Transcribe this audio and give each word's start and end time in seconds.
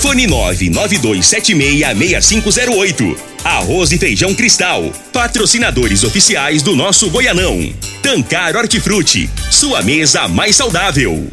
Fone 0.00 0.26
992766508. 0.26 3.16
Arroz 3.44 3.92
e 3.92 3.98
Feijão 3.98 4.34
Cristal. 4.34 4.90
Patrocinadores 5.12 6.02
oficiais 6.04 6.62
do 6.62 6.74
nosso 6.74 7.10
Goianão. 7.10 7.70
Tancar 8.02 8.56
Hortifruti. 8.56 9.28
Sua 9.50 9.82
mesa 9.82 10.26
mais 10.26 10.56
saudável. 10.56 11.28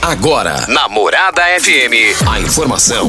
Agora, 0.00 0.64
Namorada 0.68 1.42
FM, 1.60 2.14
a 2.28 2.38
informação 2.40 3.08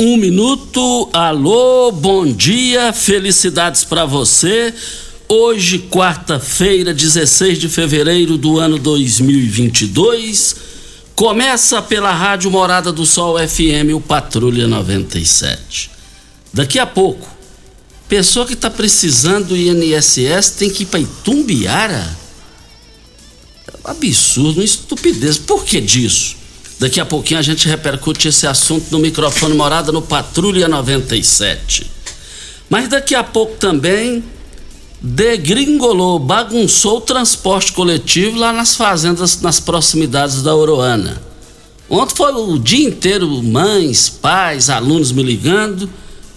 um 0.00 0.16
minuto. 0.16 1.10
Alô, 1.12 1.92
bom 1.92 2.24
dia, 2.24 2.90
felicidades 2.90 3.84
para 3.84 4.06
você. 4.06 4.72
Hoje, 5.28 5.78
quarta-feira, 5.90 6.94
16 6.94 7.58
de 7.58 7.68
fevereiro 7.68 8.38
do 8.38 8.58
ano 8.58 8.78
2022, 8.78 10.56
começa 11.14 11.82
pela 11.82 12.12
Rádio 12.12 12.50
Morada 12.50 12.90
do 12.90 13.04
Sol 13.04 13.36
FM, 13.38 13.94
o 13.94 14.00
Patrulha 14.00 14.66
97. 14.66 15.90
Daqui 16.50 16.78
a 16.78 16.86
pouco, 16.86 17.28
pessoa 18.08 18.46
que 18.46 18.54
está 18.54 18.70
precisando 18.70 19.48
do 19.48 19.56
INSS 19.56 20.52
tem 20.56 20.70
que 20.70 20.84
ir 20.84 20.86
para 20.86 21.00
Itumbiara? 21.00 22.18
Absurdo, 23.84 24.60
uma 24.60 24.64
estupidez. 24.64 25.36
Por 25.36 25.62
que 25.62 25.78
disso? 25.78 26.39
Daqui 26.80 26.98
a 26.98 27.04
pouquinho 27.04 27.38
a 27.38 27.42
gente 27.42 27.68
repercute 27.68 28.28
esse 28.28 28.46
assunto 28.46 28.90
no 28.90 28.98
microfone 28.98 29.54
Morada 29.54 29.92
no 29.92 30.00
Patrulha 30.00 30.66
97. 30.66 31.90
Mas 32.70 32.88
daqui 32.88 33.14
a 33.14 33.22
pouco 33.22 33.58
também 33.58 34.24
degringolou, 34.98 36.18
bagunçou 36.18 36.96
o 36.96 37.00
transporte 37.02 37.72
coletivo 37.72 38.38
lá 38.38 38.50
nas 38.50 38.76
fazendas, 38.76 39.42
nas 39.42 39.60
proximidades 39.60 40.42
da 40.42 40.56
Oroana. 40.56 41.20
Ontem 41.86 42.16
foi 42.16 42.32
o 42.32 42.58
dia 42.58 42.88
inteiro 42.88 43.28
mães, 43.42 44.08
pais, 44.08 44.70
alunos 44.70 45.12
me 45.12 45.22
ligando 45.22 45.86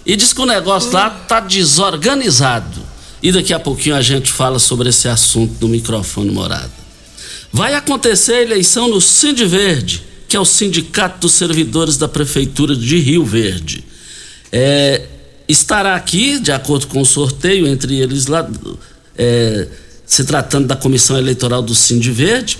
e 0.05 0.13
diz 0.17 0.33
que 0.33 0.41
o 0.41 0.45
negócio 0.45 0.91
lá 0.91 1.09
tá 1.09 1.39
desorganizado. 1.39 2.81
E 3.21 3.31
daqui 3.31 3.53
a 3.53 3.59
pouquinho 3.61 3.95
a 3.95 4.01
gente 4.01 4.29
fala 4.29 4.59
sobre 4.59 4.89
esse 4.89 5.07
assunto 5.07 5.55
no 5.61 5.69
microfone 5.69 6.31
Morada. 6.31 6.83
Vai 7.49 7.75
acontecer 7.75 8.33
a 8.33 8.41
eleição 8.41 8.89
no 8.89 8.99
Cindy 8.99 9.45
Verde 9.45 10.11
que 10.33 10.37
é 10.37 10.39
o 10.39 10.45
Sindicato 10.45 11.19
dos 11.19 11.33
Servidores 11.33 11.95
da 11.95 12.07
Prefeitura 12.07 12.75
de 12.75 12.97
Rio 12.97 13.23
Verde. 13.23 13.83
É, 14.51 15.03
estará 15.47 15.93
aqui, 15.93 16.39
de 16.39 16.51
acordo 16.51 16.87
com 16.87 17.01
o 17.01 17.05
sorteio, 17.05 17.67
entre 17.67 17.99
eles 17.99 18.25
lá, 18.25 18.49
é, 19.15 19.67
se 20.07 20.23
tratando 20.23 20.65
da 20.65 20.75
comissão 20.75 21.19
eleitoral 21.19 21.61
do 21.61 21.75
Cindy 21.75 22.09
Verde, 22.09 22.57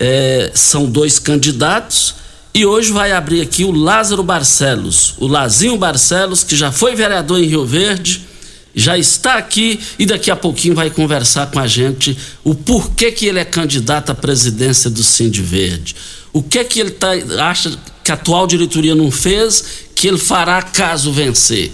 é, 0.00 0.50
são 0.52 0.84
dois 0.84 1.20
candidatos. 1.20 2.16
E 2.52 2.66
hoje 2.66 2.90
vai 2.90 3.12
abrir 3.12 3.40
aqui 3.40 3.62
o 3.62 3.70
Lázaro 3.70 4.24
Barcelos, 4.24 5.14
o 5.18 5.28
Lazinho 5.28 5.78
Barcelos, 5.78 6.42
que 6.42 6.56
já 6.56 6.72
foi 6.72 6.96
vereador 6.96 7.38
em 7.38 7.46
Rio 7.46 7.64
Verde, 7.64 8.26
já 8.74 8.96
está 8.96 9.34
aqui 9.34 9.78
e 9.98 10.06
daqui 10.06 10.30
a 10.30 10.36
pouquinho 10.36 10.74
vai 10.74 10.90
conversar 10.90 11.50
com 11.50 11.58
a 11.58 11.66
gente 11.66 12.16
o 12.42 12.54
porquê 12.54 13.12
que 13.12 13.26
ele 13.26 13.38
é 13.38 13.44
candidato 13.44 14.10
à 14.10 14.14
presidência 14.14 14.88
do 14.88 15.02
Cindy 15.02 15.42
Verde 15.42 15.94
o 16.32 16.42
que 16.42 16.58
é 16.58 16.64
que 16.64 16.80
ele 16.80 16.90
tá, 16.90 17.10
acha 17.40 17.78
que 18.02 18.10
a 18.10 18.14
atual 18.14 18.46
diretoria 18.46 18.94
não 18.94 19.10
fez, 19.10 19.64
que 19.94 20.08
ele 20.08 20.18
fará 20.18 20.62
caso 20.62 21.12
vencer? 21.12 21.70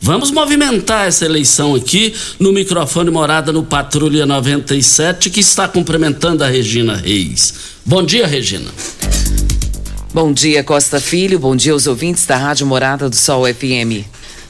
Vamos 0.00 0.32
movimentar 0.32 1.06
essa 1.06 1.24
eleição 1.24 1.76
aqui 1.76 2.12
no 2.40 2.52
microfone 2.52 3.10
Morada 3.10 3.52
no 3.52 3.62
Patrulha 3.62 4.26
97, 4.26 5.30
que 5.30 5.38
está 5.38 5.68
cumprimentando 5.68 6.42
a 6.42 6.48
Regina 6.48 6.96
Reis. 6.96 7.54
Bom 7.86 8.02
dia, 8.02 8.26
Regina. 8.26 8.68
Bom 10.12 10.32
dia, 10.32 10.64
Costa 10.64 11.00
Filho. 11.00 11.38
Bom 11.38 11.54
dia 11.54 11.72
aos 11.72 11.86
ouvintes 11.86 12.26
da 12.26 12.36
Rádio 12.36 12.66
Morada 12.66 13.08
do 13.08 13.14
Sol 13.14 13.44
FM. 13.46 14.04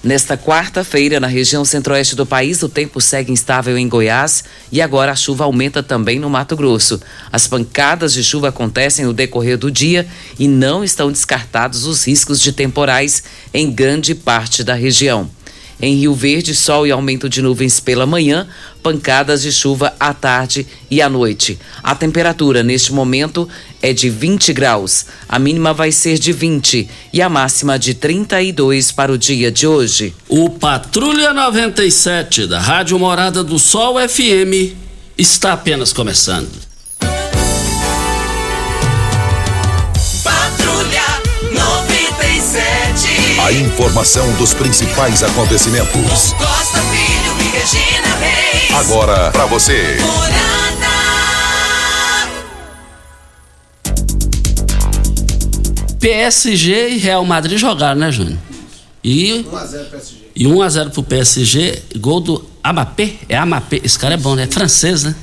Nesta 0.05 0.37
quarta-feira, 0.37 1.21
na 1.21 1.29
região 1.29 1.65
centro-oeste 1.65 2.17
do 2.17 2.27
país, 2.27 2.61
o 2.61 2.69
tempo 2.69 3.01
segue 3.01 3.31
instável 3.31 3.79
em 3.79 3.89
Goiás 3.89 4.43
e 4.73 4.83
agora 4.83 5.13
a 5.13 5.17
chuva 5.17 5.45
aumenta 5.45 5.81
também 5.81 6.19
no 6.19 6.29
Mato 6.29 6.57
Grosso. 6.57 7.01
As 7.31 7.47
pancadas 7.47 8.13
de 8.13 8.25
chuva 8.25 8.49
acontecem 8.49 9.05
no 9.05 9.13
decorrer 9.13 9.57
do 9.57 9.71
dia 9.71 10.09
e 10.37 10.49
não 10.49 10.83
estão 10.83 11.13
descartados 11.13 11.87
os 11.87 12.05
riscos 12.05 12.41
de 12.41 12.53
temporais 12.53 13.23
em 13.55 13.71
grande 13.71 14.13
parte 14.13 14.65
da 14.65 14.75
região. 14.75 15.31
Em 15.82 15.96
Rio 15.96 16.14
Verde, 16.14 16.55
sol 16.55 16.87
e 16.87 16.93
aumento 16.93 17.29
de 17.29 17.43
nuvens 17.43 17.81
pela 17.81 18.06
manhã, 18.06 18.46
pancadas 18.84 19.43
de 19.43 19.50
chuva 19.52 19.93
à 19.99 20.14
tarde 20.14 20.64
e 20.88 21.02
à 21.02 21.08
noite. 21.08 21.58
A 21.82 21.93
temperatura 21.93 22.62
neste 22.62 22.93
momento 22.93 23.49
é 23.82 23.93
de 23.93 24.08
20 24.08 24.52
graus. 24.52 25.06
A 25.29 25.40
mínima 25.40 25.75
vai 25.75 25.90
ser 25.90 26.20
de 26.20 26.32
20 26.32 26.88
e 27.12 27.20
a 27.20 27.29
máxima 27.29 27.76
de 27.76 27.94
32 27.94 28.93
para 28.93 29.11
o 29.11 29.19
dia 29.19 29.50
de 29.50 29.67
hoje. 29.67 30.14
O 30.29 30.49
Patrulha 30.49 31.32
97 31.32 32.46
da 32.46 32.61
Rádio 32.61 32.96
Morada 32.96 33.43
do 33.43 33.58
Sol 33.58 33.96
FM 34.08 34.76
está 35.19 35.52
apenas 35.52 35.93
começando. 35.93 36.72
A 43.44 43.53
informação 43.53 44.33
dos 44.37 44.55
principais 44.55 45.21
acontecimentos. 45.21 46.33
Costa 46.35 46.79
Filho 46.79 47.41
e 47.41 47.49
Regina 47.50 48.17
Reis. 48.21 48.73
Agora 48.73 49.33
para 49.33 49.47
você. 49.47 49.97
PSG 55.99 56.91
e 56.91 56.99
Real 56.99 57.25
Madrid 57.25 57.59
jogaram, 57.59 57.99
né, 57.99 58.12
Júnior? 58.12 58.39
E 59.03 59.44
1x0 59.50 59.91
PSG. 59.91 60.17
E 60.37 60.44
1x0 60.44 60.91
pro 60.91 61.03
PSG, 61.03 61.83
gol 61.97 62.21
do 62.21 62.44
Amapé. 62.62 63.15
É 63.29 63.37
Amapé, 63.37 63.81
esse 63.83 63.99
cara 63.99 64.15
é 64.15 64.17
bom, 64.17 64.37
né? 64.37 64.44
É 64.44 64.47
francês, 64.47 65.03
né? 65.03 65.17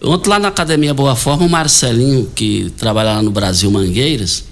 Ontem 0.00 0.30
lá 0.30 0.38
na 0.38 0.48
Academia 0.48 0.94
Boa 0.94 1.16
Forma, 1.16 1.44
o 1.44 1.50
Marcelinho, 1.50 2.30
que 2.32 2.72
trabalha 2.76 3.14
lá 3.14 3.22
no 3.22 3.32
Brasil 3.32 3.68
Mangueiras, 3.72 4.44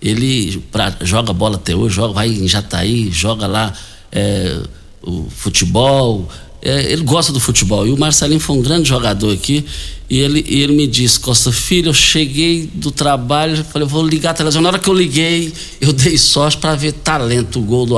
ele 0.00 0.62
pra, 0.72 0.96
joga 1.02 1.32
bola 1.32 1.56
até 1.56 1.74
hoje, 1.74 1.96
joga, 1.96 2.14
vai 2.14 2.28
em 2.28 2.48
Jataí, 2.48 3.10
joga 3.10 3.46
lá 3.46 3.72
é, 4.10 4.58
o 5.02 5.28
futebol, 5.30 6.28
é, 6.62 6.92
ele 6.92 7.02
gosta 7.02 7.32
do 7.32 7.40
futebol. 7.40 7.86
E 7.86 7.90
o 7.90 7.98
Marcelinho 7.98 8.40
foi 8.40 8.56
um 8.56 8.62
grande 8.62 8.88
jogador 8.88 9.32
aqui. 9.32 9.64
E 10.08 10.18
ele, 10.18 10.44
e 10.46 10.62
ele 10.62 10.72
me 10.74 10.86
disse, 10.86 11.20
Costa 11.20 11.52
Filho, 11.52 11.90
eu 11.90 11.94
cheguei 11.94 12.68
do 12.74 12.90
trabalho, 12.90 13.64
falei, 13.64 13.86
vou 13.86 14.06
ligar 14.06 14.30
a 14.30 14.34
televisão. 14.34 14.60
Na 14.60 14.68
hora 14.68 14.78
que 14.78 14.88
eu 14.88 14.94
liguei, 14.94 15.52
eu 15.80 15.92
dei 15.92 16.18
sorte 16.18 16.58
para 16.58 16.74
ver 16.74 16.92
talento, 16.92 17.60
o 17.60 17.62
gol 17.62 17.86
do 17.86 17.96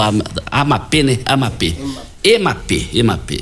Amapê, 0.51 1.03
né? 1.03 1.19
Amapê. 1.25 1.75
Emapê, 2.23 2.87
Emapê. 2.95 3.41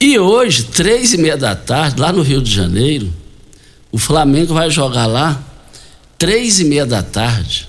E 0.00 0.18
hoje, 0.18 0.64
três 0.64 1.14
e 1.14 1.18
meia 1.18 1.36
da 1.36 1.54
tarde, 1.54 2.00
lá 2.00 2.12
no 2.12 2.22
Rio 2.22 2.42
de 2.42 2.52
Janeiro, 2.52 3.12
o 3.92 3.98
Flamengo 3.98 4.52
vai 4.52 4.68
jogar 4.68 5.06
lá, 5.06 5.40
três 6.18 6.58
e 6.58 6.64
meia 6.64 6.84
da 6.84 7.02
tarde, 7.02 7.68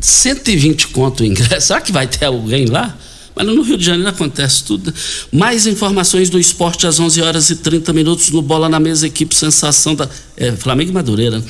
120 0.00 0.88
conto 0.88 1.22
o 1.22 1.26
ingresso. 1.26 1.68
Será 1.68 1.80
que 1.80 1.92
vai 1.92 2.06
ter 2.06 2.24
alguém 2.24 2.66
lá? 2.66 2.96
Mas 3.34 3.46
no 3.46 3.62
Rio 3.62 3.76
de 3.76 3.84
Janeiro 3.84 4.08
acontece 4.08 4.62
tudo. 4.62 4.94
Mais 5.32 5.66
informações 5.66 6.30
do 6.30 6.38
esporte 6.38 6.86
às 6.86 7.00
11 7.00 7.20
horas 7.20 7.50
e 7.50 7.56
30 7.56 7.92
minutos 7.92 8.30
no 8.30 8.40
Bola 8.40 8.68
na 8.68 8.78
Mesa, 8.78 9.06
equipe 9.06 9.34
Sensação 9.34 9.94
da 9.94 10.08
é, 10.36 10.52
Flamengo 10.52 10.90
e 10.90 10.94
Madureira. 10.94 11.42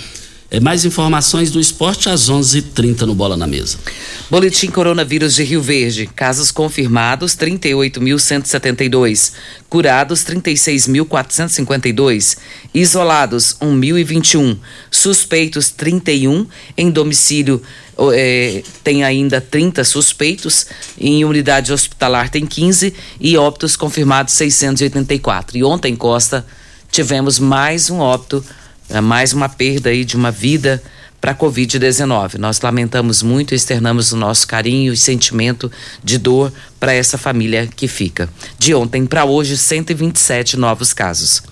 É, 0.55 0.61
mais 0.61 0.85
informações 0.85 1.51
do 1.51 1.59
esporte 1.59 2.09
às 2.09 2.31
11:30 2.31 2.59
h 2.59 2.69
30 2.75 3.07
no 3.07 3.15
Bola 3.17 3.37
na 3.37 3.45
Mesa. 3.45 3.77
Boletim 4.31 4.71
Coronavírus 4.71 5.35
de 5.35 5.43
Rio 5.43 5.61
Verde. 5.61 6.07
Casos 6.07 6.53
confirmados 6.53 7.35
38.172. 7.35 9.33
Curados 9.69 10.21
36.452. 10.21 12.37
Isolados 12.73 13.57
1.021. 13.61 14.57
Suspeitos 14.93 15.71
31. 15.71 16.47
Em 16.77 16.89
domicílio 16.89 17.61
é, 18.13 18.63
tem 18.85 19.03
ainda 19.03 19.41
30 19.41 19.83
suspeitos. 19.83 20.69
Em 20.97 21.25
unidade 21.25 21.73
hospitalar 21.73 22.29
tem 22.29 22.47
15. 22.47 22.95
E 23.19 23.37
óbitos 23.37 23.75
confirmados 23.75 24.35
684. 24.35 25.59
E 25.59 25.65
ontem, 25.65 25.97
Costa, 25.97 26.47
tivemos 26.93 27.41
mais 27.41 27.91
um 27.91 27.99
óbito 27.99 28.45
é 28.89 29.01
mais 29.01 29.33
uma 29.33 29.49
perda 29.49 29.91
aí 29.91 30.05
de 30.05 30.17
uma 30.17 30.31
vida 30.31 30.83
para 31.21 31.33
a 31.33 31.35
Covid-19. 31.35 32.37
Nós 32.37 32.61
lamentamos 32.61 33.23
muito 33.23 33.53
e 33.53 33.55
externamos 33.55 34.13
o 34.13 34.17
nosso 34.17 34.47
carinho 34.47 34.93
e 34.93 34.97
sentimento 34.97 35.73
de 36.03 36.19
dor 36.19 36.53
para 36.79 36.93
essa 36.93 37.17
família 37.17 37.67
que 37.67 37.89
fica. 37.89 38.29
De 38.59 38.75
ontem 38.75 39.07
para 39.07 39.25
hoje, 39.25 39.57
127 39.57 40.59
novos 40.59 40.93
casos. 40.93 41.43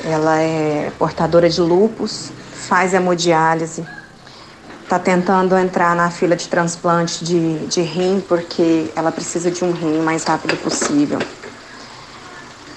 ela 0.06 0.40
é 0.40 0.90
portadora 0.98 1.50
de 1.50 1.60
lupus, 1.60 2.32
faz 2.70 2.94
hemodiálise, 2.94 3.86
está 4.84 4.98
tentando 4.98 5.58
entrar 5.58 5.98
na 5.98 6.10
fila 6.10 6.34
de 6.34 6.48
transplante 6.48 7.26
de, 7.26 7.68
de 7.68 7.82
rim 7.82 8.24
porque 8.26 8.90
ela 8.96 9.12
precisa 9.12 9.52
de 9.52 9.66
um 9.66 9.74
rim 9.74 10.00
o 10.00 10.02
mais 10.02 10.24
rápido 10.24 10.56
possível. 10.64 11.20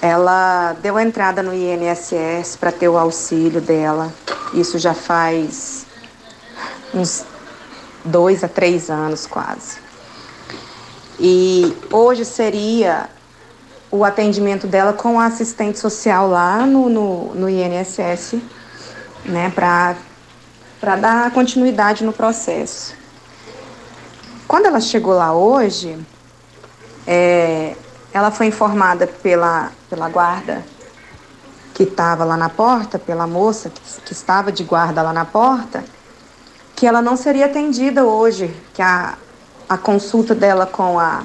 Ela 0.01 0.75
deu 0.81 0.99
entrada 0.99 1.41
no 1.41 1.53
INSS 1.53 2.57
para 2.59 2.73
ter 2.73 2.89
o 2.89 2.97
auxílio 2.97 3.61
dela. 3.61 4.13
Isso 4.53 4.77
já 4.77 4.93
faz 4.93 5.85
uns 6.93 7.23
dois 8.03 8.43
a 8.43 8.49
três 8.49 8.89
anos 8.89 9.25
quase. 9.25 9.88
E 11.19 11.75
hoje 11.91 12.23
seria 12.23 13.09
o 13.91 14.05
atendimento 14.05 14.67
dela 14.67 14.93
com 14.93 15.19
a 15.19 15.25
assistente 15.25 15.77
social 15.77 16.29
lá 16.29 16.65
no, 16.65 16.89
no, 16.89 17.35
no 17.35 17.49
INSS, 17.49 18.35
né, 19.25 19.51
para 19.53 20.95
dar 20.95 21.31
continuidade 21.31 22.05
no 22.05 22.13
processo. 22.13 22.95
Quando 24.47 24.67
ela 24.67 24.79
chegou 24.79 25.13
lá 25.13 25.33
hoje, 25.33 25.97
é, 27.05 27.75
ela 28.13 28.31
foi 28.31 28.45
informada 28.45 29.05
pela, 29.05 29.71
pela 29.89 30.07
guarda 30.09 30.63
que 31.73 31.83
estava 31.83 32.23
lá 32.23 32.37
na 32.37 32.49
porta, 32.49 32.97
pela 32.97 33.27
moça 33.27 33.69
que, 33.69 33.81
que 34.01 34.13
estava 34.13 34.51
de 34.51 34.63
guarda 34.63 35.01
lá 35.01 35.13
na 35.13 35.25
porta, 35.25 35.83
que 36.75 36.85
ela 36.85 37.01
não 37.01 37.15
seria 37.15 37.47
atendida 37.47 38.05
hoje, 38.05 38.55
que 38.73 38.81
a, 38.81 39.17
a 39.69 39.77
consulta 39.77 40.33
dela 40.33 40.65
com 40.65 40.99
a. 40.99 41.23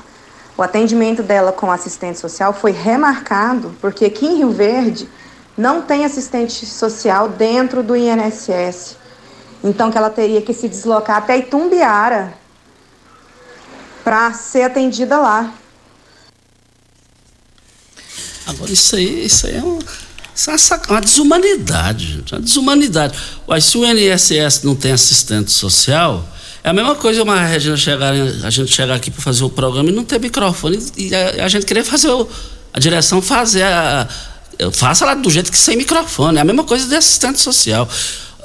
O 0.56 0.62
atendimento 0.62 1.20
dela 1.20 1.50
com 1.50 1.68
a 1.68 1.74
assistente 1.74 2.20
social 2.20 2.52
foi 2.52 2.70
remarcado, 2.70 3.74
porque 3.80 4.04
aqui 4.04 4.26
em 4.26 4.36
Rio 4.36 4.50
Verde 4.52 5.08
não 5.56 5.82
tem 5.82 6.04
assistente 6.04 6.64
social 6.64 7.28
dentro 7.28 7.82
do 7.82 7.96
INSS. 7.96 8.96
Então 9.64 9.90
que 9.90 9.98
ela 9.98 10.10
teria 10.10 10.42
que 10.42 10.52
se 10.52 10.68
deslocar 10.68 11.16
até 11.16 11.38
Itumbiara 11.38 12.34
para 14.04 14.32
ser 14.34 14.62
atendida 14.62 15.18
lá. 15.18 15.54
Agora, 18.46 18.70
isso 18.70 18.94
aí, 18.94 19.24
isso 19.24 19.46
aí 19.46 19.56
é, 19.56 19.62
um, 19.62 19.78
é 19.78 20.90
uma, 20.90 21.00
desumanidade, 21.00 22.06
gente, 22.12 22.34
uma 22.34 22.40
desumanidade. 22.42 23.18
Mas 23.48 23.64
se 23.64 23.78
o 23.78 23.84
INSS 23.86 24.62
não 24.62 24.76
tem 24.76 24.92
assistente 24.92 25.50
social, 25.50 26.28
é 26.64 26.70
a 26.70 26.72
mesma 26.72 26.94
coisa 26.94 27.22
uma 27.22 27.40
Regina 27.44 27.76
chegar, 27.76 28.12
a 28.12 28.50
gente 28.50 28.72
chegar 28.72 28.94
aqui 28.94 29.10
para 29.10 29.20
fazer 29.20 29.44
o 29.44 29.50
programa 29.50 29.90
e 29.90 29.92
não 29.92 30.04
ter 30.04 30.18
microfone 30.18 30.78
e 30.96 31.14
a, 31.14 31.44
a 31.44 31.48
gente 31.48 31.66
querer 31.66 31.84
fazer 31.84 32.08
o, 32.08 32.26
a 32.72 32.80
direção 32.80 33.20
fazer 33.20 33.62
a, 33.62 34.08
faça 34.72 35.04
lá 35.04 35.14
do 35.14 35.30
jeito 35.30 35.50
que 35.52 35.58
sem 35.58 35.76
microfone. 35.76 36.38
É 36.38 36.40
a 36.40 36.44
mesma 36.44 36.64
coisa 36.64 36.88
de 36.88 36.96
assistente 36.96 37.40
social. 37.40 37.88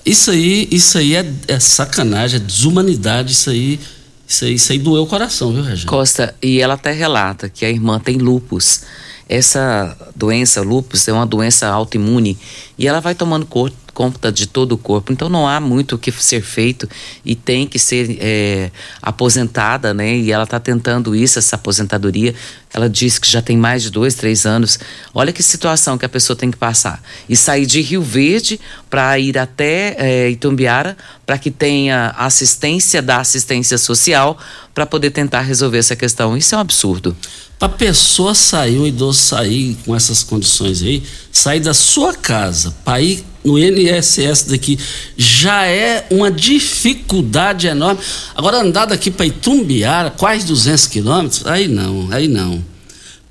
Isso 0.06 0.32
aí, 0.32 0.68
isso 0.70 0.98
aí 0.98 1.16
é, 1.16 1.34
é 1.48 1.60
sacanagem, 1.60 2.40
é 2.40 2.44
desumanidade, 2.44 3.32
isso 3.32 3.50
aí. 3.50 3.80
Isso 4.28 4.46
aí, 4.46 4.54
isso 4.54 4.72
aí 4.72 4.78
doeu 4.78 5.04
o 5.04 5.08
coração, 5.08 5.52
viu, 5.52 5.64
Regina? 5.64 5.90
Costa, 5.90 6.36
e 6.42 6.62
ela 6.62 6.76
até 6.76 6.92
relata 6.92 7.50
que 7.50 7.66
a 7.66 7.70
irmã 7.70 8.00
tem 8.00 8.18
lupus 8.18 8.82
essa 9.30 9.96
doença, 10.16 10.62
lupus, 10.62 11.08
é 11.08 11.14
uma 11.14 11.26
doença 11.26 11.68
autoimune 11.68 12.36
e 12.78 12.88
ela 12.88 13.00
vai 13.00 13.14
tomando 13.14 13.46
cor, 13.46 13.72
conta 14.00 14.32
de 14.32 14.48
todo 14.48 14.72
o 14.72 14.78
corpo. 14.78 15.12
Então 15.12 15.28
não 15.28 15.46
há 15.46 15.60
muito 15.60 15.96
o 15.96 15.98
que 15.98 16.10
ser 16.10 16.42
feito 16.42 16.88
e 17.26 17.36
tem 17.36 17.68
que 17.68 17.78
ser 17.78 18.18
é, 18.22 18.72
aposentada, 19.02 19.94
né? 19.94 20.16
E 20.16 20.32
ela 20.32 20.46
está 20.46 20.58
tentando 20.58 21.14
isso, 21.14 21.38
essa 21.38 21.58
aposentadoria. 21.58 22.34
Ela 22.74 22.88
diz 22.88 23.18
que 23.18 23.30
já 23.30 23.42
tem 23.42 23.58
mais 23.58 23.82
de 23.82 23.90
dois, 23.90 24.14
três 24.14 24.46
anos. 24.46 24.78
Olha 25.14 25.34
que 25.34 25.42
situação 25.42 25.98
que 25.98 26.06
a 26.06 26.10
pessoa 26.10 26.38
tem 26.38 26.52
que 26.52 26.58
passar. 26.58 27.02
E 27.28 27.36
sair 27.36 27.66
de 27.66 27.82
Rio 27.82 28.02
Verde 28.02 28.60
para 28.90 29.18
ir 29.18 29.38
até 29.38 29.96
é, 29.98 30.30
Itumbiara 30.30 30.96
para 31.26 31.38
que 31.38 31.50
tenha 31.50 32.14
assistência 32.18 33.02
da 33.02 33.18
assistência 33.18 33.78
social 33.78 34.38
para 34.74 34.86
poder 34.86 35.12
tentar 35.12 35.42
resolver 35.42 35.80
essa 35.80 35.96
questão. 35.96 36.38
Isso 36.38 36.54
é 36.54 36.58
um 36.58 36.62
absurdo. 36.62 37.16
Para 37.58 37.68
a 37.68 37.78
pessoa 37.78 38.34
sair, 38.34 38.80
um 38.80 38.88
idoso 38.88 39.20
sair 39.20 39.76
com 39.86 39.94
essas 39.94 40.24
condições 40.24 40.82
aí, 40.82 41.04
sair 41.32 41.60
da 41.60 41.74
sua 41.74 42.14
casa 42.14 42.74
para 42.86 43.02
ir 43.02 43.24
no 43.44 43.60
INSS 43.60 44.44
daqui, 44.44 44.80
já 45.18 45.66
é 45.66 46.06
uma 46.10 46.32
dificuldade 46.32 47.68
enorme. 47.68 48.00
Agora, 48.36 48.62
andar 48.62 48.86
daqui 48.86 49.12
para 49.12 49.26
Itumbiara, 49.26 50.12
quase 50.12 50.46
200 50.46 50.88
quilômetros, 50.88 51.46
aí 51.46 51.68
não, 51.68 52.08
aí 52.12 52.28
não. 52.28 52.59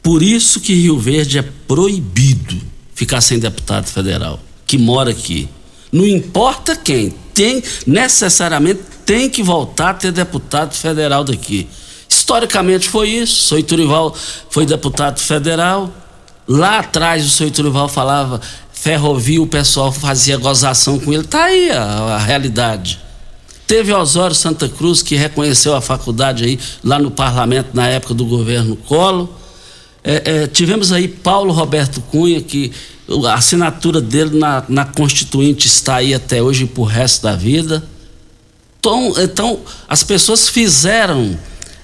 Por 0.09 0.23
isso 0.23 0.59
que 0.61 0.73
Rio 0.73 0.99
Verde 0.99 1.37
é 1.37 1.43
proibido 1.43 2.57
ficar 2.95 3.21
sem 3.21 3.39
deputado 3.39 3.89
federal, 3.89 4.41
que 4.67 4.79
mora 4.79 5.11
aqui. 5.11 5.47
Não 5.93 6.07
importa 6.07 6.75
quem, 6.75 7.13
tem 7.35 7.63
necessariamente 7.87 8.81
tem 9.05 9.29
que 9.29 9.43
voltar 9.43 9.91
a 9.91 9.95
ter 9.95 10.11
deputado 10.11 10.73
federal 10.73 11.25
daqui. 11.25 11.69
Historicamente 12.09 12.89
foi 12.89 13.11
isso. 13.11 13.35
O 13.37 13.49
senhor 13.49 13.61
Iturival 13.61 14.17
foi 14.49 14.65
deputado 14.65 15.21
federal. 15.21 15.93
Lá 16.49 16.79
atrás 16.79 17.27
o 17.27 17.29
senhor 17.29 17.51
Iturival 17.51 17.87
falava 17.87 18.41
ferrovia, 18.73 19.43
o 19.43 19.47
pessoal 19.47 19.93
fazia 19.93 20.39
gozação 20.39 20.99
com 20.99 21.13
ele. 21.13 21.25
Tá 21.25 21.45
aí 21.45 21.71
a, 21.71 21.83
a 21.83 22.19
realidade. 22.19 22.99
Teve 23.67 23.93
Osório 23.93 24.35
Santa 24.35 24.71
Cruz 24.71 25.03
que 25.03 25.17
reconheceu 25.17 25.77
a 25.77 25.83
faculdade 25.83 26.45
aí 26.45 26.59
lá 26.83 26.99
no 26.99 27.11
parlamento 27.11 27.69
na 27.75 27.87
época 27.89 28.15
do 28.15 28.25
governo 28.25 28.75
Collor. 28.75 29.37
É, 30.03 30.43
é, 30.43 30.47
tivemos 30.47 30.93
aí 30.93 31.09
Paulo 31.09 31.53
Roberto 31.53 32.01
Cunha, 32.03 32.41
que 32.41 32.73
a 33.27 33.35
assinatura 33.35 34.01
dele 34.01 34.39
na, 34.39 34.65
na 34.69 34.85
Constituinte 34.85 35.67
está 35.67 35.97
aí 35.97 36.15
até 36.15 36.43
hoje 36.43 36.67
por 36.67 36.85
resto 36.85 37.23
da 37.23 37.35
vida. 37.35 37.83
Então, 38.79 39.15
então 39.19 39.61
as 39.89 40.03
pessoas 40.03 40.49
fizeram 40.49 41.37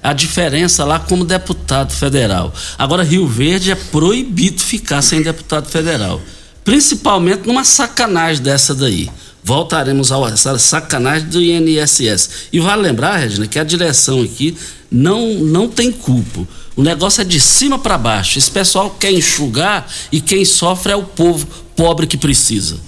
a 0.03 0.13
diferença 0.13 0.85
lá 0.85 0.99
como 0.99 1.25
deputado 1.25 1.93
federal. 1.93 2.53
Agora, 2.79 3.03
Rio 3.03 3.27
Verde 3.27 3.71
é 3.71 3.75
proibido 3.75 4.61
ficar 4.61 5.01
sem 5.01 5.23
deputado 5.23 5.67
federal. 5.67 6.21
Principalmente 6.63 7.47
numa 7.47 7.65
sacanagem 7.65 8.43
dessa 8.43 8.75
daí. 8.75 9.09
Voltaremos 9.43 10.13
a 10.13 10.19
essa 10.29 10.59
sacanagem 10.59 11.29
do 11.29 11.43
INSS. 11.43 12.31
E 12.53 12.61
vale 12.61 12.83
lembrar, 12.83 13.17
Regina, 13.17 13.47
que 13.47 13.59
a 13.59 13.65
direção 13.65 14.23
aqui 14.23 14.57
não, 14.91 15.35
não 15.35 15.69
tem 15.69 15.91
culpa. 15.91 16.47
O 16.77 16.83
negócio 16.83 17.21
é 17.21 17.25
de 17.25 17.41
cima 17.41 17.79
para 17.79 17.97
baixo. 17.97 18.39
Esse 18.39 18.51
pessoal 18.51 18.91
quer 18.91 19.13
enxugar 19.13 19.87
e 20.11 20.21
quem 20.21 20.45
sofre 20.45 20.93
é 20.93 20.97
o 20.97 21.05
povo 21.05 21.47
pobre 21.77 22.07
que 22.07 22.17
precisa. 22.17 22.79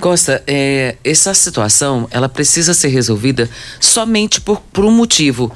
Costa, 0.00 0.42
é, 0.46 0.96
essa 1.04 1.34
situação 1.34 2.08
ela 2.10 2.28
precisa 2.28 2.72
ser 2.72 2.88
resolvida 2.88 3.50
somente 3.78 4.40
por, 4.40 4.60
por 4.72 4.84
um 4.86 4.90
motivo 4.90 5.52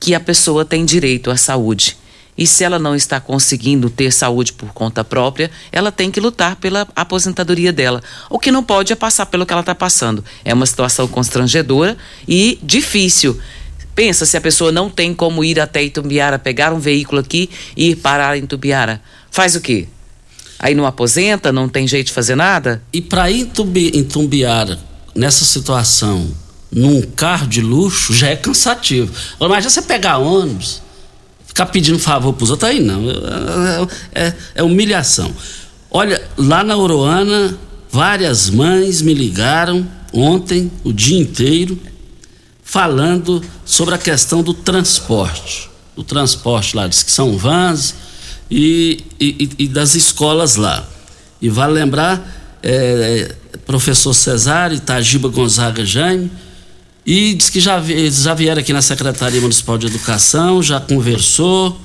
que 0.00 0.14
a 0.14 0.20
pessoa 0.20 0.64
tem 0.64 0.84
direito 0.84 1.30
à 1.30 1.36
saúde. 1.36 1.96
E 2.36 2.46
se 2.46 2.62
ela 2.62 2.78
não 2.78 2.94
está 2.94 3.20
conseguindo 3.20 3.90
ter 3.90 4.12
saúde 4.12 4.52
por 4.52 4.72
conta 4.72 5.02
própria, 5.02 5.50
ela 5.72 5.90
tem 5.90 6.08
que 6.08 6.20
lutar 6.20 6.54
pela 6.54 6.86
aposentadoria 6.94 7.72
dela. 7.72 8.00
O 8.30 8.38
que 8.38 8.52
não 8.52 8.62
pode 8.62 8.92
é 8.92 8.96
passar 8.96 9.26
pelo 9.26 9.44
que 9.44 9.52
ela 9.52 9.60
está 9.60 9.74
passando. 9.74 10.24
É 10.44 10.54
uma 10.54 10.64
situação 10.64 11.08
constrangedora 11.08 11.96
e 12.28 12.58
difícil. 12.62 13.40
Pensa 13.98 14.24
se 14.24 14.36
a 14.36 14.40
pessoa 14.40 14.70
não 14.70 14.88
tem 14.88 15.12
como 15.12 15.42
ir 15.42 15.58
até 15.58 15.82
Itumbiara, 15.82 16.38
pegar 16.38 16.72
um 16.72 16.78
veículo 16.78 17.20
aqui 17.20 17.50
e 17.76 17.90
ir 17.90 17.96
parar 17.96 18.38
em 18.38 18.44
Itumbiara. 18.44 19.02
Faz 19.28 19.56
o 19.56 19.60
quê? 19.60 19.88
Aí 20.56 20.72
não 20.72 20.86
aposenta, 20.86 21.50
não 21.50 21.68
tem 21.68 21.84
jeito 21.84 22.06
de 22.06 22.12
fazer 22.12 22.36
nada? 22.36 22.80
E 22.92 23.00
para 23.00 23.28
ir 23.28 23.50
em 23.58 23.98
Itumbiara, 23.98 24.78
nessa 25.16 25.44
situação, 25.44 26.32
num 26.70 27.02
carro 27.02 27.48
de 27.48 27.60
luxo 27.60 28.14
já 28.14 28.28
é 28.28 28.36
cansativo. 28.36 29.12
Imagina 29.40 29.68
você 29.68 29.82
pegar 29.82 30.18
ônibus, 30.18 30.80
ficar 31.44 31.66
pedindo 31.66 31.98
favor 31.98 32.32
para 32.34 32.44
os 32.44 32.50
outros, 32.50 32.70
aí 32.70 32.78
não. 32.78 33.02
É, 33.10 34.26
é, 34.26 34.34
é, 34.54 34.62
humilhação. 34.62 35.34
Olha, 35.90 36.22
lá 36.36 36.62
na 36.62 36.76
Oroana, 36.76 37.58
várias 37.90 38.48
mães 38.48 39.02
me 39.02 39.12
ligaram 39.12 39.84
ontem, 40.12 40.70
o 40.84 40.92
dia 40.92 41.18
inteiro, 41.18 41.76
falando 42.68 43.42
sobre 43.64 43.94
a 43.94 43.98
questão 43.98 44.42
do 44.42 44.52
transporte. 44.52 45.70
O 45.96 46.04
transporte 46.04 46.76
lá, 46.76 46.86
diz 46.86 47.02
que 47.02 47.10
são 47.10 47.34
vans 47.38 47.94
e, 48.50 49.04
e, 49.18 49.48
e 49.58 49.66
das 49.66 49.94
escolas 49.94 50.56
lá. 50.56 50.86
E 51.40 51.48
vale 51.48 51.72
lembrar, 51.72 52.22
é, 52.62 53.34
professor 53.64 54.12
Cesário, 54.12 54.76
Itagiba 54.76 55.30
Gonzaga 55.30 55.82
Jaime, 55.82 56.30
e 57.06 57.32
diz 57.32 57.48
que 57.48 57.58
já, 57.58 57.82
já 58.10 58.34
vieram 58.34 58.60
aqui 58.60 58.74
na 58.74 58.82
Secretaria 58.82 59.40
Municipal 59.40 59.78
de 59.78 59.86
Educação, 59.86 60.62
já 60.62 60.78
conversou 60.78 61.80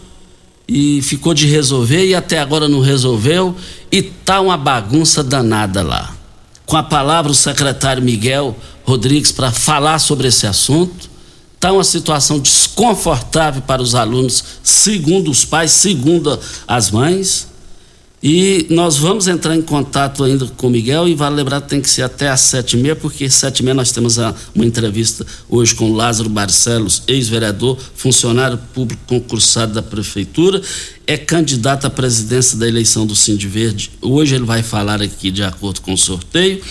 e 0.68 1.02
ficou 1.02 1.34
de 1.34 1.48
resolver 1.48 2.06
e 2.06 2.14
até 2.14 2.40
agora 2.40 2.68
não 2.68 2.82
resolveu 2.82 3.56
e 3.90 4.02
tá 4.02 4.42
uma 4.42 4.58
bagunça 4.58 5.24
danada 5.24 5.82
lá. 5.82 6.14
Com 6.66 6.78
a 6.78 6.84
palavra 6.84 7.32
o 7.32 7.36
secretário 7.36 8.02
Miguel 8.02 8.56
Rodrigues 8.84 9.32
para 9.32 9.52
falar 9.52 10.00
sobre 10.00 10.28
esse 10.28 10.48
assunto. 10.48 11.10
Tá 11.60 11.72
uma 11.72 11.84
situação 11.84 12.40
desconfortável 12.40 13.62
para 13.62 13.82
os 13.82 13.96
alunos, 13.96 14.44
segundo 14.62 15.32
os 15.32 15.46
pais, 15.46 15.72
segundo 15.72 16.38
as 16.68 16.92
mães. 16.92 17.48
E 18.26 18.68
nós 18.70 18.98
vamos 18.98 19.28
entrar 19.28 19.54
em 19.54 19.62
contato 19.62 20.24
ainda 20.24 20.46
com 20.56 20.68
o 20.68 20.70
Miguel 20.70 21.10
e 21.10 21.14
vale 21.14 21.36
lembrar 21.36 21.60
que 21.60 21.68
tem 21.68 21.82
que 21.82 21.90
ser 21.90 22.04
até 22.04 22.30
às 22.30 22.40
sete 22.40 22.78
e 22.78 22.80
meia, 22.80 22.96
porque 22.96 23.30
sete 23.30 23.60
e 23.60 23.64
meia 23.64 23.74
nós 23.74 23.92
temos 23.92 24.18
a, 24.18 24.34
uma 24.56 24.66
entrevista 24.66 25.28
hoje 25.50 25.76
com 25.76 25.92
Lázaro 25.92 26.30
Barcelos, 26.30 27.04
ex-vereador, 27.06 27.78
funcionário 27.96 28.58
público 28.74 29.02
concursado 29.06 29.74
da 29.74 29.82
Prefeitura, 29.82 30.62
é 31.06 31.18
candidato 31.18 31.86
à 31.86 31.90
presidência 31.90 32.58
da 32.58 32.66
eleição 32.66 33.06
do 33.06 33.14
Cindy 33.14 33.46
Verde. 33.46 33.92
Hoje 34.02 34.36
ele 34.36 34.46
vai 34.46 34.64
falar 34.64 35.02
aqui 35.02 35.30
de 35.30 35.44
acordo 35.44 35.82
com 35.82 35.92
o 35.92 35.98
sorteio 35.98 36.62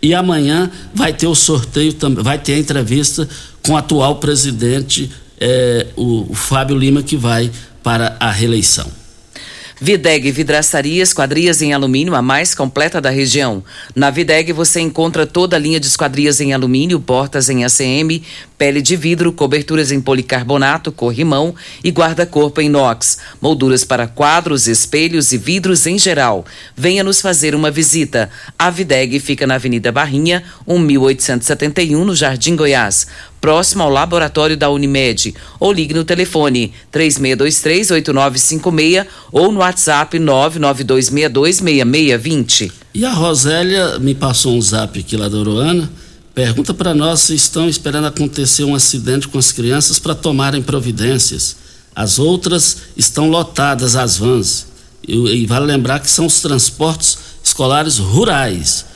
e 0.00 0.14
amanhã 0.14 0.70
vai 0.94 1.12
ter 1.12 1.26
o 1.26 1.34
sorteio 1.34 1.92
também, 1.92 2.22
vai 2.22 2.38
ter 2.38 2.54
a 2.54 2.58
entrevista 2.58 3.28
com 3.66 3.72
o 3.72 3.76
atual 3.76 4.20
presidente, 4.20 5.10
eh, 5.40 5.88
o, 5.96 6.30
o 6.30 6.34
Fábio 6.34 6.78
Lima, 6.78 7.02
que 7.02 7.16
vai 7.16 7.50
para 7.82 8.16
a 8.20 8.30
reeleição. 8.30 8.99
Videg 9.82 10.30
Vidraçaria 10.30 11.02
Esquadrias 11.02 11.62
em 11.62 11.72
Alumínio, 11.72 12.14
a 12.14 12.20
mais 12.20 12.54
completa 12.54 13.00
da 13.00 13.08
região. 13.08 13.64
Na 13.96 14.10
Videg 14.10 14.52
você 14.52 14.78
encontra 14.78 15.26
toda 15.26 15.56
a 15.56 15.58
linha 15.58 15.80
de 15.80 15.86
esquadrias 15.86 16.38
em 16.38 16.52
alumínio, 16.52 17.00
portas 17.00 17.48
em 17.48 17.64
ACM, 17.64 18.22
pele 18.58 18.82
de 18.82 18.94
vidro, 18.94 19.32
coberturas 19.32 19.90
em 19.90 19.98
policarbonato, 19.98 20.92
corrimão 20.92 21.54
e 21.82 21.90
guarda-corpo 21.90 22.60
em 22.60 22.66
inox, 22.66 23.16
molduras 23.40 23.82
para 23.82 24.06
quadros, 24.06 24.68
espelhos 24.68 25.32
e 25.32 25.38
vidros 25.38 25.86
em 25.86 25.98
geral. 25.98 26.44
Venha 26.76 27.02
nos 27.02 27.22
fazer 27.22 27.54
uma 27.54 27.70
visita. 27.70 28.28
A 28.58 28.68
Videg 28.68 29.18
fica 29.18 29.46
na 29.46 29.54
Avenida 29.54 29.90
Barrinha, 29.90 30.44
1871, 30.68 32.04
no 32.04 32.14
Jardim 32.14 32.54
Goiás 32.54 33.06
próximo 33.40 33.82
ao 33.82 33.90
laboratório 33.90 34.56
da 34.56 34.70
Unimed, 34.70 35.34
ou 35.58 35.72
ligue 35.72 35.94
no 35.94 36.04
telefone 36.04 36.72
3623-8956 36.92 39.06
ou 39.32 39.50
no 39.50 39.62
WhatsApp 39.70 40.18
992626620. 40.18 42.72
E 42.92 43.04
a 43.04 43.12
Rosélia 43.12 43.98
me 43.98 44.14
passou 44.14 44.56
um 44.56 44.60
zap 44.60 44.98
aqui 44.98 45.16
lá 45.16 45.28
da 45.28 45.38
Uruana 45.38 45.90
Pergunta 46.34 46.72
para 46.72 46.94
nós 46.94 47.20
se 47.20 47.34
estão 47.34 47.68
esperando 47.68 48.06
acontecer 48.06 48.64
um 48.64 48.74
acidente 48.74 49.28
com 49.28 49.38
as 49.38 49.52
crianças 49.52 49.98
para 49.98 50.14
tomarem 50.14 50.62
providências. 50.62 51.56
As 51.94 52.18
outras 52.18 52.78
estão 52.96 53.28
lotadas, 53.28 53.96
as 53.96 54.16
vans. 54.16 54.66
E, 55.06 55.14
e, 55.14 55.46
vale 55.46 55.66
lembrar 55.66 55.98
que 55.98 56.08
são 56.08 56.26
os 56.26 56.40
transportes 56.40 57.18
escolares 57.42 57.98
rurais. 57.98 58.86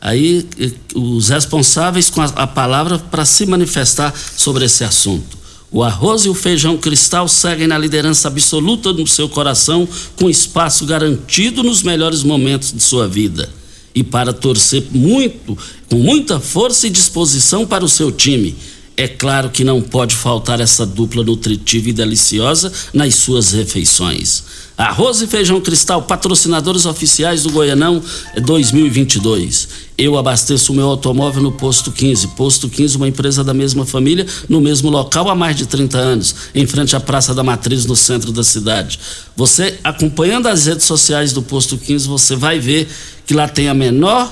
Aí 0.00 0.48
os 0.94 1.28
responsáveis 1.28 2.10
com 2.10 2.20
a, 2.20 2.26
a 2.26 2.46
palavra 2.46 2.98
para 2.98 3.24
se 3.24 3.46
manifestar 3.46 4.12
sobre 4.36 4.64
esse 4.64 4.82
assunto. 4.82 5.38
O 5.72 5.84
arroz 5.84 6.24
e 6.24 6.28
o 6.28 6.34
feijão 6.34 6.76
cristal 6.76 7.28
seguem 7.28 7.66
na 7.68 7.78
liderança 7.78 8.26
absoluta 8.26 8.92
do 8.92 9.06
seu 9.06 9.28
coração, 9.28 9.88
com 10.16 10.28
espaço 10.28 10.84
garantido 10.84 11.62
nos 11.62 11.82
melhores 11.82 12.24
momentos 12.24 12.72
de 12.72 12.82
sua 12.82 13.06
vida 13.06 13.48
e 13.94 14.02
para 14.02 14.32
torcer 14.32 14.84
muito, 14.92 15.56
com 15.88 15.96
muita 15.96 16.40
força 16.40 16.86
e 16.86 16.90
disposição 16.90 17.66
para 17.66 17.84
o 17.84 17.88
seu 17.88 18.10
time. 18.10 18.56
É 19.00 19.08
claro 19.08 19.48
que 19.48 19.64
não 19.64 19.80
pode 19.80 20.14
faltar 20.14 20.60
essa 20.60 20.84
dupla 20.84 21.24
nutritiva 21.24 21.88
e 21.88 21.92
deliciosa 21.92 22.70
nas 22.92 23.14
suas 23.14 23.52
refeições. 23.52 24.44
Arroz 24.76 25.22
e 25.22 25.26
Feijão 25.26 25.58
Cristal, 25.58 26.02
patrocinadores 26.02 26.84
oficiais 26.84 27.42
do 27.42 27.50
Goianão 27.50 28.02
2022. 28.42 29.68
Eu 29.96 30.18
abasteço 30.18 30.72
o 30.72 30.76
meu 30.76 30.86
automóvel 30.88 31.42
no 31.42 31.52
Posto 31.52 31.90
15. 31.90 32.28
Posto 32.28 32.68
15, 32.68 32.98
uma 32.98 33.08
empresa 33.08 33.42
da 33.42 33.54
mesma 33.54 33.86
família, 33.86 34.26
no 34.50 34.60
mesmo 34.60 34.90
local 34.90 35.30
há 35.30 35.34
mais 35.34 35.56
de 35.56 35.64
30 35.64 35.96
anos, 35.96 36.34
em 36.54 36.66
frente 36.66 36.94
à 36.94 37.00
Praça 37.00 37.34
da 37.34 37.42
Matriz, 37.42 37.86
no 37.86 37.96
centro 37.96 38.30
da 38.32 38.44
cidade. 38.44 39.00
Você, 39.34 39.78
acompanhando 39.82 40.46
as 40.46 40.66
redes 40.66 40.84
sociais 40.84 41.32
do 41.32 41.40
Posto 41.40 41.78
15, 41.78 42.06
você 42.06 42.36
vai 42.36 42.58
ver 42.58 42.86
que 43.26 43.32
lá 43.32 43.48
tem 43.48 43.66
a 43.70 43.74
menor 43.74 44.30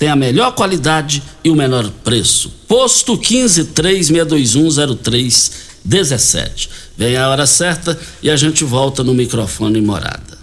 tem 0.00 0.08
a 0.08 0.16
melhor 0.16 0.52
qualidade 0.52 1.22
e 1.44 1.50
o 1.50 1.54
menor 1.54 1.90
preço. 2.02 2.50
Posto 2.66 3.18
15 3.18 3.66
3621 3.66 4.96
0317. 4.96 6.70
Vem 6.96 7.18
a 7.18 7.28
hora 7.28 7.46
certa 7.46 8.00
e 8.22 8.30
a 8.30 8.36
gente 8.36 8.64
volta 8.64 9.04
no 9.04 9.12
microfone 9.12 9.78
morada. 9.82 10.38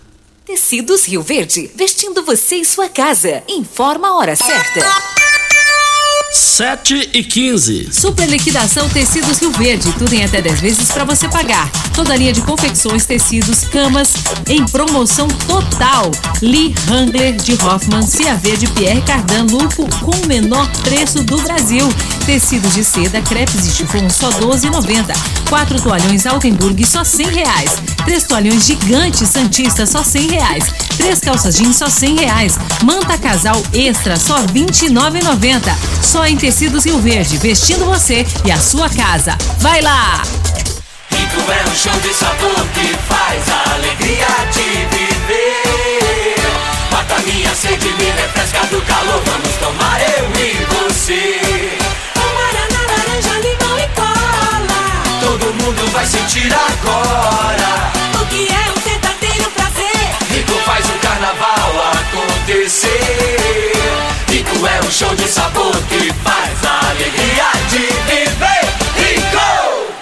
Tecidos 0.45 1.07
Rio 1.07 1.23
Verde, 1.23 1.71
vestindo 1.75 2.23
você 2.23 2.57
e 2.57 2.65
sua 2.65 2.87
casa. 2.87 3.41
Informa 3.47 4.09
a 4.09 4.15
hora 4.17 4.35
certa. 4.35 5.26
7 6.31 7.11
e 7.13 7.23
15. 7.23 7.89
Super 7.91 8.27
liquidação 8.27 8.89
Tecidos 8.89 9.39
Rio 9.39 9.51
Verde, 9.51 9.91
tudo 9.97 10.13
em 10.13 10.25
até 10.25 10.41
10 10.41 10.59
vezes 10.59 10.91
para 10.91 11.05
você 11.05 11.27
pagar. 11.29 11.69
Toda 11.93 12.15
linha 12.15 12.33
de 12.33 12.41
confecções, 12.41 13.05
tecidos, 13.05 13.63
camas 13.65 14.13
em 14.47 14.65
promoção 14.65 15.27
total. 15.47 16.11
Lee 16.41 16.75
Hangler 16.89 17.35
de 17.37 17.53
Hoffman, 17.53 18.05
CAV 18.05 18.57
de 18.57 18.67
Pierre 18.67 19.01
Cardan 19.01 19.43
Lupo 19.49 19.87
com 20.01 20.11
o 20.11 20.27
menor 20.27 20.69
preço 20.83 21.23
do 21.23 21.41
Brasil. 21.41 21.87
Tecidos 22.25 22.73
de 22.73 22.83
seda, 22.83 23.21
crepes 23.21 23.65
e 23.65 23.71
chifão 23.71 24.09
só 24.09 24.29
12,90. 24.31 25.15
Quatro 25.49 25.81
toalhões 25.81 26.25
Altenburg 26.25 26.85
só 26.85 27.03
100 27.03 27.27
reais. 27.27 27.77
Três 28.05 28.23
toalhões 28.23 28.65
gigantes 28.65 29.29
Santista 29.29 29.85
só 29.85 30.03
100 30.03 30.27
reais. 30.27 30.65
Três 30.97 31.19
calças 31.19 31.55
jeans 31.55 31.77
só 31.77 31.89
100 31.89 32.15
reais. 32.17 32.57
Manta 32.83 33.17
casal 33.17 33.61
extra 33.73 34.17
só 34.17 34.39
29,90. 34.47 35.61
Só 36.01 36.16
em 36.25 36.35
Tecidos 36.37 36.85
Rio 36.85 36.99
Verde, 36.99 37.37
vestindo 37.37 37.85
você 37.85 38.25
e 38.45 38.51
a 38.51 38.57
sua 38.57 38.89
casa. 38.89 39.37
Vai 39.59 39.81
lá! 39.81 40.21
Rico 41.09 41.51
é 41.51 41.69
um 41.69 41.75
show 41.75 41.99
de 42.01 42.13
sabor 42.13 42.65
que 42.73 42.95
faz 43.07 43.49
a 43.49 43.73
alegria 43.75 44.27
de 44.51 44.85
viver. 44.95 46.35
Mata 46.91 47.19
minha 47.19 47.53
sede, 47.55 47.87
me 47.93 48.11
refresca 48.11 48.65
do 48.67 48.81
calor. 48.81 49.21
Vamos 49.25 49.55
tomar 49.59 50.01
eu 50.01 50.25
e 50.41 50.65
você. 50.73 51.39
Guaraná, 52.15 52.81
laranja, 52.89 53.39
limão 53.39 53.79
e 53.79 53.87
cola. 53.95 54.83
Todo 55.21 55.53
mundo 55.53 55.91
vai 55.91 56.05
sentir 56.05 56.53
agora. 56.53 57.91
O 58.21 58.25
que 58.27 58.47
é 58.47 58.71
um 58.71 58.89
verdadeiro 58.89 59.51
prazer? 59.51 60.15
Rico 60.31 60.53
faz 60.65 60.85
o 60.85 60.93
carnaval 60.99 61.71
acontecer. 61.93 63.36
É 64.65 64.85
um 64.85 64.91
show 64.91 65.15
de 65.15 65.27
sabor 65.27 65.71
que 65.83 66.11
faz 66.23 66.65
a 66.65 66.89
alegria 66.89 67.45
de 67.69 67.77
viver. 67.77 68.57
Rico! 68.95 69.93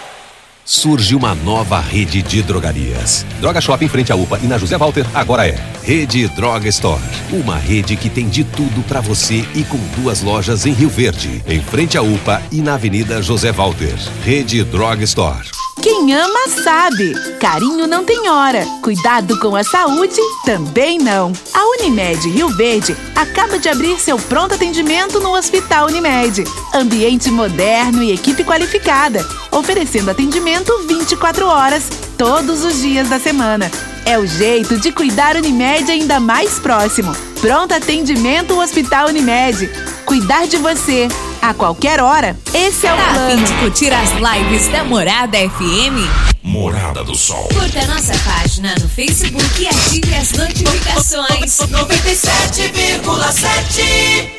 Surge 0.63 1.13
uma 1.13 1.35
nova 1.35 1.79
rede 1.79 2.21
de 2.21 2.41
drogarias. 2.41 3.25
Droga 3.41 3.59
Shop 3.59 3.83
em 3.83 3.87
frente 3.87 4.11
à 4.11 4.15
UPA 4.15 4.39
e 4.41 4.47
na 4.47 4.57
José 4.57 4.77
Walter 4.77 5.05
agora 5.13 5.47
é 5.47 5.55
Rede 5.83 6.27
Droga 6.29 6.69
Store. 6.69 7.01
Uma 7.31 7.57
rede 7.57 7.95
que 7.95 8.09
tem 8.09 8.29
de 8.29 8.43
tudo 8.43 8.81
para 8.87 9.01
você 9.01 9.45
e 9.53 9.63
com 9.63 9.77
duas 10.01 10.21
lojas 10.21 10.65
em 10.65 10.71
Rio 10.71 10.89
Verde, 10.89 11.43
em 11.47 11.61
frente 11.61 11.97
à 11.97 12.01
UPA 12.01 12.41
e 12.51 12.61
na 12.61 12.75
Avenida 12.75 13.21
José 13.21 13.51
Walter. 13.51 13.95
Rede 14.23 14.63
Droga 14.63 15.03
Store. 15.03 15.45
Quem 15.85 16.15
ama 16.15 16.49
sabe. 16.49 17.13
Carinho 17.39 17.85
não 17.85 18.03
tem 18.03 18.27
hora. 18.27 18.65
Cuidado 18.81 19.39
com 19.39 19.55
a 19.55 19.63
saúde 19.63 20.19
também 20.43 20.97
não. 20.97 21.31
A 21.53 21.63
Unimed 21.77 22.27
Rio 22.27 22.49
Verde 22.49 22.97
acaba 23.15 23.59
de 23.59 23.69
abrir 23.69 23.99
seu 23.99 24.17
pronto 24.17 24.55
atendimento 24.55 25.19
no 25.19 25.37
Hospital 25.37 25.85
Unimed. 25.85 26.43
Ambiente 26.73 27.29
moderno 27.29 28.01
e 28.01 28.11
equipe 28.11 28.43
qualificada, 28.43 29.23
oferecendo 29.51 30.09
atendimento 30.09 30.75
24 30.87 31.45
horas, 31.45 31.87
todos 32.17 32.63
os 32.63 32.81
dias 32.81 33.07
da 33.07 33.19
semana. 33.19 33.69
É 34.05 34.17
o 34.19 34.25
jeito 34.27 34.77
de 34.79 34.91
cuidar 34.91 35.35
Unimed 35.35 35.89
ainda 35.91 36.19
mais 36.19 36.59
próximo. 36.59 37.11
Pronto 37.41 37.73
atendimento 37.73 38.59
Hospital 38.59 39.07
Unimed. 39.09 39.67
Cuidar 40.05 40.47
de 40.47 40.57
você 40.57 41.07
a 41.41 41.53
qualquer 41.53 41.99
hora. 41.99 42.37
Esse 42.53 42.85
é 42.87 42.93
o 42.93 42.97
Tá 42.97 43.03
a 43.03 43.07
fim 43.07 43.13
plano. 43.13 43.43
de 43.45 43.53
curtir 43.53 43.91
as 43.91 44.09
lives 44.11 44.67
da 44.67 44.83
Morada 44.83 45.37
FM? 45.37 46.07
Morada 46.43 47.03
do 47.03 47.15
Sol. 47.15 47.49
Curta 47.51 47.85
nossa 47.87 48.13
página 48.19 48.75
no 48.79 48.87
Facebook 48.87 49.61
e 49.61 49.67
ative 49.67 50.13
as 50.15 50.31
notificações. 50.33 51.57
97,7 51.57 54.29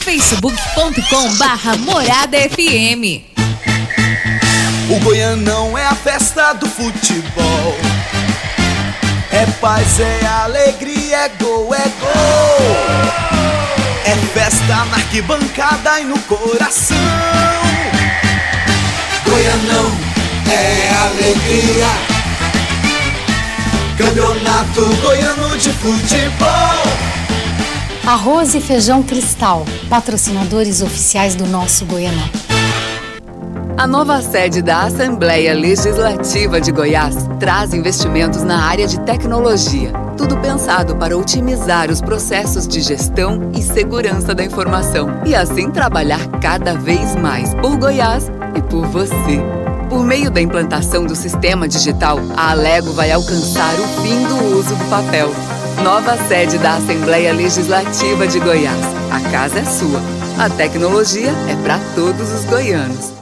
facebook.com 0.00 1.34
barra 1.36 1.76
Morada 1.76 2.38
FM. 2.38 3.20
O 4.90 4.98
Goianão 5.04 5.76
é 5.76 5.84
a 5.86 5.94
festa 5.94 6.54
do 6.54 6.66
futebol. 6.66 7.76
É 9.32 9.46
paz, 9.60 9.98
é 9.98 10.26
alegria, 10.26 11.16
é 11.16 11.28
gol, 11.40 11.74
é 11.74 11.88
gol. 12.00 12.76
É 14.04 14.14
festa 14.34 14.84
na 14.84 14.96
arquibancada 14.96 16.00
e 16.00 16.04
no 16.04 16.18
coração. 16.20 16.96
Goianão 19.24 19.90
é 20.50 20.90
alegria. 21.06 21.86
Campeonato 23.96 24.84
Goiano 25.00 25.56
de 25.56 25.70
Futebol. 25.70 27.12
Arroz 28.04 28.54
e 28.54 28.60
Feijão 28.60 29.02
Cristal, 29.02 29.64
patrocinadores 29.88 30.82
oficiais 30.82 31.34
do 31.34 31.46
nosso 31.46 31.86
Goianão. 31.86 32.41
A 33.76 33.86
nova 33.86 34.20
sede 34.20 34.60
da 34.60 34.82
Assembleia 34.82 35.54
Legislativa 35.54 36.60
de 36.60 36.70
Goiás 36.70 37.16
traz 37.40 37.72
investimentos 37.72 38.42
na 38.42 38.64
área 38.64 38.86
de 38.86 39.00
tecnologia. 39.00 39.92
Tudo 40.16 40.36
pensado 40.36 40.94
para 40.96 41.16
otimizar 41.16 41.90
os 41.90 42.00
processos 42.00 42.68
de 42.68 42.80
gestão 42.80 43.50
e 43.56 43.62
segurança 43.62 44.34
da 44.34 44.44
informação 44.44 45.08
e 45.24 45.34
assim 45.34 45.70
trabalhar 45.70 46.20
cada 46.40 46.74
vez 46.74 47.16
mais 47.16 47.54
por 47.54 47.76
Goiás 47.76 48.30
e 48.54 48.62
por 48.62 48.86
você. 48.86 49.40
Por 49.88 50.04
meio 50.04 50.30
da 50.30 50.40
implantação 50.40 51.04
do 51.04 51.16
sistema 51.16 51.66
digital, 51.66 52.18
a 52.36 52.50
Alego 52.50 52.92
vai 52.92 53.10
alcançar 53.10 53.74
o 53.74 54.02
fim 54.02 54.22
do 54.26 54.58
uso 54.58 54.76
do 54.76 54.84
papel. 54.90 55.30
Nova 55.82 56.16
sede 56.28 56.58
da 56.58 56.74
Assembleia 56.74 57.32
Legislativa 57.32 58.26
de 58.26 58.38
Goiás. 58.38 58.84
A 59.10 59.30
casa 59.30 59.58
é 59.58 59.64
sua. 59.64 60.00
A 60.38 60.48
tecnologia 60.50 61.30
é 61.48 61.56
para 61.62 61.78
todos 61.94 62.32
os 62.32 62.44
goianos. 62.44 63.21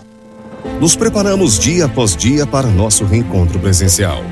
Nos 0.80 0.96
preparamos 0.96 1.58
dia 1.58 1.86
após 1.86 2.16
dia 2.16 2.46
para 2.46 2.68
nosso 2.68 3.04
reencontro 3.04 3.58
presencial. 3.58 4.22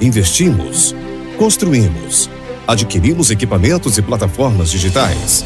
Investimos, 0.00 0.94
construímos, 1.36 2.30
adquirimos 2.66 3.30
equipamentos 3.30 3.98
e 3.98 4.02
plataformas 4.02 4.70
digitais. 4.70 5.44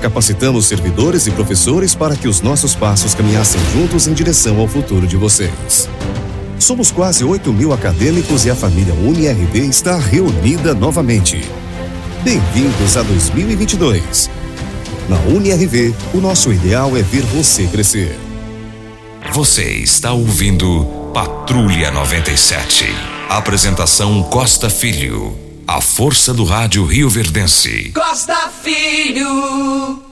Capacitamos 0.00 0.66
servidores 0.66 1.26
e 1.26 1.30
professores 1.30 1.94
para 1.94 2.16
que 2.16 2.26
os 2.26 2.40
nossos 2.40 2.74
passos 2.74 3.14
caminhassem 3.14 3.60
juntos 3.72 4.06
em 4.08 4.12
direção 4.12 4.58
ao 4.58 4.66
futuro 4.66 5.06
de 5.06 5.16
vocês. 5.16 5.88
Somos 6.58 6.90
quase 6.90 7.24
8 7.24 7.52
mil 7.52 7.72
acadêmicos 7.72 8.44
e 8.44 8.50
a 8.50 8.56
família 8.56 8.94
UniRV 8.94 9.58
está 9.66 9.96
reunida 9.96 10.74
novamente. 10.74 11.40
Bem-vindos 12.24 12.96
a 12.96 13.02
2022. 13.02 14.30
Na 15.08 15.18
UniRV, 15.32 15.94
o 16.14 16.18
nosso 16.18 16.52
ideal 16.52 16.96
é 16.96 17.02
ver 17.02 17.22
você 17.22 17.66
crescer. 17.66 18.16
Você 19.30 19.64
está 19.78 20.12
ouvindo 20.12 20.84
Patrulha 21.14 21.90
97. 21.90 22.84
Apresentação 23.30 24.22
Costa 24.24 24.68
Filho. 24.68 25.34
A 25.66 25.80
força 25.80 26.34
do 26.34 26.44
rádio 26.44 26.84
Rio 26.84 27.08
Verdense. 27.08 27.92
Costa 27.94 28.50
Filho. 28.62 30.02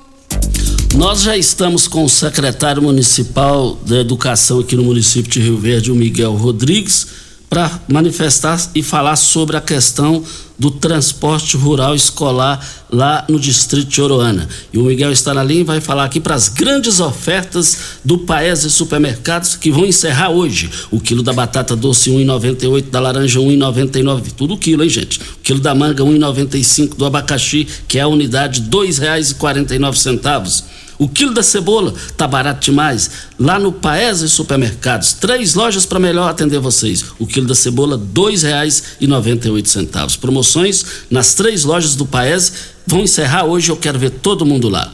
Nós 0.95 1.21
já 1.21 1.37
estamos 1.37 1.87
com 1.87 2.05
o 2.05 2.09
secretário 2.09 2.81
municipal 2.81 3.75
da 3.85 3.99
Educação 3.99 4.61
aqui 4.61 4.75
no 4.75 4.85
município 4.85 5.31
de 5.31 5.41
Rio 5.41 5.59
Verde, 5.59 5.93
o 5.93 5.95
Miguel 5.95 6.35
Rodrigues, 6.35 7.07
para 7.49 7.79
manifestar 7.89 8.59
e 8.75 8.83
falar 8.83 9.17
sobre 9.17 9.57
a 9.57 9.61
questão 9.61 10.25
do 10.61 10.71
transporte 10.71 11.57
rural 11.57 11.95
escolar 11.95 12.63
lá 12.91 13.25
no 13.31 13.41
distrito 13.41 13.89
de 13.89 14.03
Oroana. 14.03 14.47
E 14.71 14.77
o 14.77 14.83
Miguel 14.83 15.11
está 15.11 15.33
na 15.33 15.43
linha 15.43 15.63
e 15.63 15.65
vai 15.65 15.81
falar 15.81 16.05
aqui 16.05 16.21
para 16.21 16.35
as 16.35 16.51
grandes 16.51 17.01
ofertas 17.01 17.79
do 18.05 18.19
Paes 18.19 18.63
e 18.65 18.71
Supermercados 18.71 19.57
que 19.57 19.71
vão 19.71 19.87
encerrar 19.87 20.29
hoje. 20.29 20.71
O 20.91 21.01
quilo 21.01 21.23
da 21.23 21.33
batata 21.33 21.75
doce 21.75 22.11
1,98, 22.11 22.91
da 22.91 23.01
laranja 23.01 23.41
1,99, 23.41 24.33
tudo 24.37 24.59
quilo, 24.59 24.83
hein, 24.85 24.91
gente? 24.91 25.19
O 25.19 25.39
quilo 25.43 25.61
da 25.61 25.75
manga 25.75 26.05
1,95, 26.05 26.95
do 26.95 27.07
abacaxi, 27.07 27.67
que 27.89 27.99
é 27.99 28.03
a 28.03 28.09
unidade 28.09 28.61
R$ 28.61 28.69
2,49. 28.69 30.65
O 31.01 31.09
quilo 31.09 31.33
da 31.33 31.43
cebola 31.43 31.95
tá 32.15 32.29
barato 32.29 32.67
demais. 32.67 33.11
Lá 33.39 33.59
no 33.59 33.73
Paese 33.73 34.29
Supermercados, 34.29 35.15
três 35.15 35.55
lojas 35.55 35.87
para 35.87 35.99
melhor 35.99 36.29
atender 36.29 36.59
vocês. 36.59 37.03
O 37.19 37.27
quilo 37.27 37.47
da 37.47 37.55
cebola 37.55 37.97
R$ 37.97 38.03
2,98. 38.13 40.19
Promoções 40.19 40.85
nas 41.11 41.33
três 41.33 41.65
lojas 41.65 41.97
do 41.97 42.05
Paese 42.05 42.53
vão 42.87 43.01
encerrar 43.01 43.45
hoje. 43.45 43.71
Eu 43.71 43.79
quero 43.79 43.99
ver 43.99 44.11
todo 44.11 44.45
mundo 44.45 44.69
lá. 44.69 44.93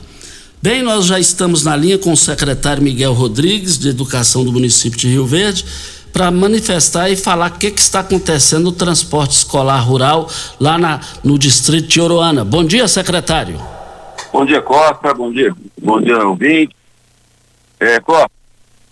Bem, 0.62 0.80
nós 0.80 1.06
já 1.06 1.18
estamos 1.18 1.64
na 1.64 1.74
linha 1.74 1.98
com 1.98 2.12
o 2.12 2.16
secretário 2.16 2.84
Miguel 2.84 3.12
Rodrigues, 3.12 3.76
de 3.76 3.88
Educação 3.88 4.44
do 4.44 4.52
município 4.52 4.96
de 4.96 5.08
Rio 5.08 5.26
Verde, 5.26 5.64
para 6.12 6.30
manifestar 6.30 7.10
e 7.10 7.16
falar 7.16 7.50
o 7.50 7.58
que, 7.58 7.68
que, 7.68 7.80
está 7.80 7.98
acontecendo 7.98 8.62
no 8.62 8.72
transporte 8.72 9.32
escolar 9.32 9.80
rural 9.80 10.30
lá 10.60 10.78
na, 10.78 11.00
no 11.24 11.36
distrito 11.36 11.88
de 11.88 12.00
Oroana. 12.00 12.44
Bom 12.44 12.64
dia, 12.64 12.86
secretário. 12.86 13.60
Bom 14.36 14.44
dia, 14.44 14.60
Costa. 14.60 15.14
Bom 15.14 15.32
dia. 15.32 15.56
Bom 15.80 15.98
dia, 15.98 16.18
ouvinte. 16.18 16.76
É, 17.80 17.98
Costa, 18.00 18.30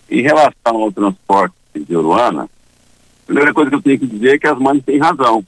em 0.09 0.23
relação 0.23 0.75
ao 0.81 0.91
transporte 0.91 1.53
de 1.75 1.95
Oroana, 1.95 2.45
a 2.45 3.25
primeira 3.27 3.53
coisa 3.53 3.69
que 3.69 3.75
eu 3.75 3.81
tenho 3.83 3.99
que 3.99 4.07
dizer 4.07 4.33
é 4.33 4.39
que 4.39 4.47
as 4.47 4.57
mães 4.57 4.83
têm 4.83 4.97
razão. 4.97 5.45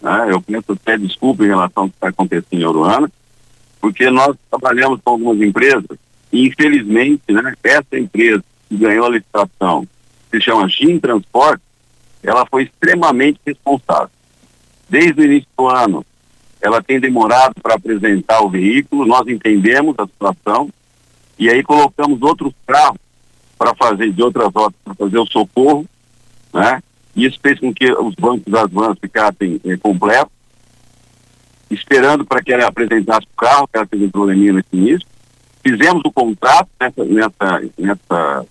Né? 0.00 0.28
Eu 0.30 0.40
peço 0.40 0.70
até 0.70 0.96
desculpa 0.96 1.42
em 1.42 1.48
relação 1.48 1.82
ao 1.82 1.88
que 1.88 1.96
está 1.96 2.06
acontecendo 2.10 2.62
em 2.62 2.64
Oroana, 2.64 3.10
porque 3.80 4.08
nós 4.10 4.36
trabalhamos 4.48 5.00
com 5.02 5.10
algumas 5.10 5.40
empresas 5.40 5.98
e, 6.32 6.46
infelizmente, 6.46 7.22
né, 7.32 7.52
essa 7.64 7.98
empresa 7.98 8.44
que 8.68 8.76
ganhou 8.76 9.06
a 9.06 9.10
licitação, 9.10 9.88
que 10.30 10.38
se 10.38 10.44
chama 10.44 10.68
Gin 10.68 11.00
Transporte, 11.00 11.64
ela 12.22 12.46
foi 12.46 12.62
extremamente 12.62 13.40
responsável. 13.44 14.10
Desde 14.88 15.20
o 15.20 15.24
início 15.24 15.48
do 15.58 15.68
ano, 15.68 16.06
ela 16.62 16.82
tem 16.82 17.00
demorado 17.00 17.54
para 17.60 17.74
apresentar 17.74 18.40
o 18.42 18.48
veículo, 18.48 19.04
nós 19.04 19.26
entendemos 19.26 19.94
a 19.98 20.06
situação 20.06 20.70
e 21.38 21.50
aí 21.50 21.62
colocamos 21.62 22.22
outros 22.22 22.52
carros 22.66 22.98
para 23.58 23.74
fazer 23.74 24.12
de 24.12 24.22
outras 24.22 24.52
rotas, 24.54 24.78
para 24.84 24.94
fazer 24.94 25.18
o 25.18 25.26
socorro, 25.26 25.84
né? 26.52 26.82
Isso 27.14 27.38
fez 27.42 27.58
com 27.58 27.72
que 27.74 27.92
os 27.92 28.14
bancos 28.14 28.50
das 28.50 28.70
vans 28.70 28.96
ficassem 28.98 29.60
eh, 29.64 29.76
completos, 29.76 30.32
esperando 31.70 32.24
para 32.24 32.42
que 32.42 32.52
ela 32.52 32.66
apresentasse 32.66 33.26
o 33.26 33.36
carro, 33.36 33.68
que 33.68 33.76
ela 33.76 33.86
teve 33.86 34.04
um 34.04 34.10
probleminha 34.10 34.54
nesse 34.54 34.68
início. 34.72 35.06
Fizemos 35.62 36.02
o 36.04 36.12
contrato 36.12 36.68
nessa, 36.80 37.04
nessa, 37.04 37.70
nessa 37.78 38.46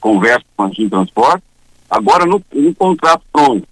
conversa 0.00 0.44
com 0.56 0.62
a 0.64 0.70
Gin 0.70 0.88
Transporte. 0.88 1.42
Agora, 1.90 2.24
no, 2.24 2.42
no, 2.52 2.74
contrato 2.74 3.22
pronto, 3.32 3.66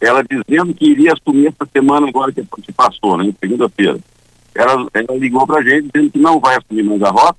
ela 0.00 0.22
dizendo 0.22 0.74
que 0.74 0.86
iria 0.86 1.12
assumir 1.12 1.48
essa 1.48 1.68
semana 1.72 2.08
agora 2.08 2.32
que, 2.32 2.44
que 2.62 2.72
passou, 2.72 3.16
né, 3.16 3.32
segunda-feira. 3.40 3.98
Ela, 4.54 4.86
ela 4.92 5.18
ligou 5.18 5.46
para 5.46 5.60
a 5.60 5.62
gente 5.62 5.90
dizendo 5.92 6.10
que 6.10 6.18
não 6.18 6.38
vai 6.38 6.56
assumir 6.56 6.82
mais 6.82 7.02
a 7.02 7.10
rota, 7.10 7.36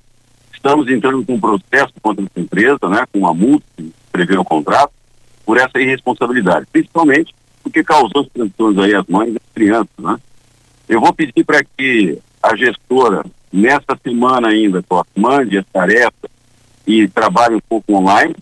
Estamos 0.66 0.88
entrando 0.88 1.24
com 1.24 1.34
um 1.34 1.40
processo 1.40 1.92
contra 2.02 2.24
essa 2.24 2.40
empresa, 2.40 2.88
né, 2.88 3.04
com 3.12 3.20
uma 3.20 3.32
multa 3.32 3.64
que 3.76 3.92
prevê 4.10 4.36
o 4.36 4.44
contrato, 4.44 4.90
por 5.44 5.56
essa 5.58 5.78
irresponsabilidade, 5.78 6.66
principalmente 6.72 7.32
porque 7.62 7.84
causou 7.84 8.22
os 8.22 8.28
transtornos 8.30 8.84
aí 8.84 8.92
às 8.92 9.06
mães 9.06 9.32
e 9.32 9.36
às 9.36 9.52
crianças, 9.54 9.94
né? 9.96 10.16
Eu 10.88 11.00
vou 11.00 11.12
pedir 11.12 11.44
para 11.44 11.62
que 11.62 12.18
a 12.42 12.56
gestora, 12.56 13.24
nesta 13.52 13.96
semana 14.02 14.48
ainda, 14.48 14.84
mande 15.14 15.56
as 15.56 15.66
tarefas 15.66 16.30
e 16.84 17.06
trabalhe 17.06 17.54
um 17.54 17.60
pouco 17.68 17.94
online, 17.94 18.34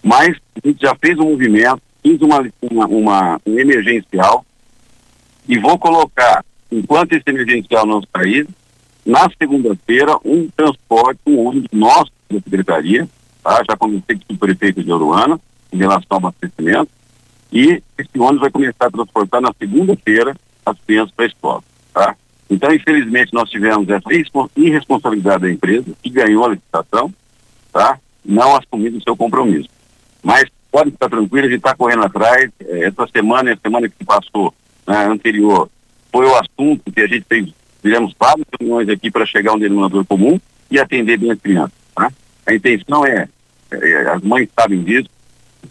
mas 0.00 0.36
a 0.62 0.68
gente 0.68 0.80
já 0.80 0.94
fez 0.94 1.18
um 1.18 1.30
movimento, 1.30 1.82
fiz 2.08 2.22
uma, 2.22 2.50
uma, 2.62 2.86
uma 2.86 3.40
um 3.46 3.58
emergencial 3.58 4.44
e 5.46 5.58
vou 5.58 5.78
colocar, 5.78 6.44
enquanto 6.72 7.12
esse 7.12 7.24
emergencial 7.26 7.86
não 7.86 8.02
sair, 8.16 8.46
na 9.04 9.28
segunda-feira, 9.38 10.16
um 10.24 10.48
transporte, 10.48 11.20
um 11.26 11.46
ônibus 11.46 11.70
nosso 11.72 12.12
da 12.30 12.40
Secretaria, 12.40 13.08
tá? 13.42 13.62
já 13.68 13.76
conversei 13.76 14.16
com 14.16 14.34
o 14.34 14.38
prefeito 14.38 14.82
de 14.82 14.92
Oruana 14.92 15.40
em 15.72 15.78
relação 15.78 16.06
ao 16.10 16.18
abastecimento, 16.18 16.90
e 17.50 17.82
esse 17.96 18.18
ônibus 18.18 18.40
vai 18.40 18.50
começar 18.50 18.86
a 18.86 18.90
transportar 18.90 19.40
na 19.40 19.52
segunda-feira 19.58 20.36
as 20.64 20.78
crianças 20.86 21.14
para 21.14 21.24
a 21.24 21.28
escola. 21.28 21.64
Tá? 21.94 22.16
Então, 22.50 22.72
infelizmente, 22.72 23.32
nós 23.32 23.48
tivemos 23.48 23.88
essa 23.88 24.08
irresponsabilidade 24.56 25.42
da 25.42 25.50
empresa, 25.50 25.86
que 26.02 26.10
ganhou 26.10 26.44
a 26.44 26.48
licitação, 26.48 27.12
tá? 27.72 27.98
não 28.22 28.56
assumindo 28.56 28.98
o 28.98 29.02
seu 29.02 29.16
compromisso. 29.16 29.70
Mas 30.22 30.44
pode 30.78 30.90
ficar 30.92 31.08
tranquilo, 31.08 31.46
a 31.46 31.50
gente 31.50 31.58
está 31.58 31.74
correndo 31.74 32.04
atrás. 32.04 32.50
Essa 32.60 33.06
semana 33.08 33.52
a 33.52 33.56
semana 33.56 33.88
que 33.88 34.04
passou, 34.04 34.54
né, 34.86 35.06
anterior, 35.06 35.68
foi 36.12 36.24
o 36.24 36.34
assunto 36.36 36.92
que 36.92 37.00
a 37.00 37.06
gente 37.06 37.24
fez 37.28 37.52
Fizemos 37.80 38.12
várias 38.18 38.44
reuniões 38.58 38.88
aqui 38.88 39.08
para 39.08 39.24
chegar 39.24 39.52
a 39.52 39.54
um 39.54 39.58
denominador 39.58 40.04
comum 40.04 40.38
e 40.68 40.80
atender 40.80 41.16
bem 41.16 41.30
as 41.30 41.38
crianças. 41.38 41.72
Tá? 41.94 42.10
A 42.44 42.52
intenção 42.52 43.06
é, 43.06 43.28
é, 43.70 43.96
as 44.08 44.20
mães 44.22 44.48
sabem 44.58 44.82
disso, 44.82 45.08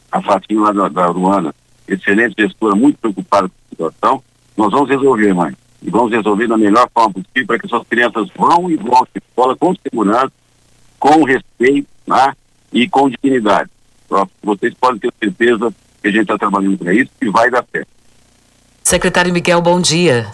a 0.09 0.21
Fatinha 0.21 0.61
lá 0.61 0.71
da, 0.71 0.87
da 0.87 1.05
Ruana, 1.07 1.53
excelente 1.85 2.35
gestora, 2.39 2.75
muito 2.75 2.97
preocupada 2.97 3.49
com 3.49 3.53
a 3.53 3.69
situação. 3.69 4.23
Nós 4.55 4.71
vamos 4.71 4.89
resolver, 4.89 5.33
mãe. 5.33 5.53
E 5.83 5.89
vamos 5.89 6.11
resolver 6.11 6.47
da 6.47 6.57
melhor 6.57 6.89
forma 6.93 7.13
possível 7.13 7.45
para 7.45 7.59
que 7.59 7.65
essas 7.65 7.85
crianças 7.87 8.29
vão 8.35 8.71
e 8.71 8.77
voltem 8.77 9.11
à 9.15 9.19
escola 9.19 9.55
com 9.57 9.75
segurança, 9.75 10.31
com 10.97 11.23
respeito 11.23 11.89
né? 12.07 12.33
e 12.71 12.87
com 12.87 13.09
dignidade. 13.09 13.69
Vocês 14.43 14.73
podem 14.73 14.99
ter 14.99 15.13
certeza 15.19 15.73
que 16.01 16.07
a 16.07 16.11
gente 16.11 16.21
está 16.21 16.37
trabalhando 16.37 16.77
para 16.77 16.93
isso 16.93 17.11
e 17.21 17.29
vai 17.29 17.49
dar 17.49 17.65
certo. 17.71 17.89
Secretário 18.83 19.33
Miguel, 19.33 19.61
bom 19.61 19.81
dia. 19.81 20.27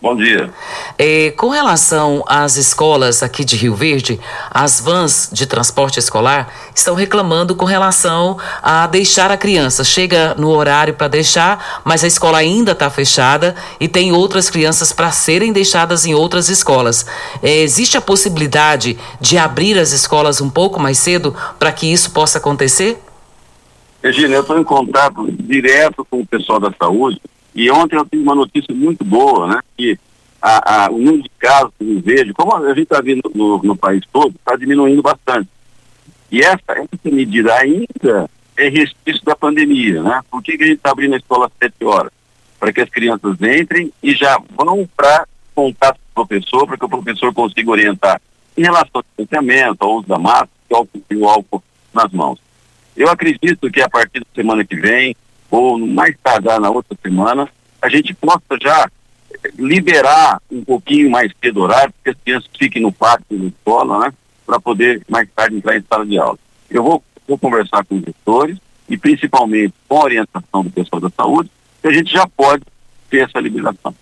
Bom 0.00 0.14
dia. 0.14 0.50
É, 0.98 1.30
com 1.30 1.48
relação 1.48 2.22
às 2.26 2.56
escolas 2.56 3.22
aqui 3.22 3.44
de 3.44 3.56
Rio 3.56 3.74
Verde, 3.74 4.20
as 4.50 4.78
vans 4.78 5.30
de 5.32 5.46
transporte 5.46 5.98
escolar 5.98 6.52
estão 6.74 6.94
reclamando 6.94 7.54
com 7.54 7.64
relação 7.64 8.36
a 8.62 8.86
deixar 8.86 9.30
a 9.30 9.36
criança. 9.36 9.82
Chega 9.82 10.34
no 10.34 10.50
horário 10.50 10.94
para 10.94 11.08
deixar, 11.08 11.80
mas 11.84 12.04
a 12.04 12.06
escola 12.06 12.38
ainda 12.38 12.72
está 12.72 12.90
fechada 12.90 13.54
e 13.80 13.88
tem 13.88 14.12
outras 14.12 14.50
crianças 14.50 14.92
para 14.92 15.10
serem 15.10 15.52
deixadas 15.52 16.04
em 16.04 16.14
outras 16.14 16.48
escolas. 16.48 17.06
É, 17.42 17.60
existe 17.60 17.96
a 17.96 18.02
possibilidade 18.02 18.98
de 19.20 19.38
abrir 19.38 19.78
as 19.78 19.92
escolas 19.92 20.40
um 20.40 20.50
pouco 20.50 20.78
mais 20.78 20.98
cedo 20.98 21.34
para 21.58 21.72
que 21.72 21.90
isso 21.90 22.10
possa 22.10 22.36
acontecer? 22.38 23.02
Regina, 24.04 24.34
eu 24.34 24.42
estou 24.42 24.58
em 24.58 24.64
contato 24.64 25.26
direto 25.32 26.04
com 26.04 26.20
o 26.20 26.26
pessoal 26.26 26.60
da 26.60 26.70
saúde 26.78 27.18
e 27.54 27.70
ontem 27.70 27.96
eu 27.96 28.04
tive 28.04 28.22
uma 28.22 28.34
notícia 28.34 28.74
muito 28.74 29.02
boa, 29.02 29.48
né? 29.48 29.60
Que 29.78 29.98
a, 30.42 30.84
a, 30.84 30.90
o 30.90 30.98
número 30.98 31.22
de 31.22 31.30
casos 31.38 31.72
em 31.80 31.98
verde, 32.00 32.34
como 32.34 32.54
a 32.54 32.68
gente 32.74 32.82
está 32.82 33.00
vendo 33.00 33.32
no, 33.34 33.62
no, 33.62 33.74
país 33.74 34.02
todo, 34.12 34.34
está 34.34 34.56
diminuindo 34.56 35.00
bastante. 35.00 35.48
E 36.30 36.42
essa, 36.42 36.60
essa 36.68 37.14
medida 37.14 37.54
ainda 37.54 38.28
é 38.58 38.68
resquício 38.68 39.24
da 39.24 39.34
pandemia, 39.34 40.02
né? 40.02 40.20
Por 40.30 40.42
que, 40.42 40.58
que 40.58 40.64
a 40.64 40.66
gente 40.66 40.76
está 40.76 40.90
abrindo 40.90 41.14
a 41.14 41.16
escola 41.16 41.46
às 41.46 41.52
sete 41.58 41.82
horas? 41.82 42.12
Para 42.60 42.74
que 42.74 42.82
as 42.82 42.90
crianças 42.90 43.40
entrem 43.40 43.90
e 44.02 44.14
já 44.14 44.38
vão 44.54 44.86
para 44.94 45.26
contato 45.54 45.98
com 46.12 46.20
o 46.20 46.26
professor, 46.26 46.66
para 46.66 46.76
que 46.76 46.84
o 46.84 46.90
professor 46.90 47.32
consiga 47.32 47.70
orientar 47.70 48.20
em 48.54 48.64
relação 48.64 48.90
ao 48.96 49.02
distanciamento, 49.02 49.82
ao 49.82 49.96
uso 49.96 50.08
da 50.08 50.18
máscara 50.18 50.50
e 51.08 51.16
o 51.16 51.26
álcool 51.26 51.64
nas 51.94 52.12
mãos. 52.12 52.43
Eu 52.96 53.08
acredito 53.08 53.70
que 53.70 53.80
a 53.80 53.88
partir 53.88 54.20
da 54.20 54.26
semana 54.34 54.64
que 54.64 54.76
vem, 54.76 55.16
ou 55.50 55.78
mais 55.78 56.14
tardar 56.22 56.60
na 56.60 56.70
outra 56.70 56.96
semana, 57.02 57.48
a 57.80 57.88
gente 57.88 58.14
possa 58.14 58.58
já 58.60 58.88
liberar 59.58 60.40
um 60.50 60.64
pouquinho 60.64 61.10
mais 61.10 61.32
cedo 61.42 61.60
horário, 61.60 61.92
porque 61.92 62.10
as 62.10 62.16
crianças 62.24 62.50
fiquem 62.58 62.82
no 62.82 62.92
pátio 62.92 63.38
da 63.38 63.46
escola, 63.46 63.98
né? 64.00 64.12
Para 64.46 64.60
poder 64.60 65.02
mais 65.08 65.28
tarde 65.34 65.56
entrar 65.56 65.76
em 65.76 65.84
sala 65.88 66.06
de 66.06 66.18
aula. 66.18 66.38
Eu 66.70 66.82
vou, 66.82 67.02
vou 67.26 67.38
conversar 67.38 67.84
com 67.84 67.96
os 67.96 68.02
gestores 68.02 68.58
e 68.88 68.96
principalmente 68.96 69.74
com 69.88 70.00
a 70.00 70.04
orientação 70.04 70.62
do 70.62 70.70
pessoal 70.70 71.00
da 71.00 71.10
saúde, 71.10 71.50
que 71.80 71.88
a 71.88 71.92
gente 71.92 72.12
já 72.12 72.26
pode 72.26 72.62
ter 73.10 73.28
essa 73.28 73.38
liberação. 73.40 73.94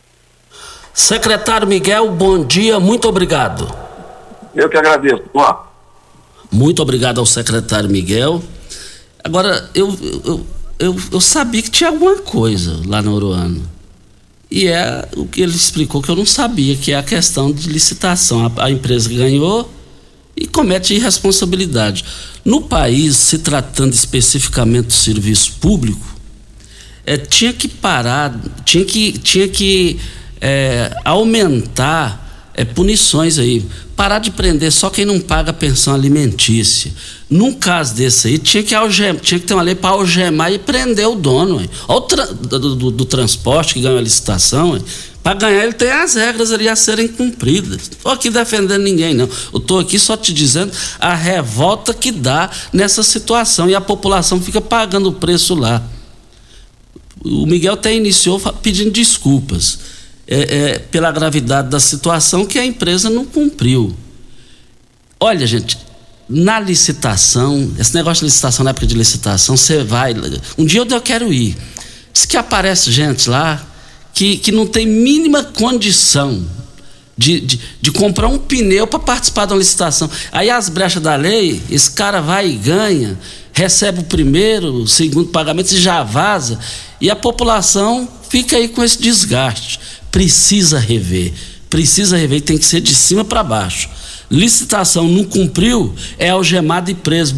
Secretário 0.93 1.67
Miguel, 1.67 2.11
bom 2.11 2.45
dia, 2.45 2.79
muito 2.79 3.09
obrigado. 3.09 3.67
Eu 4.55 4.69
que 4.69 4.77
agradeço. 4.77 5.23
Ó. 5.33 5.65
Muito 6.51 6.83
obrigado 6.83 7.19
ao 7.19 7.27
secretário 7.27 7.89
Miguel. 7.89 8.43
Agora, 9.25 9.71
eu, 9.75 9.97
eu 10.25 10.47
eu, 10.83 10.97
eu 11.13 11.21
sabia 11.21 11.63
que 11.63 11.71
tinha 11.71 11.91
alguma 11.91 12.17
coisa 12.17 12.81
lá 12.87 13.01
no 13.01 13.15
Uruano. 13.15 13.63
E 14.51 14.67
é 14.67 15.09
o 15.17 15.27
que 15.27 15.41
ele 15.41 15.55
explicou 15.55 16.03
que 16.03 16.09
eu 16.09 16.17
não 16.17 16.27
sabia, 16.27 16.77
que 16.77 16.91
é 16.91 16.97
a 16.97 17.03
questão 17.05 17.53
de 17.53 17.69
licitação. 17.69 18.53
A, 18.57 18.65
a 18.65 18.71
empresa 18.71 19.09
ganhou 19.09 19.73
e 20.37 20.45
comete 20.47 20.93
irresponsabilidade. 20.95 22.05
No 22.45 22.63
país, 22.63 23.17
se 23.17 23.39
tratando 23.39 23.93
especificamente 23.93 24.87
do 24.87 24.93
serviço 24.93 25.53
público, 25.61 26.05
é, 27.07 27.17
tinha 27.17 27.53
que 27.53 27.69
parar, 27.69 28.37
tinha 28.65 28.85
que, 28.85 29.13
tinha 29.13 29.47
que 29.49 30.01
é, 30.41 30.97
aumentar 31.05 32.22
é, 32.55 32.65
punições 32.65 33.39
aí. 33.39 33.65
Parar 33.97 34.19
de 34.19 34.31
prender 34.31 34.73
só 34.73 34.91
quem 34.91 35.05
não 35.05 35.21
paga 35.21 35.53
pensão 35.53 35.95
alimentícia. 35.95 36.93
Num 37.29 37.53
caso 37.53 37.95
desse 37.95 38.29
aí, 38.29 38.39
tinha 38.39 38.63
que, 38.63 38.75
algem, 38.75 39.15
tinha 39.17 39.39
que 39.39 39.47
ter 39.47 39.55
uma 39.55 39.63
lei 39.63 39.75
para 39.75 39.91
algemar 39.91 40.53
e 40.53 40.59
prender 40.59 41.07
o 41.09 41.15
dono. 41.15 41.63
Tra, 42.09 42.27
do, 42.27 42.75
do, 42.75 42.91
do, 42.91 43.05
transporte 43.05 43.75
que 43.75 43.81
ganhou 43.81 43.99
a 43.99 44.03
licitação. 44.03 44.83
Para 45.23 45.35
ganhar, 45.35 45.63
ele 45.63 45.73
tem 45.73 45.91
as 45.91 46.15
regras 46.15 46.51
ali 46.51 46.69
a 46.69 46.75
serem 46.75 47.07
cumpridas. 47.07 47.83
Estou 47.83 48.13
aqui 48.13 48.29
defendendo 48.29 48.83
ninguém, 48.83 49.15
não. 49.15 49.29
Eu 49.53 49.59
estou 49.59 49.79
aqui 49.79 49.99
só 49.99 50.17
te 50.17 50.33
dizendo 50.33 50.73
a 50.99 51.15
revolta 51.15 51.95
que 51.95 52.11
dá 52.11 52.51
nessa 52.73 53.03
situação. 53.03 53.71
E 53.71 53.75
a 53.75 53.81
população 53.81 54.41
fica 54.43 54.61
pagando 54.61 55.11
o 55.11 55.13
preço 55.13 55.55
lá. 55.55 55.83
O 57.25 57.47
Miguel 57.47 57.75
até 57.75 57.95
iniciou 57.95 58.41
pedindo 58.63 58.91
desculpas 58.91 59.92
é, 60.27 60.41
é, 60.41 60.79
pela 60.79 61.11
gravidade 61.11 61.69
da 61.69 61.81
situação 61.81 62.47
que 62.47 62.59
a 62.59 62.65
empresa 62.65 63.11
não 63.11 63.25
cumpriu. 63.25 63.95
Olha, 65.19 65.47
gente, 65.47 65.79
na 66.29 66.59
licitação, 66.59 67.73
esse 67.79 67.95
negócio 67.95 68.21
de 68.21 68.27
licitação, 68.27 68.65
na 68.65 68.71
época 68.71 68.87
de 68.87 68.95
licitação, 68.95 69.57
você 69.57 69.83
vai. 69.85 70.15
Um 70.57 70.65
dia 70.65 70.81
eu 70.89 71.01
quero 71.01 71.33
ir. 71.33 71.57
Diz 72.13 72.25
que 72.25 72.37
aparece 72.37 72.91
gente 72.91 73.29
lá 73.29 73.65
que, 74.15 74.37
que 74.37 74.53
não 74.53 74.67
tem 74.67 74.87
mínima 74.87 75.43
condição 75.43 76.45
de, 77.17 77.41
de, 77.41 77.61
de 77.81 77.93
comprar 77.93 78.29
um 78.29 78.39
pneu 78.39 78.87
para 78.87 78.99
participar 78.99 79.47
de 79.47 79.53
uma 79.53 79.59
licitação. 79.59 80.09
Aí 80.31 80.51
as 80.51 80.69
brechas 80.69 81.03
da 81.03 81.17
lei, 81.17 81.63
esse 81.71 81.91
cara 81.91 82.21
vai 82.21 82.51
e 82.51 82.57
ganha, 82.57 83.19
recebe 83.53 84.01
o 84.01 84.05
primeiro, 84.05 84.73
o 84.75 84.89
segundo 84.89 85.29
pagamento 85.29 85.73
e 85.73 85.81
já 85.81 86.03
vaza. 86.03 86.59
E 87.01 87.11
a 87.11 87.17
população 87.17 88.09
fica 88.29 88.57
aí 88.57 88.69
com 88.69 88.83
esse 88.83 89.01
desgaste 89.01 89.79
precisa 90.13 90.79
rever. 90.79 91.33
Precisa 91.69 92.19
rever, 92.19 92.43
tem 92.43 92.59
que 92.59 92.67
ser 92.67 92.81
de 92.81 92.95
cima 92.95 93.25
para 93.25 93.43
baixo. 93.43 93.89
Licitação 94.31 95.09
não 95.09 95.25
cumpriu, 95.25 95.95
é 96.19 96.31
algemado 96.31 96.91
e 96.91 96.95
preso, 96.95 97.35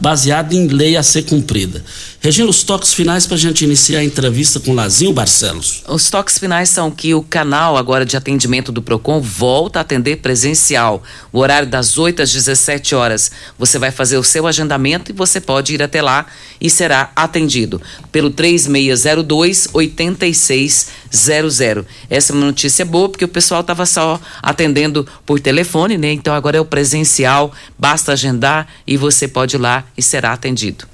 baseado 0.00 0.52
em 0.52 0.66
lei 0.66 0.96
a 0.96 1.02
ser 1.02 1.22
cumprida. 1.22 1.82
Regina, 2.24 2.48
os 2.48 2.62
toques 2.62 2.94
finais 2.94 3.26
para 3.26 3.36
a 3.36 3.38
gente 3.38 3.64
iniciar 3.64 3.98
a 3.98 4.04
entrevista 4.04 4.58
com 4.58 4.72
Lazinho 4.72 5.12
Barcelos. 5.12 5.84
Os 5.86 6.08
toques 6.08 6.38
finais 6.38 6.70
são 6.70 6.90
que 6.90 7.12
o 7.12 7.22
canal 7.22 7.76
agora 7.76 8.06
de 8.06 8.16
atendimento 8.16 8.72
do 8.72 8.80
PROCON 8.80 9.20
volta 9.20 9.78
a 9.78 9.82
atender 9.82 10.16
presencial. 10.16 11.02
O 11.30 11.40
horário 11.40 11.68
das 11.68 11.98
8 11.98 12.22
às 12.22 12.32
17 12.32 12.94
horas. 12.94 13.30
Você 13.58 13.78
vai 13.78 13.90
fazer 13.90 14.16
o 14.16 14.24
seu 14.24 14.46
agendamento 14.46 15.10
e 15.10 15.14
você 15.14 15.38
pode 15.38 15.74
ir 15.74 15.82
até 15.82 16.00
lá 16.00 16.24
e 16.58 16.70
será 16.70 17.12
atendido 17.14 17.78
pelo 18.10 18.30
3602 18.30 19.68
8600. 19.74 21.84
Essa 22.08 22.32
é 22.32 22.34
uma 22.34 22.46
notícia 22.46 22.86
boa 22.86 23.10
porque 23.10 23.26
o 23.26 23.28
pessoal 23.28 23.60
estava 23.60 23.84
só 23.84 24.18
atendendo 24.42 25.06
por 25.26 25.38
telefone, 25.38 25.98
né? 25.98 26.12
Então 26.12 26.32
agora 26.32 26.56
é 26.56 26.60
o 26.60 26.64
presencial, 26.64 27.52
basta 27.78 28.12
agendar 28.12 28.66
e 28.86 28.96
você 28.96 29.28
pode 29.28 29.56
ir 29.56 29.58
lá 29.58 29.84
e 29.94 30.00
será 30.00 30.32
atendido. 30.32 30.93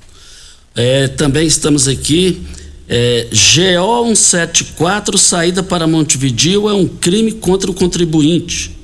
É, 0.75 1.09
também 1.09 1.47
estamos 1.47 1.89
aqui. 1.89 2.41
É, 2.89 3.29
GO 3.31 4.15
174, 4.17 5.17
saída 5.17 5.63
para 5.63 5.87
Montevideo 5.87 6.69
é 6.69 6.75
um 6.75 6.89
crime 6.89 7.33
contra 7.33 7.71
o 7.71 7.75
contribuinte. 7.75 8.77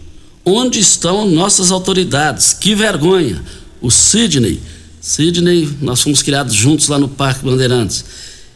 Onde 0.44 0.78
estão 0.78 1.28
nossas 1.28 1.72
autoridades? 1.72 2.52
Que 2.52 2.74
vergonha! 2.74 3.42
O 3.80 3.90
Sidney, 3.90 4.60
Sidney, 5.00 5.68
nós 5.80 6.00
fomos 6.00 6.22
criados 6.22 6.54
juntos 6.54 6.88
lá 6.88 6.98
no 6.98 7.08
Parque 7.08 7.44
Bandeirantes. 7.44 8.04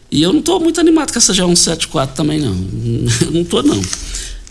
E 0.09 0.21
eu 0.21 0.31
não 0.33 0.39
estou 0.39 0.59
muito 0.59 0.79
animado 0.79 1.11
com 1.11 1.17
essa 1.17 1.33
GO 1.33 1.47
174 1.47 2.15
também, 2.15 2.39
não. 2.39 2.53
não 3.31 3.41
estou, 3.41 3.63
não. 3.63 3.81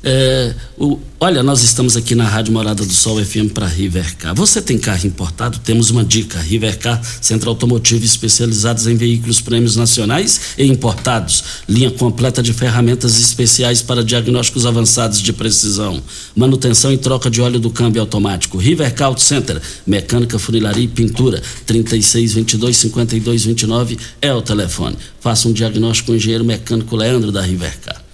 É, 0.02 0.54
o, 0.78 0.98
olha, 1.18 1.42
nós 1.42 1.62
estamos 1.62 1.94
aqui 1.94 2.14
na 2.14 2.24
Rádio 2.24 2.54
Morada 2.54 2.84
do 2.86 2.92
Sol 2.92 3.22
FM 3.22 3.52
para 3.52 3.66
Rivercar. 3.66 4.34
Você 4.34 4.62
tem 4.62 4.78
carro 4.78 5.06
importado? 5.06 5.58
Temos 5.58 5.90
uma 5.90 6.02
dica. 6.02 6.38
Rivercar, 6.38 7.02
centro 7.20 7.50
automotivo 7.50 8.04
especializados 8.04 8.86
em 8.86 8.96
veículos 8.96 9.40
prêmios 9.42 9.76
nacionais 9.76 10.40
e 10.56 10.64
importados. 10.64 11.44
Linha 11.68 11.90
completa 11.90 12.42
de 12.42 12.54
ferramentas 12.54 13.20
especiais 13.20 13.82
para 13.82 14.02
diagnósticos 14.02 14.64
avançados 14.64 15.20
de 15.20 15.32
precisão. 15.34 16.02
Manutenção 16.34 16.90
e 16.92 16.96
troca 16.96 17.30
de 17.30 17.42
óleo 17.42 17.60
do 17.60 17.70
câmbio 17.70 18.00
automático. 18.00 18.56
Rivercar 18.56 19.08
Auto 19.08 19.20
Center, 19.20 19.60
mecânica, 19.86 20.38
funilaria 20.38 20.84
e 20.84 20.88
pintura. 20.88 21.42
36 21.66 22.34
22 22.34 22.76
52 22.76 23.44
29 23.44 23.98
é 24.22 24.32
o 24.32 24.40
telefone. 24.40 24.96
Faça 25.20 25.46
um 25.46 25.52
diagnóstico 25.52 26.06
com 26.06 26.12
o 26.12 26.16
engenheiro 26.16 26.44
mecânico 26.44 26.96
Leandro 26.96 27.30
da 27.30 27.42
Rivercar 27.42 28.09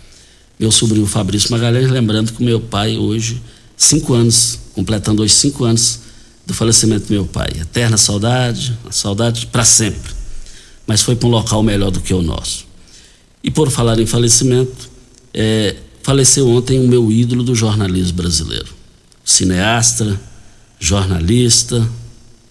meu 0.58 0.72
sobrinho 0.72 1.06
Fabrício 1.06 1.50
Magalhães, 1.50 1.90
lembrando 1.90 2.32
que 2.32 2.42
meu 2.42 2.60
pai 2.60 2.96
hoje, 2.96 3.42
cinco 3.76 4.14
anos, 4.14 4.58
completando 4.74 5.22
hoje 5.22 5.34
cinco 5.34 5.64
anos 5.64 6.00
do 6.46 6.54
falecimento 6.54 7.06
do 7.06 7.12
meu 7.12 7.26
pai. 7.26 7.48
Eterna 7.60 7.96
saudade, 7.96 8.76
saudade 8.90 9.46
para 9.46 9.64
sempre. 9.64 10.12
Mas 10.86 11.02
foi 11.02 11.16
para 11.16 11.28
um 11.28 11.30
local 11.30 11.62
melhor 11.62 11.90
do 11.90 12.00
que 12.00 12.14
o 12.14 12.22
nosso. 12.22 12.66
E 13.42 13.50
por 13.50 13.70
falar 13.70 13.98
em 13.98 14.06
falecimento, 14.06 14.88
é, 15.34 15.76
faleceu 16.02 16.48
ontem 16.48 16.78
o 16.78 16.88
meu 16.88 17.10
ídolo 17.10 17.42
do 17.42 17.54
jornalismo 17.54 18.16
brasileiro. 18.16 18.68
Cineasta, 19.24 20.18
jornalista, 20.78 21.86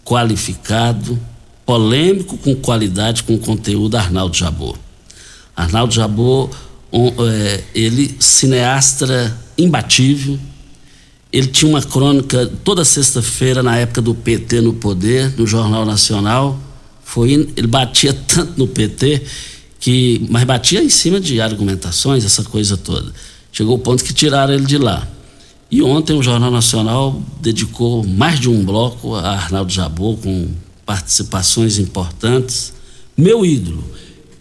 qualificado, 0.04 1.20
polêmico 1.66 2.38
com 2.38 2.54
qualidade, 2.56 3.24
com 3.24 3.38
conteúdo, 3.38 3.96
Arnaldo 3.96 4.36
Jabor. 4.36 4.78
Arnaldo 5.56 5.94
Jabor 5.94 6.50
é, 7.20 7.64
ele, 7.74 8.16
cineasta 8.20 9.38
imbatível, 9.58 10.40
ele 11.32 11.48
tinha 11.48 11.70
uma 11.70 11.82
crônica 11.82 12.50
toda 12.64 12.86
sexta-feira 12.86 13.62
na 13.62 13.76
época 13.76 14.02
do 14.02 14.16
PT 14.16 14.62
no 14.62 14.74
poder, 14.74 15.34
no 15.38 15.46
Jornal 15.46 15.86
Nacional. 15.86 16.58
Foi, 17.04 17.32
ele 17.56 17.68
batia 17.68 18.14
tanto 18.28 18.58
no 18.58 18.68
PT 18.68 19.22
que, 19.80 20.26
mas 20.30 20.46
batia 20.46 20.82
em 20.82 20.90
cima 20.90 21.20
de 21.20 21.42
argumentações, 21.42 22.24
essa 22.24 22.44
coisa 22.44 22.78
toda. 22.78 23.12
Chegou 23.52 23.76
o 23.76 23.80
ponto 23.80 24.04
que 24.04 24.14
tiraram 24.14 24.54
ele 24.54 24.66
de 24.66 24.78
lá. 24.78 25.06
E 25.70 25.82
ontem 25.82 26.18
o 26.18 26.24
Jornal 26.24 26.52
Nacional 26.52 27.22
dedicou 27.42 28.06
mais 28.06 28.40
de 28.40 28.50
um 28.50 28.64
bloco 28.64 29.16
a 29.16 29.32
Arnaldo 29.32 29.72
Jabor 29.72 30.18
com 30.18 30.50
participações 30.86 31.78
importantes. 31.78 32.74
Meu 33.18 33.46
ídolo. 33.46 33.84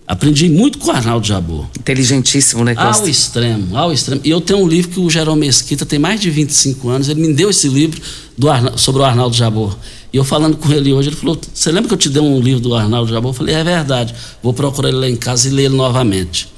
Aprendi 0.07 0.51
muito 0.51 0.79
com 0.79 0.89
o 0.89 0.91
Arnaldo 0.91 1.27
Jabor. 1.27 1.67
Inteligentíssimo, 1.79 2.63
né, 2.63 2.75
Costa? 2.75 3.05
Ao 3.05 3.09
extremo, 3.09 3.77
ao 3.77 3.93
extremo. 3.93 4.21
E 4.23 4.31
eu 4.31 4.41
tenho 4.41 4.59
um 4.59 4.69
livro 4.69 4.91
que 4.91 5.01
o 5.01 5.09
Jerome 5.09 5.47
Mesquita 5.47 5.87
tem 5.87 5.99
mais 5.99 6.21
de 6.21 6.29
25 6.29 6.89
anos, 6.91 7.09
ele 7.09 7.27
me 7.27 7.33
deu 7.33 7.49
esse 7.49 7.69
livro 7.69 8.01
do 8.37 8.51
Arna... 8.51 8.77
sobre 8.77 9.01
o 9.01 9.05
Arnaldo 9.05 9.35
Jabor. 9.35 9.77
E 10.13 10.17
eu 10.17 10.25
falando 10.25 10.59
com 10.59 10.71
ele 10.71 10.93
hoje, 10.93 11.09
ele 11.09 11.17
falou: 11.17 11.41
Você 11.53 11.73
lembra 11.73 11.89
que 11.89 11.95
eu 11.95 11.99
te 11.99 12.11
dei 12.11 12.21
um 12.21 12.39
livro 12.39 12.61
do 12.61 12.75
Arnaldo 12.75 13.11
Jabor? 13.11 13.31
Eu 13.31 13.35
falei: 13.35 13.55
É 13.55 13.65
verdade, 13.65 14.15
vou 14.43 14.53
procurar 14.53 14.91
ele 14.91 14.99
lá 14.99 15.09
em 15.09 15.17
casa 15.17 15.49
e 15.49 15.51
ler 15.51 15.65
ele 15.65 15.77
novamente. 15.77 16.53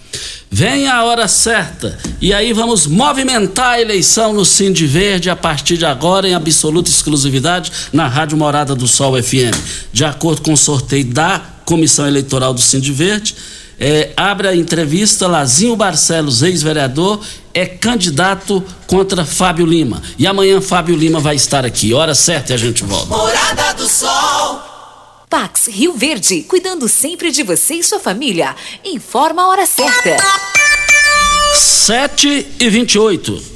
Vem 0.51 0.89
a 0.89 1.05
hora 1.05 1.29
certa 1.29 1.99
e 2.21 2.33
aí 2.33 2.53
vamos 2.53 2.87
movimentar 2.87 3.73
a 3.73 3.81
eleição 3.81 4.33
no 4.33 4.45
Cindy 4.45 4.87
Verde 4.87 5.29
a 5.29 5.37
partir 5.37 5.77
de 5.77 5.85
agora 5.85 6.29
em 6.29 6.35
absoluta 6.35 6.89
exclusividade 6.89 7.71
na 7.93 8.09
Rádio 8.09 8.39
Morada 8.39 8.75
do 8.75 8.87
Sol 8.87 9.21
FM. 9.21 9.55
De 9.93 10.05
acordo 10.05 10.43
com 10.43 10.53
o 10.53 10.57
sorteio 10.57 11.05
da 11.05 11.56
Comissão 11.67 12.07
Eleitoral 12.07 12.55
do 12.55 12.61
Cindy 12.63 12.93
Verde, 12.93 13.37
é, 13.79 14.13
abre 14.17 14.49
a 14.49 14.57
entrevista 14.57 15.27
Lazinho 15.27 15.77
Barcelos, 15.77 16.43
ex-vereador, 16.43 17.21
é 17.53 17.67
candidato 17.67 18.65
contra 18.87 19.25
Fábio 19.25 19.67
Lima. 19.67 20.03
E 20.19 20.27
amanhã 20.27 20.61
Fábio 20.63 20.97
Lima 20.97 21.21
vai 21.21 21.37
estar 21.37 21.67
aqui. 21.67 21.93
Hora 21.93 22.15
certa 22.15 22.53
e 22.53 22.55
a 22.55 22.59
gente 22.59 22.85
volta. 22.85 23.09
Morada 23.09 23.75
do 23.75 23.87
Sol. 23.87 24.63
Pax 25.29 25.67
Rio 25.67 25.93
Verde, 25.93 26.43
cuidando 26.43 26.89
sempre 26.89 27.31
de 27.31 27.43
você 27.43 27.75
e 27.75 27.83
sua 27.83 27.99
família. 27.99 28.55
Informa 28.85 29.43
a 29.43 29.49
hora 29.49 29.67
certa. 29.67 30.17
7 31.55 32.47
e 32.61 32.71
28. 32.71 33.56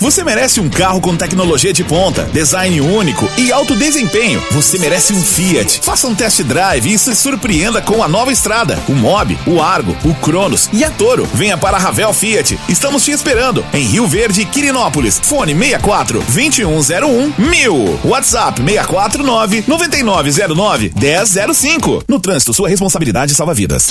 Você 0.00 0.24
merece 0.24 0.60
um 0.62 0.70
carro 0.70 0.98
com 0.98 1.14
tecnologia 1.14 1.74
de 1.74 1.84
ponta, 1.84 2.22
design 2.32 2.80
único 2.80 3.28
e 3.36 3.52
alto 3.52 3.76
desempenho. 3.76 4.42
Você 4.50 4.78
merece 4.78 5.12
um 5.12 5.22
Fiat. 5.22 5.82
Faça 5.82 6.06
um 6.06 6.14
test 6.14 6.42
drive 6.42 6.90
e 6.90 6.98
se 6.98 7.14
surpreenda 7.14 7.82
com 7.82 8.02
a 8.02 8.08
nova 8.08 8.32
estrada, 8.32 8.78
o 8.88 8.92
Mob, 8.92 9.38
o 9.46 9.60
Argo, 9.60 9.94
o 10.02 10.14
Cronos 10.14 10.70
e 10.72 10.82
a 10.82 10.90
Toro. 10.90 11.28
Venha 11.34 11.58
para 11.58 11.76
a 11.76 11.80
Ravel 11.80 12.14
Fiat. 12.14 12.58
Estamos 12.66 13.04
te 13.04 13.10
esperando 13.10 13.62
em 13.74 13.84
Rio 13.84 14.06
Verde, 14.06 14.46
Quirinópolis. 14.46 15.20
Fone 15.22 15.54
64 15.54 16.20
2101 16.32 17.34
1000. 17.36 18.00
WhatsApp 18.02 18.62
649 18.62 19.64
9909 19.66 20.92
1005. 20.96 22.04
No 22.08 22.18
trânsito, 22.18 22.54
sua 22.54 22.70
responsabilidade 22.70 23.34
salva 23.34 23.52
vidas. 23.52 23.90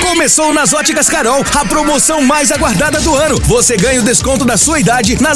Começou 0.00 0.52
nas 0.52 0.72
Óticas 0.72 1.08
Carol, 1.08 1.44
a 1.54 1.64
promoção 1.64 2.20
mais 2.22 2.50
aguardada 2.50 3.00
do 3.00 3.14
ano. 3.14 3.40
Você 3.44 3.76
ganha 3.76 4.00
o 4.00 4.04
desconto 4.04 4.44
da 4.44 4.56
sua 4.56 4.80
idade 4.80 5.20
nas 5.22 5.35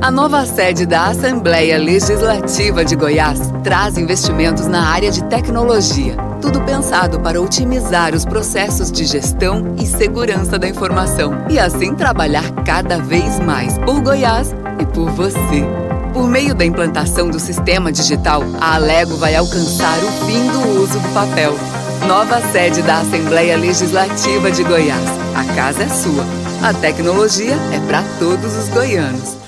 A 0.00 0.12
nova 0.12 0.46
sede 0.46 0.86
da 0.86 1.06
Assembleia 1.06 1.76
Legislativa 1.76 2.84
de 2.84 2.94
Goiás 2.94 3.40
traz 3.64 3.98
investimentos 3.98 4.68
na 4.68 4.86
área 4.90 5.10
de 5.10 5.24
tecnologia. 5.24 6.16
Tudo 6.40 6.60
pensado 6.60 7.18
para 7.18 7.40
otimizar 7.42 8.14
os 8.14 8.24
processos 8.24 8.92
de 8.92 9.04
gestão 9.04 9.74
e 9.76 9.84
segurança 9.84 10.56
da 10.56 10.68
informação. 10.68 11.32
E 11.50 11.58
assim 11.58 11.96
trabalhar 11.96 12.48
cada 12.64 12.98
vez 12.98 13.40
mais 13.40 13.76
por 13.78 14.00
Goiás 14.00 14.54
e 14.78 14.86
por 14.86 15.10
você. 15.10 15.66
Por 16.14 16.28
meio 16.28 16.54
da 16.54 16.64
implantação 16.64 17.28
do 17.28 17.40
sistema 17.40 17.90
digital, 17.90 18.44
a 18.60 18.76
Alego 18.76 19.16
vai 19.16 19.34
alcançar 19.34 19.98
o 19.98 20.26
fim 20.26 20.46
do 20.46 20.80
uso 20.80 21.00
do 21.00 21.08
papel. 21.12 21.54
Nova 22.06 22.40
sede 22.52 22.82
da 22.82 23.00
Assembleia 23.00 23.56
Legislativa 23.56 24.48
de 24.48 24.62
Goiás. 24.62 25.08
A 25.34 25.44
casa 25.56 25.82
é 25.82 25.88
sua. 25.88 26.24
A 26.62 26.72
tecnologia 26.72 27.56
é 27.72 27.80
para 27.88 28.04
todos 28.20 28.56
os 28.56 28.68
goianos. 28.68 29.47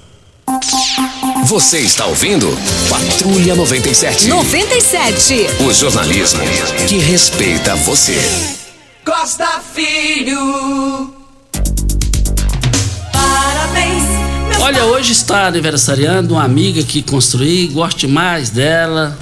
Você 1.45 1.79
está 1.79 2.05
ouvindo 2.05 2.47
Patrulha 2.89 3.55
97. 3.55 4.27
97. 4.27 5.47
O 5.67 5.73
jornalismo 5.73 6.39
que 6.87 6.97
respeita 6.97 7.75
você. 7.75 8.17
Costa 9.05 9.61
Filho. 9.73 11.13
Parabéns. 13.11 14.03
Olha, 14.59 14.85
hoje 14.85 15.11
está 15.11 15.47
aniversariando 15.47 16.35
uma 16.35 16.43
amiga 16.43 16.83
que 16.83 17.01
construí, 17.01 17.67
gosto 17.67 17.99
demais 17.99 18.49
dela, 18.49 19.17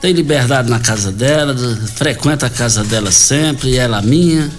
tem 0.00 0.12
liberdade 0.12 0.70
na 0.70 0.80
casa 0.80 1.12
dela, 1.12 1.54
frequenta 1.94 2.46
a 2.46 2.50
casa 2.50 2.82
dela 2.82 3.10
sempre, 3.10 3.76
ela 3.76 4.02
minha. 4.02 4.50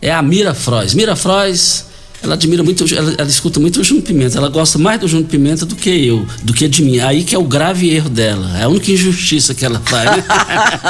É 0.00 0.12
a 0.12 0.22
Mira 0.22 0.54
Frois. 0.54 0.94
Mira 0.94 1.16
Frois, 1.16 1.86
ela 2.24 2.34
admira 2.34 2.62
muito, 2.62 2.84
ela, 2.94 3.14
ela 3.18 3.28
escuta 3.28 3.60
muito 3.60 3.80
o 3.80 3.84
Júnior 3.84 4.04
Pimenta, 4.04 4.38
ela 4.38 4.48
gosta 4.48 4.78
mais 4.78 5.00
do 5.00 5.06
Júnior 5.06 5.28
Pimenta 5.28 5.64
do 5.64 5.76
que 5.76 5.90
eu, 5.90 6.26
do 6.42 6.52
que 6.52 6.66
de 6.68 6.82
mim. 6.82 6.98
Aí 7.00 7.22
que 7.22 7.34
é 7.34 7.38
o 7.38 7.44
grave 7.44 7.90
erro 7.90 8.08
dela, 8.08 8.58
é 8.58 8.64
a 8.64 8.68
única 8.68 8.90
injustiça 8.90 9.54
que 9.54 9.64
ela 9.64 9.80
faz. 9.84 10.24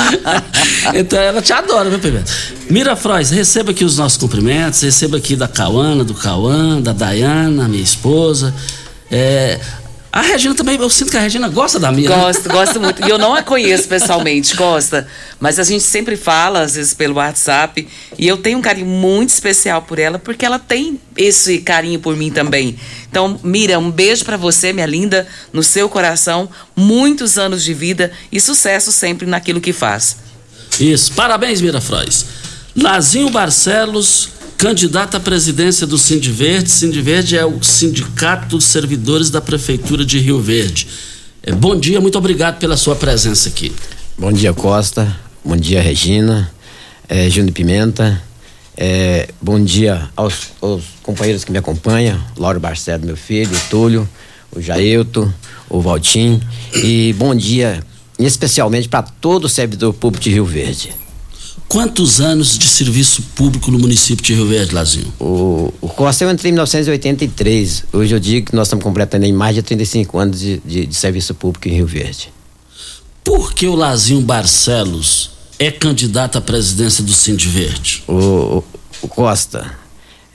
então 0.95 1.19
ela 1.19 1.43
te 1.43 1.53
adora, 1.53 1.91
meu 1.91 1.99
Pimenta. 1.99 2.31
Mira 2.71 2.97
Frois, 2.97 3.31
receba 3.31 3.73
aqui 3.73 3.85
os 3.85 3.99
nossos 3.99 4.17
cumprimentos, 4.17 4.81
receba 4.81 5.17
aqui 5.17 5.37
da 5.37 5.49
Cauana, 5.49 6.05
do 6.05 6.15
Cauã, 6.15 6.81
da 6.81 6.93
Dayana, 6.93 7.69
minha 7.69 7.83
esposa. 7.83 8.55
É, 9.11 9.61
a 10.15 10.21
Regina 10.21 10.55
também, 10.55 10.77
eu 10.77 10.89
sinto 10.89 11.11
que 11.11 11.17
a 11.17 11.21
Regina 11.21 11.49
gosta 11.49 11.81
da 11.81 11.91
Mira. 11.91 12.15
Gosto, 12.15 12.49
gosto 12.49 12.81
muito. 12.81 13.05
E 13.05 13.11
eu 13.11 13.19
não 13.19 13.35
a 13.35 13.43
conheço 13.43 13.89
pessoalmente, 13.89 14.55
Costa. 14.55 15.09
Mas 15.41 15.59
a 15.59 15.65
gente 15.65 15.83
sempre 15.83 16.17
fala, 16.17 16.61
às 16.61 16.77
vezes, 16.77 16.95
pelo 16.95 17.17
WhatsApp. 17.17 17.89
E 18.17 18.29
eu 18.29 18.37
tenho 18.37 18.59
um 18.59 18.63
carinho 18.63 18.87
muito 18.87 19.31
especial 19.31 19.83
por 19.83 19.99
ela, 19.99 20.17
porque 20.17 20.47
ela 20.47 20.57
tem 20.57 21.01
esse 21.17 21.59
carinho 21.59 21.99
por 21.99 22.15
mim 22.15 22.31
também. 22.31 22.79
Então, 23.11 23.41
Mira, 23.43 23.77
um 23.81 23.91
beijo 23.91 24.25
pra 24.25 24.37
você, 24.37 24.73
minha 24.73 24.87
linda, 24.87 25.27
no 25.53 25.65
seu 25.65 25.89
coração. 25.89 26.49
Muitos 26.77 27.37
anos 27.37 27.65
de 27.65 27.75
vida 27.75 28.13
e 28.31 28.41
sucesso 28.41 28.93
sempre 28.93 29.27
naquilo 29.27 29.61
que 29.61 29.73
faz. 29.73 30.19
Isso, 30.79 31.13
parabéns, 31.15 31.61
Mira 31.61 31.81
Frois. 31.81 32.25
Lazinho 32.77 33.31
Barcelos, 33.31 34.29
candidato 34.57 35.17
à 35.17 35.21
presidência 35.21 35.87
do 35.87 35.99
Sindiverde. 35.99 36.71
Sindiverde 36.71 37.37
é 37.37 37.45
o 37.45 37.63
Sindicato 37.63 38.49
dos 38.49 38.65
Servidores 38.65 39.31
da 39.31 39.41
Prefeitura 39.41 40.05
de 40.05 40.19
Rio 40.19 40.41
Verde. 40.41 40.87
É, 41.43 41.53
bom 41.53 41.79
dia, 41.79 42.01
muito 42.01 42.17
obrigado 42.17 42.59
pela 42.59 42.77
sua 42.77 42.97
presença 42.97 43.49
aqui. 43.49 43.73
Bom 44.17 44.33
dia, 44.33 44.53
Costa. 44.53 45.15
Bom 45.45 45.57
dia, 45.57 45.83
Regina. 45.83 46.51
É, 47.09 47.29
Júnior 47.29 47.53
Pimenta. 47.53 48.23
É, 48.77 49.29
bom 49.41 49.63
dia 49.63 50.09
aos, 50.17 50.53
aos 50.61 50.83
companheiros 51.03 51.45
que 51.45 51.53
me 51.53 51.59
acompanham. 51.59 52.19
Lauro 52.37 52.59
Barcelos, 52.59 53.05
meu 53.05 53.17
filho, 53.17 53.55
o 53.55 53.61
Túlio, 53.69 54.09
o 54.51 54.61
Jailton, 54.61 55.31
o 55.69 55.81
Valtim. 55.81 56.41
E 56.75 57.13
bom 57.19 57.35
dia, 57.35 57.83
especialmente 58.19 58.89
para 58.89 59.03
todo 59.03 59.45
o 59.45 59.49
servidor 59.49 59.93
público 59.93 60.25
de 60.25 60.31
Rio 60.31 60.45
Verde. 60.45 61.04
Quantos 61.75 62.21
anos 62.21 62.57
de 62.57 62.69
serviço 62.69 63.21
público 63.35 63.69
no 63.69 63.81
município 63.81 64.25
de 64.25 64.33
Rio 64.33 64.47
Verde, 64.47 64.73
Lazinho? 64.73 65.13
O, 65.19 65.75
o 65.81 65.89
Costa 65.89 66.23
eu 66.23 66.31
entrei 66.31 66.51
em 66.51 66.53
1983. 66.53 67.87
Hoje 67.93 68.15
eu 68.15 68.21
digo 68.21 68.47
que 68.47 68.55
nós 68.55 68.69
estamos 68.69 68.85
completando 68.85 69.29
mais 69.35 69.57
de 69.57 69.63
35 69.63 70.17
anos 70.17 70.39
de, 70.39 70.59
de, 70.65 70.87
de 70.87 70.95
serviço 70.95 71.35
público 71.35 71.67
em 71.67 71.73
Rio 71.73 71.87
Verde. 71.89 72.33
Por 73.25 73.53
que 73.53 73.67
o 73.67 73.75
Lazinho 73.75 74.21
Barcelos 74.21 75.33
é 75.59 75.69
candidato 75.73 76.39
à 76.39 76.41
presidência 76.41 77.03
do 77.03 77.13
Sindiverde? 77.13 78.05
O, 78.07 78.13
o, 78.13 78.65
o 79.03 79.09
Costa, 79.09 79.77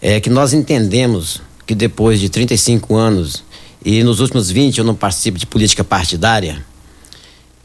é 0.01 0.19
que 0.19 0.29
nós 0.29 0.51
entendemos 0.51 1.41
que 1.65 1.73
depois 1.73 2.19
de 2.19 2.27
35 2.27 2.97
anos 2.97 3.45
e 3.85 4.03
nos 4.03 4.19
últimos 4.19 4.51
20 4.51 4.79
eu 4.79 4.83
não 4.83 4.93
participo 4.93 5.37
de 5.37 5.45
política 5.45 5.85
partidária, 5.85 6.65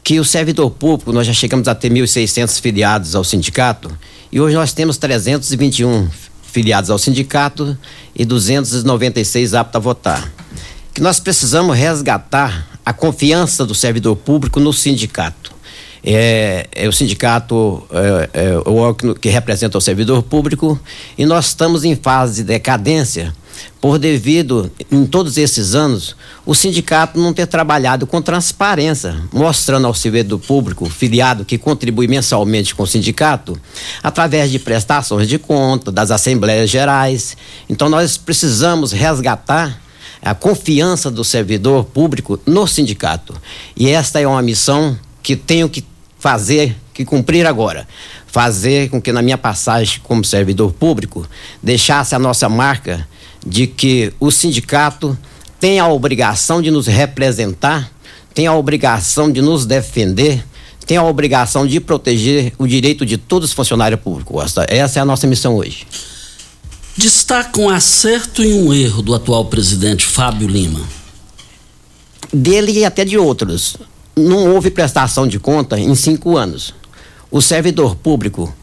que 0.05 0.19
o 0.19 0.23
servidor 0.23 0.69
público, 0.69 1.11
nós 1.11 1.25
já 1.25 1.33
chegamos 1.33 1.67
a 1.67 1.73
ter 1.73 1.91
1.600 1.91 2.61
filiados 2.61 3.15
ao 3.15 3.23
sindicato 3.23 3.91
e 4.31 4.39
hoje 4.39 4.55
nós 4.55 4.71
temos 4.71 4.97
321 4.97 6.07
filiados 6.43 6.91
ao 6.91 6.99
sindicato 6.99 7.75
e 8.15 8.23
296 8.23 9.55
aptos 9.55 9.75
a 9.75 9.79
votar. 9.79 10.31
Que 10.93 11.01
nós 11.01 11.19
precisamos 11.19 11.75
resgatar 11.75 12.67
a 12.85 12.93
confiança 12.93 13.65
do 13.65 13.73
servidor 13.73 14.15
público 14.15 14.59
no 14.59 14.71
sindicato. 14.71 15.51
É, 16.03 16.67
é 16.71 16.87
o 16.87 16.91
sindicato 16.91 17.83
é, 17.91 18.29
é, 18.31 18.57
o 18.59 18.75
órgão 18.75 19.15
que 19.15 19.29
representa 19.29 19.75
o 19.75 19.81
servidor 19.81 20.21
público 20.21 20.79
e 21.17 21.25
nós 21.25 21.47
estamos 21.47 21.83
em 21.83 21.95
fase 21.95 22.43
de 22.43 22.49
decadência 22.49 23.33
por 23.79 23.99
devido, 23.99 24.71
em 24.91 25.05
todos 25.05 25.37
esses 25.37 25.75
anos, 25.75 26.15
o 26.45 26.55
sindicato 26.55 27.19
não 27.19 27.33
ter 27.33 27.45
trabalhado 27.45 28.07
com 28.07 28.21
transparência, 28.21 29.15
mostrando 29.31 29.85
ao 29.85 29.93
servidor 29.93 30.39
público 30.39 30.89
filiado 30.89 31.45
que 31.45 31.57
contribui 31.57 32.07
mensalmente 32.07 32.73
com 32.73 32.83
o 32.83 32.87
sindicato, 32.87 33.59
através 34.01 34.49
de 34.51 34.59
prestações 34.59 35.27
de 35.27 35.37
conta, 35.37 35.91
das 35.91 36.11
assembleias 36.11 36.69
gerais. 36.69 37.37
Então, 37.69 37.89
nós 37.89 38.17
precisamos 38.17 38.91
resgatar 38.91 39.79
a 40.21 40.33
confiança 40.33 41.11
do 41.11 41.23
servidor 41.23 41.85
público 41.85 42.39
no 42.45 42.65
sindicato. 42.65 43.39
E 43.77 43.89
esta 43.89 44.19
é 44.19 44.25
uma 44.25 44.41
missão 44.41 44.97
que 45.21 45.35
tenho 45.35 45.69
que 45.69 45.85
fazer, 46.17 46.75
que 46.91 47.05
cumprir 47.05 47.45
agora. 47.45 47.87
Fazer 48.25 48.89
com 48.89 48.99
que, 48.99 49.11
na 49.11 49.21
minha 49.21 49.37
passagem 49.37 50.01
como 50.03 50.25
servidor 50.25 50.73
público, 50.73 51.27
deixasse 51.61 52.15
a 52.15 52.19
nossa 52.19 52.49
marca 52.49 53.07
de 53.45 53.67
que 53.67 54.11
o 54.19 54.31
sindicato 54.31 55.17
tem 55.59 55.79
a 55.79 55.87
obrigação 55.87 56.61
de 56.61 56.71
nos 56.71 56.87
representar, 56.87 57.91
tem 58.33 58.47
a 58.47 58.53
obrigação 58.53 59.31
de 59.31 59.41
nos 59.41 59.65
defender, 59.65 60.43
tem 60.85 60.97
a 60.97 61.03
obrigação 61.03 61.65
de 61.65 61.79
proteger 61.79 62.53
o 62.57 62.67
direito 62.67 63.05
de 63.05 63.17
todos 63.17 63.49
os 63.49 63.55
funcionários 63.55 63.99
públicos. 63.99 64.55
Essa 64.67 64.99
é 64.99 65.01
a 65.01 65.05
nossa 65.05 65.25
missão 65.25 65.55
hoje. 65.55 65.87
Destaca 66.97 67.59
um 67.59 67.69
acerto 67.69 68.43
e 68.43 68.53
um 68.53 68.73
erro 68.73 69.01
do 69.01 69.13
atual 69.13 69.45
presidente 69.45 70.05
Fábio 70.05 70.47
Lima. 70.47 70.81
Dele 72.31 72.71
e 72.71 72.85
até 72.85 73.03
de 73.03 73.17
outros. 73.17 73.75
Não 74.15 74.53
houve 74.53 74.71
prestação 74.71 75.27
de 75.27 75.37
conta 75.37 75.77
em 75.77 75.93
cinco 75.93 76.37
anos. 76.37 76.73
O 77.29 77.41
servidor 77.41 77.95
público 77.95 78.53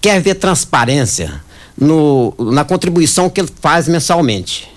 quer 0.00 0.20
ver 0.22 0.36
transparência, 0.36 1.42
no, 1.76 2.34
na 2.38 2.64
contribuição 2.64 3.28
que 3.28 3.40
ele 3.40 3.50
faz 3.60 3.88
mensalmente. 3.88 4.68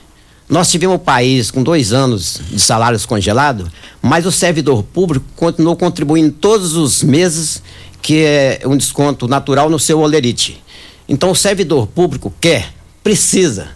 Nós 0.50 0.72
tivemos 0.72 0.95
um 0.95 1.00
país 1.00 1.52
com 1.52 1.62
dois 1.62 1.91
anos 1.91 2.39
de 2.50 2.60
salários 2.60 3.06
congelados, 3.06 3.70
mas 4.02 4.26
o 4.26 4.32
servidor 4.32 4.82
público 4.82 5.26
continuou 5.36 5.76
contribuindo 5.76 6.32
todos 6.32 6.76
os 6.76 7.04
meses, 7.04 7.62
que 8.02 8.24
é 8.24 8.62
um 8.66 8.78
desconto 8.78 9.28
natural 9.28 9.70
no 9.70 9.78
seu 9.78 10.00
olerite. 10.00 10.64
Então 11.08 11.32
o 11.32 11.36
servidor 11.36 11.88
público 11.88 12.34
quer, 12.39 12.74
precisa 13.04 13.70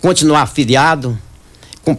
continuar 0.00 0.42
afiliado, 0.42 1.18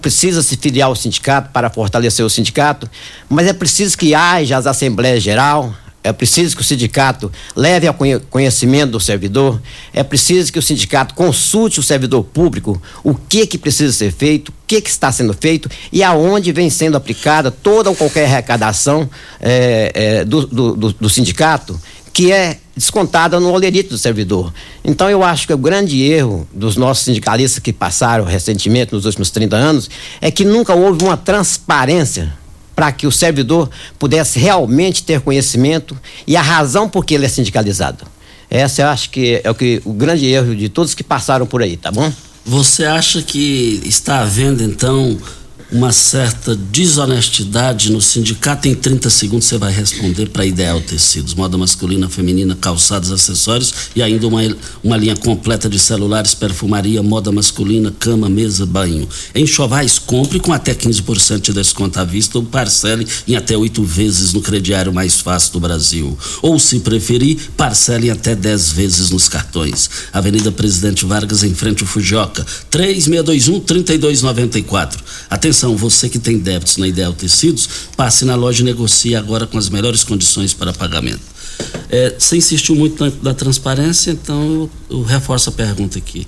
precisa 0.02 0.42
se 0.42 0.56
filiar 0.56 0.88
ao 0.88 0.96
sindicato 0.96 1.52
para 1.52 1.70
fortalecer 1.70 2.26
o 2.26 2.30
sindicato, 2.30 2.90
mas 3.28 3.48
é 3.48 3.54
preciso 3.54 3.98
que 3.98 4.16
haja 4.16 4.58
as 4.58 4.66
assembleias 4.66 5.22
geral, 5.22 5.76
é 6.04 6.12
preciso 6.12 6.56
que 6.56 6.62
o 6.62 6.66
sindicato 6.66 7.32
leve 7.56 7.88
ao 7.88 7.96
conhecimento 8.30 8.92
do 8.92 9.00
servidor, 9.00 9.62
é 9.94 10.04
preciso 10.04 10.52
que 10.52 10.60
o 10.60 10.62
sindicato 10.62 11.14
consulte 11.14 11.80
o 11.80 11.84
servidor 11.84 12.24
público. 12.24 12.82
O 13.04 13.16
que 13.16 13.48
que 13.48 13.58
precisa 13.58 13.94
ser 13.94 14.12
feito, 14.12 14.50
o 14.50 14.54
que 14.68 14.82
que 14.82 14.90
está 14.90 15.12
sendo 15.12 15.34
feito? 15.34 15.70
E 15.92 16.04
aonde 16.04 16.52
vem 16.52 16.70
sendo 16.70 16.98
aplicada 16.98 17.50
toda 17.50 17.90
ou 17.90 17.96
qualquer 17.96 18.26
arrecadação 18.26 19.10
é, 19.40 19.92
é, 19.94 20.26
do, 20.26 20.46
do, 20.46 20.76
do, 20.76 20.94
do 20.94 21.10
sindicato 21.10 21.80
que 22.12 22.32
é 22.32 22.60
descontada 22.76 23.40
no 23.40 23.52
olerito 23.52 23.90
do 23.90 23.98
servidor. 23.98 24.54
Então 24.84 25.10
eu 25.10 25.24
acho 25.24 25.48
que 25.48 25.54
o 25.54 25.58
grande 25.58 26.04
erro 26.04 26.48
dos 26.54 26.76
nossos 26.76 27.06
sindicalistas 27.06 27.60
que 27.60 27.74
passaram 27.74 28.24
recentemente 28.24 28.94
nos 28.94 29.06
últimos 29.06 29.32
30 29.32 29.56
anos 29.56 29.90
é 30.22 30.30
que 30.30 30.46
nunca 30.46 30.76
houve 30.76 31.04
uma 31.04 31.18
transparência 31.18 32.34
para 32.76 32.92
que 32.92 33.06
o 33.06 33.12
servidor 33.12 33.70
pudesse 34.00 34.40
realmente 34.40 35.04
ter 35.04 35.22
conhecimento 35.22 35.98
e 36.26 36.36
a 36.36 36.42
razão 36.42 36.90
por 36.90 37.06
que 37.06 37.14
ele 37.14 37.26
é 37.26 37.30
sindicalizado. 37.30 38.06
Essa 38.50 38.84
eu 38.84 38.88
acho 38.88 39.10
que 39.10 39.42
é 39.44 39.50
o, 39.50 39.56
que, 39.56 39.82
o 39.84 39.94
grande 39.94 40.26
erro 40.28 40.56
de 40.56 40.70
todos 40.70 40.94
que 40.94 41.04
passaram 41.04 41.46
por 41.46 41.62
aí, 41.62 41.76
tá 41.76 41.92
bom? 41.92 42.12
Você 42.46 42.86
acha 42.86 43.22
que 43.22 43.82
está 43.86 44.22
havendo 44.22 44.62
então 44.64 45.18
uma 45.74 45.92
certa 45.92 46.56
desonestidade 46.56 47.92
no 47.92 48.00
sindicato. 48.00 48.68
Em 48.68 48.76
30 48.76 49.10
segundos 49.10 49.48
você 49.48 49.58
vai 49.58 49.74
responder 49.74 50.30
para 50.30 50.46
Ideal 50.46 50.80
Tecidos, 50.80 51.34
moda 51.34 51.58
masculina, 51.58 52.08
feminina, 52.08 52.56
calçados, 52.56 53.12
acessórios 53.12 53.74
e 53.96 54.02
ainda 54.02 54.28
uma, 54.28 54.42
uma 54.84 54.96
linha 54.96 55.16
completa 55.16 55.68
de 55.68 55.80
celulares, 55.80 56.36
perfumaria, 56.36 57.02
moda 57.02 57.32
masculina, 57.32 57.92
cama, 57.98 58.30
mesa, 58.30 58.68
banho. 58.68 59.10
Em 59.34 59.48
Chovais, 59.48 59.98
compre 59.98 60.40
com 60.40 60.54
até 60.54 60.76
15% 60.76 61.42
de 61.42 61.54
desconto 61.54 62.00
à 62.00 62.04
vista 62.04 62.38
ou 62.38 62.44
parcele 62.44 63.08
em 63.28 63.36
até 63.36 63.58
oito 63.58 63.84
vezes 63.84 64.32
no 64.32 64.42
crediário 64.42 64.94
mais 64.94 65.20
fácil 65.22 65.54
do 65.54 65.60
Brasil. 65.60 66.16
Ou, 66.44 66.60
se 66.60 66.82
preferir, 66.82 67.50
parcele 67.58 68.08
em 68.08 68.12
até 68.12 68.36
10 68.36 68.70
vezes 68.70 69.10
nos 69.10 69.28
cartões. 69.28 69.90
Avenida 70.14 70.52
Presidente 70.52 71.04
Vargas, 71.04 71.44
em 71.44 71.56
frente 71.56 71.82
ao 71.82 71.88
Fujioka, 71.88 72.46
3621 72.70 73.60
3294. 73.60 75.04
Atenção 75.32 75.63
Atenção, 75.64 75.78
você 75.78 76.10
que 76.10 76.20
tem 76.20 76.38
débitos 76.38 76.76
na 76.76 76.86
Ideal 76.86 77.14
Tecidos, 77.14 77.70
passe 77.96 78.26
na 78.26 78.36
loja 78.36 78.62
e 78.62 78.66
negocie 78.66 79.16
agora 79.16 79.48
com 79.48 79.58
as 79.58 79.70
melhores 79.70 80.04
condições 80.04 80.54
para 80.54 80.74
pagamento. 80.74 81.22
É, 81.90 82.14
você 82.18 82.36
insistiu 82.36 82.76
muito 82.76 83.02
na, 83.02 83.12
na 83.24 83.34
transparência, 83.34 84.12
então 84.12 84.44
eu, 84.44 84.70
eu 84.90 85.04
reforço 85.04 85.50
a 85.50 85.54
pergunta 85.54 85.98
aqui. 85.98 86.28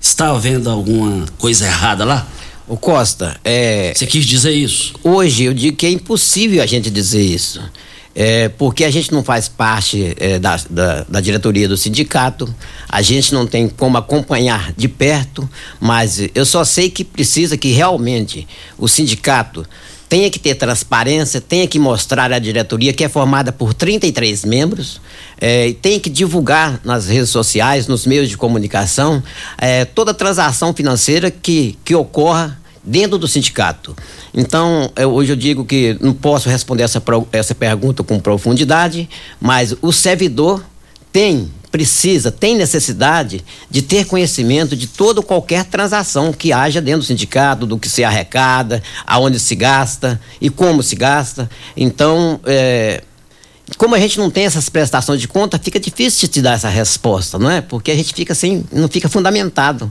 Está 0.00 0.30
havendo 0.30 0.70
alguma 0.70 1.26
coisa 1.36 1.66
errada 1.66 2.04
lá? 2.04 2.28
O 2.68 2.76
Costa, 2.76 3.36
é. 3.42 3.92
Você 3.92 4.06
quis 4.06 4.24
dizer 4.24 4.52
isso? 4.52 4.94
Hoje 5.02 5.44
eu 5.44 5.54
digo 5.54 5.76
que 5.76 5.86
é 5.86 5.90
impossível 5.90 6.62
a 6.62 6.66
gente 6.66 6.88
dizer 6.88 7.22
isso 7.22 7.60
é, 8.18 8.48
porque 8.48 8.82
a 8.82 8.90
gente 8.90 9.12
não 9.12 9.22
faz 9.22 9.46
parte 9.46 10.16
é, 10.18 10.38
da, 10.38 10.58
da, 10.70 11.04
da, 11.06 11.20
diretoria 11.20 11.68
do 11.68 11.76
sindicato, 11.76 12.52
a 12.88 13.02
gente 13.02 13.34
não 13.34 13.46
tem 13.46 13.68
como 13.68 13.98
acompanhar 13.98 14.72
de 14.72 14.88
perto, 14.88 15.46
mas 15.78 16.22
eu 16.34 16.46
só 16.46 16.64
sei 16.64 16.88
que 16.88 17.04
precisa 17.04 17.58
que 17.58 17.72
realmente 17.72 18.48
o 18.78 18.88
sindicato 18.88 19.66
tenha 20.08 20.30
que 20.30 20.38
ter 20.38 20.54
transparência, 20.54 21.42
tenha 21.42 21.66
que 21.66 21.78
mostrar 21.78 22.32
à 22.32 22.38
diretoria 22.38 22.94
que 22.94 23.04
é 23.04 23.08
formada 23.08 23.52
por 23.52 23.74
33 23.74 24.46
membros, 24.46 24.98
é, 25.38 25.74
tem 25.82 26.00
que 26.00 26.08
divulgar 26.08 26.80
nas 26.82 27.08
redes 27.08 27.28
sociais, 27.28 27.86
nos 27.86 28.06
meios 28.06 28.30
de 28.30 28.36
comunicação, 28.38 29.22
é, 29.58 29.84
toda 29.84 30.14
transação 30.14 30.72
financeira 30.72 31.30
que, 31.30 31.76
que 31.84 31.94
ocorra 31.94 32.58
dentro 32.86 33.18
do 33.18 33.26
sindicato. 33.26 33.96
Então, 34.32 34.90
eu, 34.96 35.12
hoje 35.12 35.32
eu 35.32 35.36
digo 35.36 35.64
que 35.64 35.98
não 36.00 36.14
posso 36.14 36.48
responder 36.48 36.84
essa, 36.84 37.02
essa 37.32 37.54
pergunta 37.54 38.02
com 38.04 38.20
profundidade, 38.20 39.08
mas 39.40 39.74
o 39.82 39.92
servidor 39.92 40.64
tem, 41.12 41.50
precisa, 41.70 42.30
tem 42.30 42.56
necessidade 42.56 43.44
de 43.68 43.82
ter 43.82 44.06
conhecimento 44.06 44.76
de 44.76 44.86
toda 44.86 45.20
qualquer 45.20 45.64
transação 45.64 46.32
que 46.32 46.52
haja 46.52 46.80
dentro 46.80 47.00
do 47.00 47.06
sindicato, 47.06 47.66
do 47.66 47.78
que 47.78 47.88
se 47.88 48.04
arrecada, 48.04 48.82
aonde 49.06 49.40
se 49.40 49.54
gasta 49.56 50.20
e 50.40 50.48
como 50.48 50.82
se 50.82 50.94
gasta. 50.94 51.50
Então, 51.76 52.38
é, 52.44 53.02
como 53.76 53.94
a 53.94 53.98
gente 53.98 54.18
não 54.18 54.30
tem 54.30 54.44
essas 54.44 54.68
prestações 54.68 55.20
de 55.20 55.26
conta, 55.26 55.58
fica 55.58 55.80
difícil 55.80 56.28
de 56.28 56.34
te 56.34 56.42
dar 56.42 56.52
essa 56.52 56.68
resposta, 56.68 57.36
não 57.38 57.50
é? 57.50 57.60
Porque 57.60 57.90
a 57.90 57.96
gente 57.96 58.14
fica 58.14 58.32
assim, 58.32 58.64
não 58.70 58.88
fica 58.88 59.08
fundamentado 59.08 59.90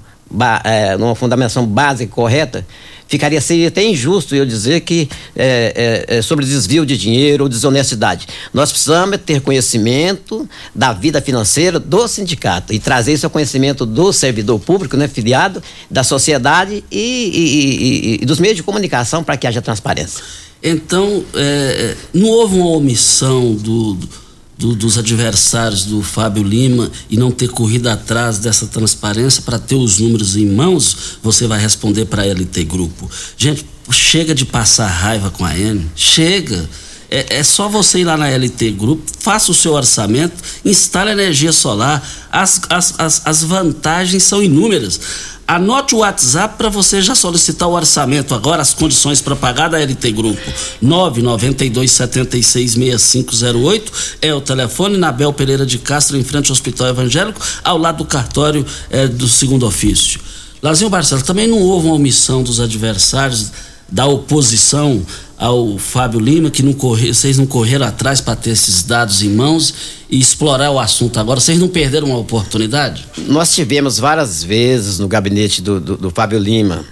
é, 0.63 0.97
numa 0.97 1.15
fundamentação 1.15 1.65
básica 1.65 2.11
correta, 2.11 2.65
ficaria 3.07 3.39
seria 3.39 3.67
até 3.67 3.83
injusto 3.83 4.35
eu 4.35 4.45
dizer 4.45 4.81
que 4.81 5.07
é, 5.35 6.05
é, 6.09 6.17
é, 6.17 6.21
sobre 6.21 6.45
desvio 6.45 6.85
de 6.85 6.97
dinheiro 6.97 7.43
ou 7.43 7.49
desonestidade. 7.49 8.27
Nós 8.53 8.71
precisamos 8.71 9.19
ter 9.25 9.41
conhecimento 9.41 10.47
da 10.73 10.91
vida 10.93 11.21
financeira 11.21 11.79
do 11.79 12.07
sindicato 12.07 12.73
e 12.73 12.79
trazer 12.79 13.13
isso 13.13 13.25
ao 13.25 13.29
conhecimento 13.29 13.85
do 13.85 14.11
servidor 14.11 14.59
público, 14.59 14.97
né, 14.97 15.07
filiado, 15.07 15.61
da 15.89 16.03
sociedade 16.03 16.83
e, 16.91 16.97
e, 16.97 18.17
e, 18.17 18.23
e 18.23 18.25
dos 18.25 18.39
meios 18.39 18.57
de 18.57 18.63
comunicação 18.63 19.23
para 19.23 19.37
que 19.37 19.47
haja 19.47 19.61
transparência. 19.61 20.23
Então, 20.63 21.23
é, 21.35 21.95
não 22.11 22.27
houve 22.27 22.55
uma 22.55 22.69
omissão 22.69 23.53
do, 23.53 23.93
do 23.93 24.24
do, 24.57 24.75
dos 24.75 24.97
adversários 24.97 25.85
do 25.85 26.01
Fábio 26.01 26.43
Lima 26.43 26.91
e 27.09 27.17
não 27.17 27.31
ter 27.31 27.49
corrido 27.49 27.87
atrás 27.87 28.39
dessa 28.39 28.67
transparência 28.67 29.41
para 29.41 29.59
ter 29.59 29.75
os 29.75 29.99
números 29.99 30.35
em 30.35 30.45
mãos, 30.45 31.17
você 31.21 31.47
vai 31.47 31.59
responder 31.59 32.05
para 32.05 32.23
a 32.23 32.25
LT 32.25 32.63
Grupo. 32.63 33.09
Gente, 33.37 33.65
chega 33.91 34.33
de 34.33 34.45
passar 34.45 34.87
raiva 34.87 35.29
com 35.29 35.45
a 35.45 35.57
N, 35.57 35.85
chega. 35.95 36.67
É, 37.09 37.37
É, 37.37 37.43
só 37.43 37.69
você 37.69 37.99
ir 37.99 38.03
lá 38.03 38.17
na 38.17 38.29
LT 38.29 38.71
Grupo, 38.71 39.03
faça 39.19 39.51
o 39.51 39.55
seu 39.55 39.73
orçamento, 39.73 40.35
instale 40.63 41.11
energia 41.11 41.51
solar. 41.51 42.03
As, 42.31 42.61
as, 42.69 42.99
as, 42.99 43.21
as 43.25 43.43
vantagens 43.43 44.23
são 44.23 44.41
inúmeras. 44.41 44.99
Anote 45.47 45.93
o 45.93 45.99
WhatsApp 45.99 46.57
para 46.57 46.69
você 46.69 47.03
já 47.03 47.13
solicitar 47.13 47.69
o 47.69 47.73
orçamento 47.73 48.33
agora, 48.33 48.63
as 48.63 48.73
condições 48.73 49.21
para 49.21 49.35
pagar 49.35 49.69
da 49.69 49.79
LT 49.79 50.11
Grupo. 50.11 50.41
992766508 50.83 53.83
é 54.23 54.33
o 54.33 54.41
telefone 54.41 54.97
na 54.97 55.11
Bel 55.11 55.31
Pereira 55.31 55.63
de 55.63 55.77
Castro, 55.77 56.17
em 56.17 56.23
frente 56.23 56.49
ao 56.49 56.53
Hospital 56.53 56.87
Evangélico, 56.87 57.39
ao 57.63 57.77
lado 57.77 57.99
do 57.99 58.05
cartório 58.05 58.65
é, 58.89 59.07
do 59.07 59.27
segundo 59.27 59.67
ofício. 59.67 60.19
Lazinho 60.63 60.89
Barcelos, 60.89 61.23
também 61.23 61.47
não 61.47 61.59
houve 61.59 61.85
uma 61.85 61.95
omissão 61.95 62.41
dos 62.41 62.59
adversários 62.59 63.51
da 63.87 64.07
oposição 64.07 65.05
ao 65.37 65.77
Fábio 65.77 66.19
Lima, 66.19 66.49
que 66.49 66.63
não 66.63 66.73
corre, 66.73 67.13
vocês 67.13 67.37
não 67.37 67.45
correram 67.45 67.85
atrás 67.85 68.21
para 68.21 68.35
ter 68.35 68.51
esses 68.51 68.83
dados 68.83 69.21
em 69.21 69.29
mãos 69.29 69.73
e 70.09 70.19
explorar 70.19 70.71
o 70.71 70.79
assunto 70.79 71.19
agora. 71.19 71.39
Vocês 71.39 71.59
não 71.59 71.67
perderam 71.67 72.07
uma 72.07 72.17
oportunidade? 72.17 73.05
Nós 73.27 73.53
tivemos 73.53 73.97
várias 73.97 74.43
vezes 74.43 74.99
no 74.99 75.07
gabinete 75.07 75.61
do, 75.61 75.79
do, 75.79 75.97
do 75.97 76.11
Fábio 76.11 76.39
Lima, 76.39 76.85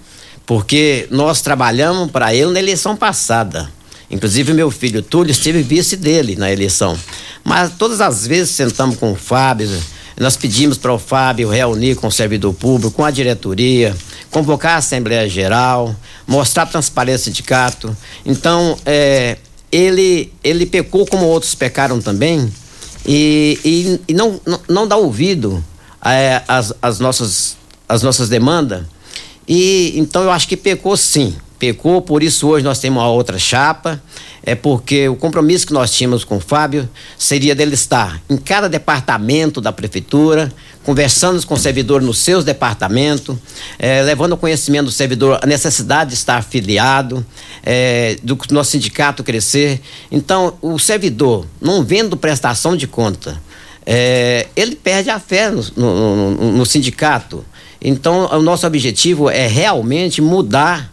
porque 0.46 1.08
nós 1.10 1.42
trabalhamos 1.42 2.12
para 2.12 2.34
ele 2.36 2.52
na 2.52 2.60
eleição 2.60 2.96
passada. 2.96 3.70
Inclusive, 4.12 4.54
meu 4.54 4.70
filho 4.70 5.02
Túlio 5.02 5.32
esteve 5.32 5.64
vice 5.64 5.96
dele 5.96 6.36
na 6.36 6.52
eleição. 6.52 6.98
Mas 7.44 7.72
todas 7.78 8.00
as 8.00 8.28
vezes 8.28 8.52
sentamos 8.52 8.98
com 8.98 9.12
o 9.12 9.16
Fábio, 9.16 9.70
nós 10.20 10.38
pedimos 10.38 10.78
para 10.78 10.94
o 10.94 11.00
Fábio 11.00 11.50
reunir 11.50 11.96
com 11.96 12.08
o 12.08 12.12
servidor 12.12 12.54
público, 12.54 12.92
com 12.92 13.04
a 13.04 13.12
diretoria, 13.12 13.96
convocar 14.30 14.76
a 14.76 14.78
Assembleia 14.78 15.28
Geral, 15.28 15.96
mostrar 16.28 16.66
transparência 16.66 17.32
do 17.32 17.36
sindicato. 17.36 17.96
Então, 18.26 18.78
é, 18.86 19.38
ele, 19.72 20.32
ele 20.44 20.66
pecou 20.66 21.06
como 21.08 21.26
outros 21.26 21.56
pecaram 21.56 22.00
também 22.00 22.52
e, 23.06 23.60
e, 23.66 24.02
e 24.08 24.14
não, 24.14 24.40
não, 24.46 24.60
não, 24.70 24.88
dá 24.88 24.96
ouvido 24.96 25.64
é, 26.06 26.42
às, 26.48 26.74
às, 26.82 27.00
nossas, 27.00 27.58
às 27.90 28.04
nossas 28.04 28.30
demandas. 28.30 28.84
E 29.48 29.94
então 29.98 30.24
eu 30.24 30.32
acho 30.32 30.48
que 30.48 30.56
pecou 30.56 30.96
sim 30.96 31.36
pecou, 31.60 32.02
por 32.02 32.22
isso 32.22 32.48
hoje 32.48 32.64
nós 32.64 32.80
temos 32.80 33.02
uma 33.02 33.10
outra 33.10 33.40
chapa, 33.40 34.02
é 34.46 34.56
porque 34.56 35.08
o 35.08 35.16
compromisso 35.16 35.66
que 35.66 35.74
nós 35.74 35.92
tínhamos 35.92 36.24
com 36.24 36.38
o 36.38 36.40
Fábio 36.40 36.90
seria 37.18 37.56
dele 37.56 37.76
estar 37.76 38.22
em 38.30 38.36
cada 38.36 38.68
departamento 38.68 39.62
da 39.62 39.72
prefeitura, 39.72 40.52
conversando 40.84 41.46
com 41.48 41.54
o 41.54 41.58
servidor 41.58 42.02
nos 42.02 42.18
seus 42.18 42.44
departamentos, 42.44 43.38
é, 43.80 44.02
levando 44.02 44.34
ao 44.34 44.38
conhecimento 44.38 44.86
do 44.86 44.92
servidor 44.92 45.40
a 45.42 45.48
necessidade 45.48 46.10
de 46.10 46.16
estar 46.16 46.38
afiliado, 46.38 47.26
é, 47.64 48.18
do 48.22 48.38
nosso 48.52 48.72
sindicato 48.72 49.24
crescer. 49.24 49.80
Então, 50.12 50.58
o 50.62 50.78
servidor, 50.78 51.48
não 51.62 51.84
vendo 51.84 52.18
prestação 52.18 52.76
de 52.76 52.86
conta, 52.86 53.42
é, 53.86 54.48
ele 54.56 54.76
perde 54.76 55.10
a 55.10 55.20
fé 55.20 55.50
no, 55.50 55.64
no, 55.76 56.32
no, 56.32 56.52
no 56.52 56.66
sindicato. 56.66 57.46
Então, 57.82 58.30
o 58.32 58.42
nosso 58.42 58.66
objetivo 58.66 59.30
é 59.30 59.48
realmente 59.48 60.22
mudar 60.22 60.93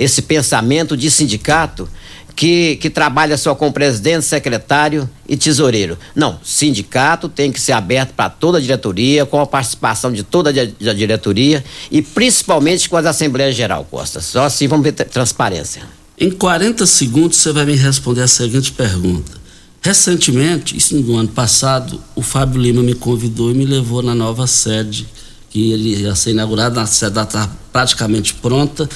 esse 0.00 0.22
pensamento 0.22 0.96
de 0.96 1.10
sindicato 1.10 1.86
que, 2.34 2.76
que 2.76 2.88
trabalha 2.88 3.36
só 3.36 3.54
com 3.54 3.70
presidente, 3.70 4.24
secretário 4.24 5.08
e 5.28 5.36
tesoureiro. 5.36 5.98
Não, 6.14 6.40
sindicato 6.42 7.28
tem 7.28 7.52
que 7.52 7.60
ser 7.60 7.72
aberto 7.72 8.14
para 8.14 8.30
toda 8.30 8.56
a 8.56 8.60
diretoria, 8.60 9.26
com 9.26 9.38
a 9.38 9.46
participação 9.46 10.10
de 10.10 10.22
toda 10.22 10.48
a 10.48 10.94
diretoria 10.94 11.62
e 11.90 12.00
principalmente 12.00 12.88
com 12.88 12.96
as 12.96 13.04
Assembleias 13.04 13.54
Geral, 13.54 13.86
Costa. 13.90 14.22
Só 14.22 14.44
assim 14.44 14.66
vamos 14.66 14.84
ver 14.84 14.92
transparência. 14.92 15.82
Em 16.18 16.30
40 16.30 16.86
segundos 16.86 17.36
você 17.36 17.52
vai 17.52 17.66
me 17.66 17.76
responder 17.76 18.22
a 18.22 18.28
seguinte 18.28 18.72
pergunta. 18.72 19.38
Recentemente, 19.82 20.74
isso 20.74 20.94
no 20.96 21.16
ano 21.18 21.28
passado, 21.28 22.00
o 22.14 22.22
Fábio 22.22 22.60
Lima 22.60 22.82
me 22.82 22.94
convidou 22.94 23.50
e 23.50 23.54
me 23.54 23.66
levou 23.66 24.02
na 24.02 24.14
nova 24.14 24.46
sede, 24.46 25.06
que 25.50 25.72
ele 25.72 25.96
ia 25.96 26.14
ser 26.14 26.30
inaugurado, 26.30 26.80
a 26.80 26.86
sede 26.86 27.20
está 27.20 27.50
praticamente 27.70 28.32
pronta 28.34 28.88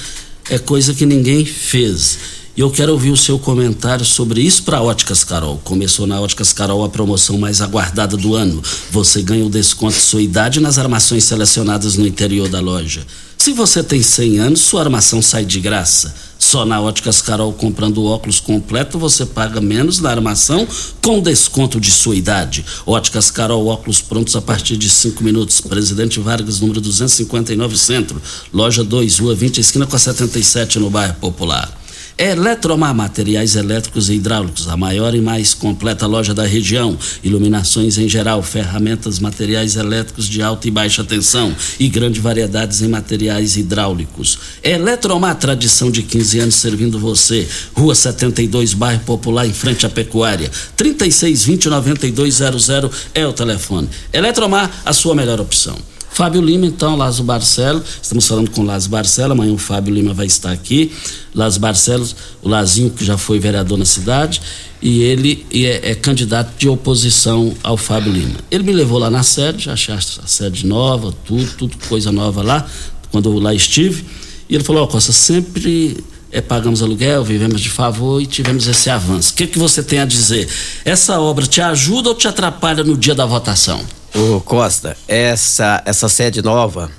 é 0.49 0.57
coisa 0.57 0.93
que 0.93 1.05
ninguém 1.05 1.45
fez. 1.45 2.17
E 2.55 2.61
eu 2.61 2.71
quero 2.71 2.93
ouvir 2.93 3.11
o 3.11 3.17
seu 3.17 3.37
comentário 3.37 4.05
sobre 4.05 4.41
isso 4.41 4.63
para 4.63 4.81
Óticas 4.81 5.23
Carol. 5.23 5.59
Começou 5.63 6.07
na 6.07 6.21
Óticas 6.21 6.53
Carol 6.53 6.85
a 6.85 6.89
promoção 6.89 7.37
mais 7.37 7.59
aguardada 7.59 8.15
do 8.15 8.33
ano. 8.33 8.63
Você 8.91 9.21
ganha 9.21 9.45
o 9.45 9.49
desconto 9.49 9.95
de 9.95 10.01
sua 10.01 10.21
idade 10.21 10.61
nas 10.61 10.77
armações 10.77 11.25
selecionadas 11.25 11.97
no 11.97 12.07
interior 12.07 12.47
da 12.47 12.61
loja. 12.61 13.05
Se 13.37 13.51
você 13.51 13.83
tem 13.83 14.01
100 14.01 14.39
anos, 14.39 14.61
sua 14.61 14.81
armação 14.81 15.21
sai 15.21 15.43
de 15.43 15.59
graça. 15.59 16.15
Só 16.37 16.65
na 16.65 16.79
Óticas 16.81 17.21
Carol, 17.21 17.51
comprando 17.53 18.03
óculos 18.05 18.39
completo, 18.39 18.99
você 18.99 19.25
paga 19.25 19.59
menos 19.59 19.99
na 19.99 20.09
armação 20.09 20.67
com 21.01 21.19
desconto 21.19 21.79
de 21.79 21.91
sua 21.91 22.15
idade. 22.15 22.65
Óticas 22.85 23.31
Carol, 23.31 23.67
óculos 23.67 24.01
prontos 24.01 24.35
a 24.35 24.41
partir 24.41 24.77
de 24.77 24.89
5 24.89 25.23
minutos. 25.23 25.61
Presidente 25.61 26.19
Vargas, 26.19 26.59
número 26.59 26.81
259 26.81 27.77
Centro. 27.77 28.21
Loja 28.53 28.83
2, 28.83 29.19
Rua 29.19 29.35
20, 29.35 29.59
esquina 29.59 29.85
com 29.85 29.95
a 29.95 29.99
77, 29.99 30.79
no 30.79 30.89
bairro 30.89 31.15
Popular. 31.15 31.84
Eletromar 32.17 32.95
Materiais 32.95 33.57
Elétricos 33.57 34.09
e 34.09 34.13
Hidráulicos, 34.13 34.69
a 34.69 34.77
maior 34.77 35.13
e 35.13 35.19
mais 35.19 35.53
completa 35.53 36.07
loja 36.07 36.33
da 36.33 36.45
região. 36.45 36.97
Iluminações 37.21 37.97
em 37.97 38.07
geral, 38.07 38.41
ferramentas, 38.41 39.19
materiais 39.19 39.75
elétricos 39.75 40.29
de 40.29 40.41
alta 40.41 40.65
e 40.65 40.71
baixa 40.71 41.03
tensão 41.03 41.53
e 41.77 41.89
grande 41.89 42.21
variedades 42.21 42.81
em 42.81 42.87
materiais 42.87 43.57
hidráulicos. 43.57 44.39
Eletromar, 44.63 45.35
tradição 45.35 45.91
de 45.91 46.03
15 46.03 46.39
anos 46.39 46.55
servindo 46.55 46.97
você. 46.97 47.45
Rua 47.73 47.93
72, 47.93 48.73
bairro 48.73 49.01
Popular, 49.01 49.45
em 49.45 49.53
frente 49.53 49.85
à 49.85 49.89
Pecuária. 49.89 50.49
3620 50.77 51.67
9200 51.67 52.69
é 53.13 53.27
o 53.27 53.33
telefone. 53.33 53.89
Eletromar, 54.13 54.71
a 54.85 54.93
sua 54.93 55.13
melhor 55.13 55.41
opção. 55.41 55.77
Fábio 56.15 56.39
Lima, 56.39 56.65
então, 56.65 56.95
Lázaro 56.95 57.25
Barcelo, 57.25 57.83
estamos 58.01 58.25
falando 58.25 58.49
com 58.49 58.61
o 58.61 58.63
Lázaro 58.63 58.89
Barcelo, 58.89 59.33
amanhã 59.33 59.51
o 59.51 59.57
Fábio 59.57 59.93
Lima 59.93 60.13
vai 60.13 60.25
estar 60.25 60.49
aqui. 60.49 60.89
Lázaro 61.33 61.59
Barcelos, 61.59 62.15
o 62.41 62.47
Lazinho, 62.47 62.89
que 62.89 63.03
já 63.03 63.17
foi 63.17 63.37
vereador 63.37 63.77
na 63.77 63.83
cidade, 63.83 64.41
e 64.81 65.03
ele 65.03 65.45
é, 65.51 65.91
é, 65.91 65.93
candidato 65.93 66.57
de 66.57 66.69
oposição 66.69 67.53
ao 67.61 67.75
Fábio 67.75 68.13
Lima. 68.13 68.35
Ele 68.49 68.63
me 68.63 68.71
levou 68.71 68.97
lá 68.97 69.09
na 69.09 69.23
sede, 69.23 69.69
achei 69.69 69.93
a 69.93 69.99
sede 69.99 70.65
nova, 70.65 71.13
tudo, 71.25 71.51
tudo 71.57 71.77
coisa 71.89 72.13
nova 72.13 72.41
lá, 72.41 72.65
quando 73.11 73.29
eu 73.29 73.37
lá 73.37 73.53
estive, 73.53 74.05
e 74.47 74.55
ele 74.55 74.63
falou, 74.63 74.83
ó 74.83 74.85
oh, 74.85 74.87
Costa, 74.87 75.11
sempre 75.11 76.01
é, 76.31 76.39
pagamos 76.39 76.81
aluguel, 76.81 77.25
vivemos 77.25 77.59
de 77.59 77.69
favor 77.69 78.21
e 78.21 78.25
tivemos 78.25 78.67
esse 78.67 78.89
avanço. 78.89 79.33
O 79.33 79.35
que, 79.35 79.47
que 79.47 79.59
você 79.59 79.83
tem 79.83 79.99
a 79.99 80.05
dizer? 80.05 80.47
Essa 80.85 81.19
obra 81.19 81.45
te 81.45 81.59
ajuda 81.59 82.07
ou 82.07 82.15
te 82.15 82.25
atrapalha 82.25 82.85
no 82.85 82.95
dia 82.95 83.13
da 83.13 83.25
votação? 83.25 83.83
Ô 84.17 84.39
Costa, 84.39 84.95
essa, 85.09 85.83
essa 85.85 86.07
sede 86.07 86.41
nova, 86.41 86.89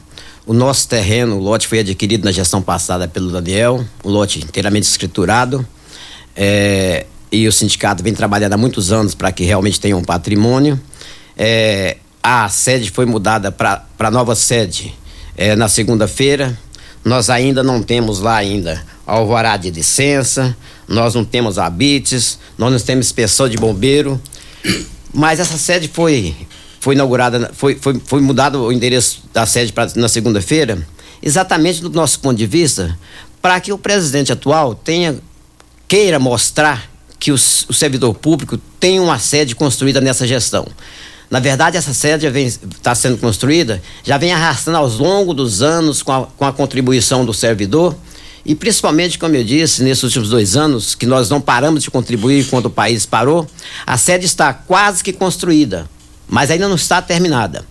o 0.45 0.53
nosso 0.53 0.87
terreno, 0.87 1.37
o 1.37 1.41
lote 1.41 1.67
foi 1.67 1.79
adquirido 1.79 2.27
na 2.27 2.31
gestão 2.31 2.61
passada 2.61 3.09
pelo 3.09 3.33
Daniel, 3.33 3.83
o 4.05 4.11
lote 4.11 4.39
inteiramente 4.41 4.83
escriturado. 4.83 5.67
É, 6.37 7.07
e 7.33 7.49
o 7.49 7.53
sindicato 7.53 8.03
vem 8.03 8.12
trabalhando 8.12 8.53
há 8.53 8.59
muitos 8.59 8.93
anos 8.93 9.14
para 9.14 9.33
que 9.33 9.45
realmente 9.45 9.81
tenha 9.81 9.97
um 9.97 10.05
patrimônio. 10.05 10.79
É, 11.39 11.97
a 12.23 12.51
sede 12.51 12.91
foi 12.91 13.07
mudada 13.07 13.51
para 13.51 14.11
nova 14.11 14.35
sede 14.35 14.95
é, 15.39 15.57
na 15.57 15.71
segunda-feira. 15.71 16.55
Nós 17.03 17.31
ainda 17.31 17.62
não 17.62 17.83
temos 17.83 18.21
lá 18.21 18.37
ainda 18.37 18.85
alvará 19.07 19.57
de 19.57 19.71
licença, 19.71 20.55
nós 20.87 21.14
não 21.14 21.25
temos 21.25 21.59
habites, 21.59 22.39
nós 22.59 22.71
não 22.71 22.79
temos 22.79 23.07
inspeção 23.07 23.49
de 23.49 23.57
bombeiro. 23.57 24.21
Mas 25.14 25.41
essa 25.41 25.57
sede 25.57 25.89
foi 25.89 26.37
foi 26.87 26.95
inaugurada, 26.95 27.51
foi, 27.53 27.74
foi, 27.74 28.01
foi 28.07 28.20
mudado 28.20 28.62
o 28.62 28.72
endereço 28.72 29.24
da 29.34 29.45
sede 29.45 29.72
pra, 29.72 29.89
na 29.97 30.09
segunda-feira, 30.09 30.87
exatamente 31.20 31.82
do 31.82 31.91
nosso 31.91 32.20
ponto 32.20 32.37
de 32.37 32.47
vista, 32.47 32.97
para 33.43 33.59
que 33.59 33.72
o 33.72 33.78
presidente 33.78 34.30
atual 34.30 34.72
tenha 34.72 35.18
queira 35.89 36.20
mostrar 36.20 36.89
que 37.18 37.32
os, 37.32 37.66
o 37.68 37.72
servidor 37.72 38.14
público 38.14 38.57
tem 38.78 39.01
uma 39.01 39.18
sede 39.18 39.57
construída 39.57 40.01
nessa 40.01 40.28
gestão. 40.28 40.64
Na 41.28 41.41
verdade, 41.41 41.76
essa 41.76 41.93
sede 41.93 42.24
está 42.28 42.95
sendo 42.95 43.18
construída, 43.18 43.82
já 44.05 44.16
vem 44.16 44.32
arrastando 44.32 44.78
ao 44.78 44.87
longo 44.87 45.34
dos 45.34 45.62
anos 45.62 46.05
com 46.05 46.12
a, 46.12 46.26
com 46.26 46.45
a 46.45 46.53
contribuição 46.53 47.24
do 47.24 47.34
servidor 47.34 47.97
e 48.45 48.55
principalmente, 48.55 49.18
como 49.18 49.34
eu 49.34 49.43
disse, 49.43 49.82
nesses 49.82 50.05
últimos 50.05 50.28
dois 50.28 50.55
anos, 50.55 50.95
que 50.95 51.05
nós 51.05 51.28
não 51.28 51.41
paramos 51.41 51.82
de 51.82 51.91
contribuir 51.91 52.47
quando 52.47 52.66
o 52.66 52.70
país 52.70 53.05
parou, 53.05 53.45
a 53.84 53.99
sede 53.99 54.24
está 54.24 54.55
quase 54.55 55.03
que 55.03 55.12
construída 55.12 55.89
mas 56.29 56.51
ainda 56.51 56.68
não 56.68 56.77
está 56.77 57.01
terminada. 57.01 57.64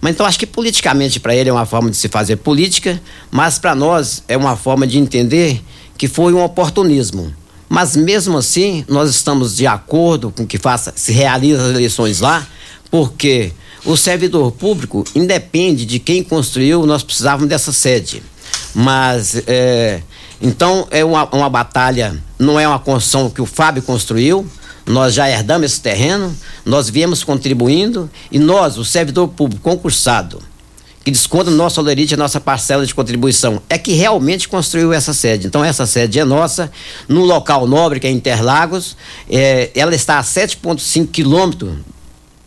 Mas 0.00 0.14
então 0.14 0.26
acho 0.26 0.38
que 0.38 0.46
politicamente 0.46 1.18
para 1.18 1.34
ele 1.34 1.48
é 1.48 1.52
uma 1.52 1.66
forma 1.66 1.90
de 1.90 1.96
se 1.96 2.08
fazer 2.08 2.36
política, 2.36 3.00
mas 3.30 3.58
para 3.58 3.74
nós 3.74 4.22
é 4.28 4.36
uma 4.36 4.56
forma 4.56 4.86
de 4.86 4.98
entender 4.98 5.62
que 5.96 6.06
foi 6.06 6.32
um 6.32 6.42
oportunismo. 6.42 7.32
Mas 7.68 7.96
mesmo 7.96 8.38
assim, 8.38 8.84
nós 8.88 9.10
estamos 9.10 9.56
de 9.56 9.66
acordo 9.66 10.30
com 10.30 10.46
que 10.46 10.58
faça, 10.58 10.92
se 10.94 11.12
realize 11.12 11.60
as 11.60 11.70
eleições 11.70 12.20
lá, 12.20 12.46
porque 12.90 13.52
o 13.84 13.96
servidor 13.96 14.52
público 14.52 15.04
independe 15.14 15.84
de 15.84 15.98
quem 15.98 16.22
construiu, 16.22 16.86
nós 16.86 17.02
precisávamos 17.02 17.48
dessa 17.48 17.72
sede. 17.72 18.22
Mas 18.74 19.42
é, 19.46 20.02
Então 20.40 20.86
é 20.90 21.04
uma, 21.04 21.24
uma 21.34 21.48
batalha, 21.48 22.16
não 22.38 22.60
é 22.60 22.68
uma 22.68 22.78
construção 22.78 23.30
que 23.30 23.40
o 23.40 23.46
Fábio 23.46 23.82
construiu, 23.82 24.46
nós 24.86 25.14
já 25.14 25.28
herdamos 25.28 25.72
esse 25.72 25.80
terreno, 25.80 26.34
nós 26.64 26.88
viemos 26.88 27.24
contribuindo 27.24 28.08
e 28.30 28.38
nós, 28.38 28.78
o 28.78 28.84
servidor 28.84 29.28
público 29.28 29.62
concursado, 29.62 30.40
que 31.04 31.10
desconta 31.10 31.50
no 31.50 31.56
nosso 31.56 31.80
olerite 31.80 32.14
a 32.14 32.16
nossa 32.16 32.40
parcela 32.40 32.86
de 32.86 32.94
contribuição, 32.94 33.60
é 33.68 33.78
que 33.78 33.92
realmente 33.92 34.48
construiu 34.48 34.92
essa 34.92 35.12
sede. 35.12 35.46
Então, 35.46 35.64
essa 35.64 35.86
sede 35.86 36.18
é 36.18 36.24
nossa, 36.24 36.70
num 37.08 37.24
local 37.24 37.66
nobre 37.66 38.00
que 38.00 38.06
é 38.06 38.10
Interlagos, 38.10 38.96
é, 39.28 39.70
ela 39.74 39.94
está 39.94 40.18
a 40.18 40.22
7,5 40.22 41.08
quilômetros 41.08 41.76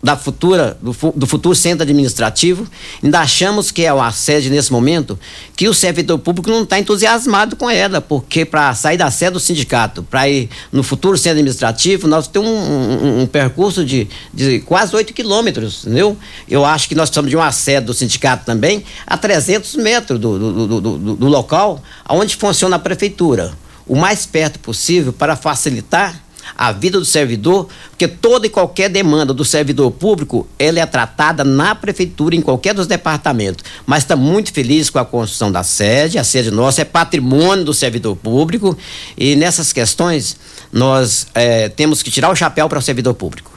da 0.01 0.15
futura, 0.15 0.77
do, 0.81 0.95
do, 1.13 1.27
futuro 1.27 1.53
centro 1.53 1.83
administrativo, 1.83 2.65
ainda 3.03 3.19
achamos 3.19 3.69
que 3.69 3.83
é 3.83 3.91
uma 3.91 4.11
sede 4.13 4.49
nesse 4.49 4.71
momento 4.71 5.19
que 5.57 5.67
o 5.67 5.73
servidor 5.73 6.17
público 6.19 6.49
não 6.49 6.63
está 6.63 6.79
entusiasmado 6.79 7.57
com 7.57 7.69
ela, 7.69 7.99
porque 7.99 8.45
para 8.45 8.73
sair 8.73 8.97
da 8.97 9.11
sede 9.11 9.33
do 9.33 9.39
sindicato, 9.41 10.01
para 10.01 10.29
ir 10.29 10.49
no 10.71 10.83
futuro 10.83 11.17
centro 11.17 11.39
administrativo, 11.39 12.07
nós 12.07 12.27
temos 12.29 12.49
um, 12.49 12.53
um, 12.53 13.21
um 13.23 13.27
percurso 13.27 13.83
de, 13.83 14.07
de 14.33 14.59
quase 14.61 14.95
8 14.95 15.13
quilômetros, 15.13 15.85
entendeu? 15.85 16.17
Eu 16.47 16.63
acho 16.63 16.87
que 16.87 16.95
nós 16.95 17.09
precisamos 17.09 17.29
de 17.29 17.35
uma 17.35 17.51
sede 17.51 17.87
do 17.87 17.93
sindicato 17.93 18.45
também 18.45 18.85
a 19.05 19.17
300 19.17 19.75
metros 19.75 20.17
do, 20.17 20.39
do, 20.39 20.81
do, 20.81 21.15
do 21.15 21.27
local 21.27 21.83
onde 22.07 22.37
funciona 22.37 22.77
a 22.77 22.79
prefeitura, 22.79 23.51
o 23.85 23.97
mais 23.97 24.25
perto 24.25 24.59
possível 24.59 25.11
para 25.11 25.35
facilitar 25.35 26.28
a 26.59 26.73
vida 26.73 26.99
do 26.99 27.05
servidor, 27.05 27.69
porque 27.89 28.05
toda 28.05 28.45
e 28.45 28.49
qualquer 28.49 28.89
demanda 28.89 29.33
do 29.33 29.45
servidor 29.45 29.89
público, 29.91 30.45
ela 30.59 30.77
é 30.77 30.85
tratada 30.85 31.41
na 31.45 31.73
prefeitura, 31.73 32.35
em 32.35 32.41
qualquer 32.41 32.73
dos 32.73 32.85
departamentos. 32.85 33.63
Mas 33.85 34.03
está 34.03 34.13
muito 34.17 34.51
feliz 34.51 34.89
com 34.89 34.99
a 34.99 35.05
construção 35.05 35.49
da 35.49 35.63
sede, 35.63 36.19
a 36.19 36.23
sede 36.25 36.51
nossa 36.51 36.81
é 36.81 36.85
patrimônio 36.85 37.63
do 37.63 37.73
servidor 37.73 38.13
público, 38.17 38.77
e 39.17 39.37
nessas 39.37 39.71
questões 39.71 40.35
nós 40.69 41.27
é, 41.33 41.69
temos 41.69 42.03
que 42.03 42.11
tirar 42.11 42.29
o 42.29 42.35
chapéu 42.35 42.67
para 42.67 42.79
o 42.79 42.81
servidor 42.81 43.13
público. 43.13 43.49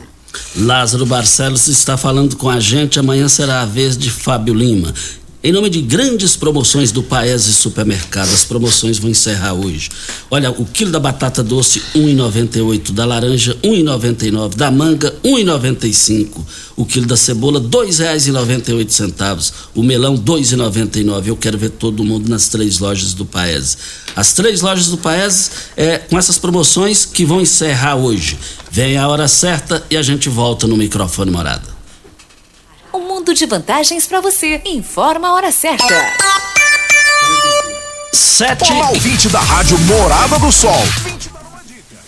Lázaro 0.55 1.05
Barcelos 1.05 1.67
está 1.67 1.97
falando 1.97 2.37
com 2.37 2.49
a 2.49 2.59
gente. 2.59 2.99
Amanhã 2.99 3.29
será 3.29 3.63
a 3.63 3.67
vez 3.67 3.99
de 3.99 4.11
Fábio 4.11 4.55
Lima. 4.55 4.95
Em 5.45 5.51
nome 5.51 5.69
de 5.69 5.83
grandes 5.83 6.37
promoções 6.37 6.93
do 6.93 7.03
Paese 7.03 7.53
Supermercado, 7.53 8.33
as 8.33 8.45
promoções 8.45 8.99
vão 8.99 9.11
encerrar 9.11 9.55
hoje. 9.55 9.91
Olha, 10.31 10.53
o 10.53 10.65
quilo 10.65 10.93
da 10.93 11.01
batata 11.01 11.43
doce 11.43 11.83
1,98, 11.97 12.93
da 12.93 13.05
laranja 13.05 13.59
1,99, 13.61 14.55
da 14.55 14.71
manga 14.71 15.13
1,95, 15.25 16.29
o 16.77 16.87
quilo 16.87 17.07
da 17.07 17.17
cebola 17.17 17.59
R$ 17.59 17.67
2,98, 17.67 19.53
o 19.75 19.83
melão 19.83 20.17
2,99. 20.17 21.27
Eu 21.27 21.37
quero 21.37 21.59
ver 21.59 21.71
todo 21.71 22.05
mundo 22.05 22.29
nas 22.29 22.47
três 22.47 22.79
lojas 22.79 23.13
do 23.13 23.27
Paese. 23.27 23.79
As 24.15 24.35
três 24.35 24.61
lojas 24.61 24.87
do 24.87 24.97
Paese 24.97 25.51
é 25.77 25.99
com 25.99 26.17
essas 26.17 26.39
promoções 26.39 27.05
que 27.05 27.25
vão 27.25 27.41
encerrar 27.41 27.97
hoje. 27.97 28.39
Vem 28.71 28.97
a 28.97 29.09
hora 29.09 29.27
certa 29.27 29.83
e 29.91 29.97
a 29.97 30.03
gente 30.03 30.29
volta 30.29 30.69
no 30.69 30.77
microfone 30.77 31.33
morada. 31.33 31.72
Um 32.95 33.01
mundo 33.01 33.33
de 33.33 33.47
vantagens 33.47 34.07
para 34.07 34.21
você. 34.21 34.61
Informa 34.67 35.29
a 35.29 35.33
hora 35.35 35.51
certa. 35.51 35.87
Sete. 38.13 38.71
Olá, 38.71 38.91
ouvinte 38.91 39.29
da 39.31 39.41
Rádio 39.41 39.79
Morada 39.81 40.39
do 40.39 40.53
Sol. 40.53 40.77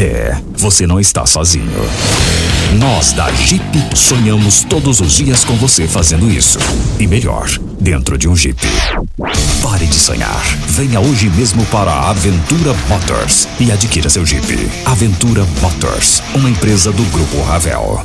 É, 0.00 0.36
você 0.54 0.86
não 0.86 1.00
está 1.00 1.24
sozinho. 1.24 1.72
Nós 2.78 3.12
da 3.12 3.32
Jeep 3.32 3.62
sonhamos 3.94 4.62
todos 4.64 5.00
os 5.00 5.14
dias 5.14 5.42
com 5.42 5.54
você 5.56 5.88
fazendo 5.88 6.30
isso. 6.30 6.58
E 6.98 7.06
melhor, 7.06 7.48
dentro 7.80 8.18
de 8.18 8.28
um 8.28 8.36
Jeep. 8.36 8.60
Pare 9.62 9.86
de 9.86 9.96
sonhar. 9.96 10.44
Venha 10.68 11.00
hoje 11.00 11.30
mesmo 11.30 11.64
para 11.66 11.90
a 11.90 12.10
Aventura 12.10 12.74
Motors 12.88 13.48
e 13.58 13.72
adquira 13.72 14.10
seu 14.10 14.26
Jeep. 14.26 14.68
Aventura 14.84 15.46
Motors, 15.62 16.22
uma 16.34 16.50
empresa 16.50 16.92
do 16.92 17.02
Grupo 17.04 17.40
Ravel. 17.42 18.04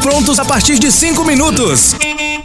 prontos 0.00 0.38
a 0.38 0.44
partir 0.44 0.78
de 0.78 0.88
5 0.90 1.22
minutos. 1.24 1.94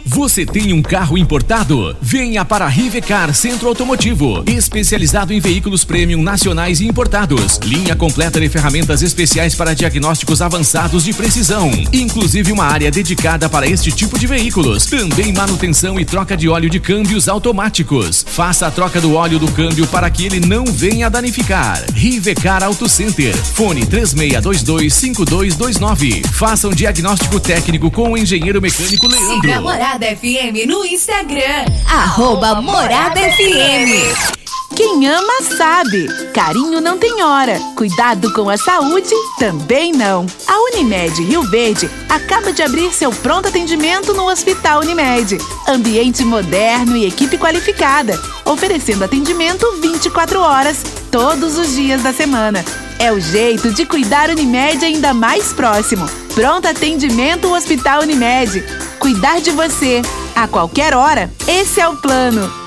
Você 0.04 0.44
tem 0.44 0.72
um 0.72 0.82
carro 0.82 1.16
importado? 1.16 1.96
Venha 2.02 2.44
para 2.44 2.64
a 2.64 2.68
Rivecar 2.68 3.32
Centro 3.32 3.68
Automotivo, 3.68 4.42
especializado 4.48 5.32
em 5.32 5.38
veículos 5.38 5.84
premium 5.84 6.20
nacionais 6.20 6.80
e 6.80 6.88
importados. 6.88 7.60
Linha 7.62 7.94
completa 7.94 8.40
de 8.40 8.48
ferramentas 8.48 9.00
especiais 9.00 9.54
para 9.54 9.74
diagnósticos 9.74 10.42
avançados 10.42 11.04
de 11.04 11.12
precisão, 11.12 11.70
inclusive 11.92 12.50
uma 12.50 12.64
área 12.64 12.90
dedicada 12.90 13.48
para 13.48 13.68
este 13.68 13.92
tipo 13.92 14.18
de 14.18 14.26
veículos. 14.26 14.86
Também 14.86 15.32
manutenção 15.32 16.00
e 16.00 16.04
troca 16.04 16.36
de 16.36 16.48
óleo 16.48 16.68
de 16.68 16.80
câmbios 16.80 17.28
automáticos. 17.28 18.26
Faça 18.28 18.66
a 18.66 18.72
troca 18.72 19.00
do 19.00 19.14
óleo 19.14 19.38
do 19.38 19.48
câmbio 19.52 19.86
para 19.86 20.10
que 20.10 20.26
ele 20.26 20.40
não 20.40 20.64
venha 20.64 21.08
danificar. 21.08 21.80
Rivecar 21.94 22.64
Auto 22.64 22.88
Center. 22.88 23.36
Fone 23.36 23.86
36225229. 23.86 26.26
Faça 26.32 26.66
um 26.66 26.72
diagnóstico 26.72 27.19
técnico 27.40 27.90
com 27.90 28.12
o 28.12 28.18
engenheiro 28.18 28.60
mecânico 28.60 29.06
Leandro. 29.06 29.40
Siga 29.42 29.60
Morada 29.60 30.06
FM 30.06 30.66
no 30.66 30.84
Instagram. 30.84 31.64
Arroba 31.88 32.60
Morada 32.60 33.20
FM. 33.20 34.40
Quem 34.74 35.08
ama 35.08 35.42
sabe. 35.42 36.08
Carinho 36.32 36.80
não 36.80 36.96
tem 36.96 37.22
hora. 37.22 37.58
Cuidado 37.76 38.32
com 38.32 38.48
a 38.48 38.56
saúde 38.56 39.14
também 39.38 39.92
não. 39.92 40.24
A 40.46 40.58
Unimed 40.72 41.22
Rio 41.22 41.42
Verde 41.42 41.90
acaba 42.08 42.52
de 42.52 42.62
abrir 42.62 42.92
seu 42.92 43.10
pronto 43.10 43.48
atendimento 43.48 44.14
no 44.14 44.30
Hospital 44.30 44.80
Unimed. 44.80 45.38
Ambiente 45.68 46.24
moderno 46.24 46.96
e 46.96 47.06
equipe 47.06 47.36
qualificada, 47.36 48.18
oferecendo 48.44 49.04
atendimento 49.04 49.66
24 49.80 50.40
horas, 50.40 50.82
todos 51.10 51.58
os 51.58 51.74
dias 51.74 52.02
da 52.02 52.12
semana. 52.12 52.64
É 53.00 53.10
o 53.10 53.18
jeito 53.18 53.72
de 53.72 53.86
cuidar 53.86 54.28
Unimed 54.28 54.84
ainda 54.84 55.14
mais 55.14 55.54
próximo. 55.54 56.06
Pronto 56.34 56.68
atendimento 56.68 57.50
Hospital 57.50 58.02
Unimed. 58.02 58.62
Cuidar 58.98 59.40
de 59.40 59.50
você 59.50 60.02
a 60.36 60.46
qualquer 60.46 60.94
hora. 60.94 61.32
Esse 61.48 61.80
é 61.80 61.88
o 61.88 61.96
plano 61.96 62.60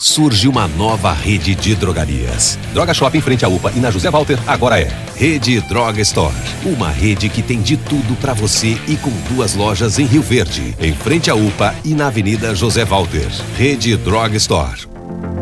surge 0.00 0.48
uma 0.48 0.66
nova 0.66 1.12
rede 1.12 1.54
de 1.54 1.74
drogarias. 1.74 2.58
Droga 2.72 2.94
Shop 2.94 3.16
em 3.16 3.20
frente 3.20 3.44
à 3.44 3.48
UPA 3.48 3.70
e 3.76 3.80
na 3.80 3.90
José 3.90 4.10
Walter 4.10 4.38
agora 4.46 4.80
é 4.80 4.90
Rede 5.14 5.60
Droga 5.60 6.00
Store. 6.00 6.34
Uma 6.64 6.88
rede 6.88 7.28
que 7.28 7.42
tem 7.42 7.60
de 7.60 7.76
tudo 7.76 8.16
para 8.16 8.32
você 8.32 8.78
e 8.88 8.96
com 8.96 9.10
duas 9.28 9.54
lojas 9.54 9.98
em 9.98 10.06
Rio 10.06 10.22
Verde, 10.22 10.74
em 10.80 10.94
frente 10.94 11.30
à 11.30 11.34
UPA 11.34 11.74
e 11.84 11.94
na 11.94 12.06
Avenida 12.06 12.54
José 12.54 12.84
Walter. 12.84 13.28
Rede 13.56 13.94
Droga 13.98 14.36
Store. 14.38 14.89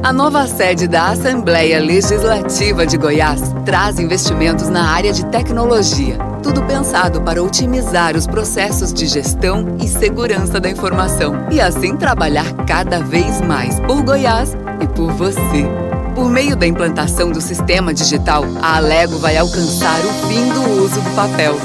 A 0.03 0.13
nova 0.13 0.47
sede 0.47 0.87
da 0.87 1.09
Assembleia 1.09 1.81
Legislativa 1.81 2.87
de 2.87 2.97
Goiás 2.97 3.41
traz 3.65 3.99
investimentos 3.99 4.69
na 4.69 4.91
área 4.91 5.13
de 5.13 5.25
tecnologia. 5.27 6.17
Tudo 6.43 6.63
pensado 6.63 7.21
para 7.21 7.43
otimizar 7.43 8.17
os 8.17 8.27
processos 8.27 8.93
de 8.93 9.07
gestão 9.07 9.77
e 9.83 9.89
segurança 9.89 10.61
da 10.61 10.71
informação 10.71 11.47
e 11.51 11.61
assim 11.61 11.97
trabalhar 11.97 12.47
cada 12.67 13.01
vez 13.01 13.41
mais 13.41 13.81
por 13.81 14.03
Goiás 14.03 14.57
e 14.81 14.87
por 14.87 15.13
você. 15.13 15.67
Por 16.15 16.31
meio 16.31 16.57
da 16.57 16.67
implantação 16.67 17.31
do 17.31 17.41
sistema 17.41 17.93
digital, 17.93 18.45
a 18.63 18.77
Alego 18.77 19.19
vai 19.19 19.37
alcançar 19.37 19.99
o 20.01 20.29
fim 20.29 20.49
do 20.53 20.83
uso 20.83 21.01
do 21.01 21.11
papel 21.15 21.57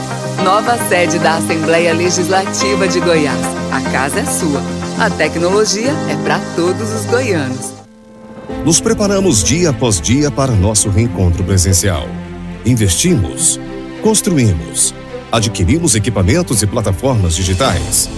Nova 0.42 0.78
sede 0.90 1.20
da 1.20 1.36
Assembleia 1.36 1.94
Legislativa 1.94 2.88
de 2.88 3.00
Goiás. 3.00 3.46
A 3.72 3.80
casa 3.92 4.20
é 4.20 4.26
sua. 4.26 4.62
A 5.00 5.10
tecnologia 5.10 5.92
é 6.10 6.16
para 6.24 6.40
todos 6.56 6.92
os 6.92 7.06
goianos. 7.06 7.83
Nos 8.66 8.80
preparamos 8.80 9.44
dia 9.44 9.72
após 9.72 10.00
dia 10.00 10.32
para 10.32 10.54
nosso 10.54 10.90
reencontro 10.90 11.44
presencial. 11.44 12.08
Investimos, 12.66 13.60
construímos, 14.02 14.96
adquirimos 15.30 15.96
equipamentos 15.96 16.62
e 16.62 16.68
plataformas 16.68 17.36
digitais. 17.36 18.10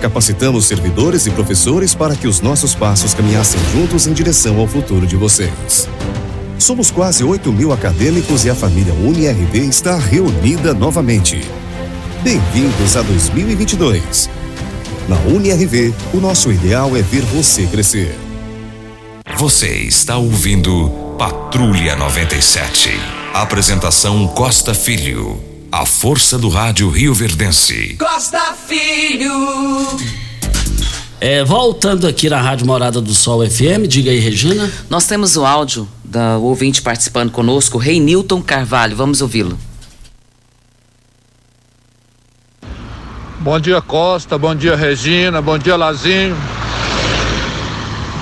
Capacitamos 0.00 0.64
servidores 0.64 1.26
e 1.26 1.30
professores 1.30 1.94
para 1.94 2.16
que 2.16 2.26
os 2.26 2.40
nossos 2.40 2.74
passos 2.74 3.12
caminhassem 3.12 3.60
juntos 3.72 4.06
em 4.06 4.14
direção 4.14 4.58
ao 4.58 4.66
futuro 4.66 5.06
de 5.06 5.16
vocês. 5.16 5.86
Somos 6.58 6.90
quase 6.90 7.22
8 7.22 7.52
mil 7.52 7.70
acadêmicos 7.70 8.46
e 8.46 8.50
a 8.50 8.54
família 8.54 8.94
UniRV 8.94 9.58
está 9.58 9.98
reunida 9.98 10.72
novamente. 10.72 11.42
Bem-vindos 12.22 12.96
a 12.96 13.02
2022. 13.02 14.30
Na 15.06 15.16
UniRV, 15.30 15.92
o 16.14 16.18
nosso 16.18 16.50
ideal 16.50 16.96
é 16.96 17.02
ver 17.02 17.22
você 17.22 17.66
crescer. 17.66 18.29
Você 19.40 19.70
está 19.84 20.18
ouvindo 20.18 21.16
Patrulha 21.18 21.96
97. 21.96 22.90
Apresentação 23.32 24.28
Costa 24.28 24.74
Filho. 24.74 25.42
A 25.72 25.86
força 25.86 26.36
do 26.36 26.50
rádio 26.50 26.90
Rio 26.90 27.14
Verdense. 27.14 27.96
Costa 27.98 28.52
Filho. 28.68 29.32
É, 31.18 31.42
voltando 31.42 32.06
aqui 32.06 32.28
na 32.28 32.38
Rádio 32.38 32.66
Morada 32.66 33.00
do 33.00 33.14
Sol 33.14 33.40
FM, 33.48 33.88
diga 33.88 34.10
aí, 34.10 34.18
Regina. 34.18 34.70
Nós 34.90 35.06
temos 35.06 35.38
o 35.38 35.46
áudio 35.46 35.88
da 36.04 36.36
ouvinte 36.36 36.82
participando 36.82 37.30
conosco, 37.30 37.78
Rei 37.78 37.98
Newton 37.98 38.42
Carvalho. 38.42 38.94
Vamos 38.94 39.22
ouvi-lo. 39.22 39.58
Bom 43.38 43.58
dia, 43.58 43.80
Costa. 43.80 44.36
Bom 44.36 44.54
dia, 44.54 44.76
Regina. 44.76 45.40
Bom 45.40 45.56
dia, 45.56 45.76
Lazinho. 45.76 46.36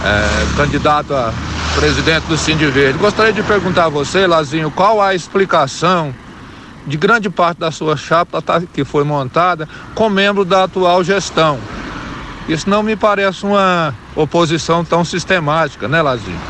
É, 0.04 0.56
candidato 0.56 1.12
a 1.12 1.32
presidente 1.74 2.24
do 2.26 2.36
Cindy 2.36 2.66
Verde. 2.66 2.98
Gostaria 2.98 3.32
de 3.32 3.42
perguntar 3.42 3.84
a 3.84 3.88
você, 3.88 4.26
Lazinho, 4.26 4.70
qual 4.70 5.00
a 5.00 5.14
explicação 5.14 6.14
de 6.86 6.96
grande 6.96 7.30
parte 7.30 7.58
da 7.58 7.70
sua 7.70 7.96
chapa 7.96 8.40
tá, 8.42 8.60
que 8.60 8.84
foi 8.84 9.04
montada 9.04 9.68
com 9.94 10.08
membro 10.08 10.44
da 10.44 10.64
atual 10.64 11.04
gestão? 11.04 11.58
Isso 12.48 12.68
não 12.68 12.82
me 12.82 12.96
parece 12.96 13.44
uma 13.44 13.94
oposição 14.16 14.84
tão 14.84 15.04
sistemática, 15.04 15.86
né, 15.86 16.00
Lazinho? 16.00 16.40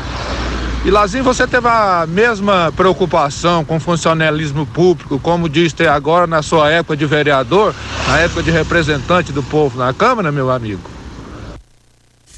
E 0.85 0.89
Lazinho, 0.89 1.23
você 1.23 1.45
teve 1.45 1.67
a 1.67 2.05
mesma 2.07 2.71
preocupação 2.75 3.65
com 3.65 3.79
funcionalismo 3.79 4.65
público, 4.65 5.19
como 5.19 5.49
diz 5.49 5.73
ter 5.73 5.89
agora 5.89 6.25
na 6.25 6.41
sua 6.41 6.71
época 6.71 6.95
de 6.95 7.05
vereador, 7.05 7.75
na 8.07 8.17
época 8.19 8.41
de 8.41 8.49
representante 8.49 9.33
do 9.33 9.43
povo 9.43 9.77
na 9.77 9.93
Câmara, 9.93 10.31
meu 10.31 10.49
amigo? 10.49 10.98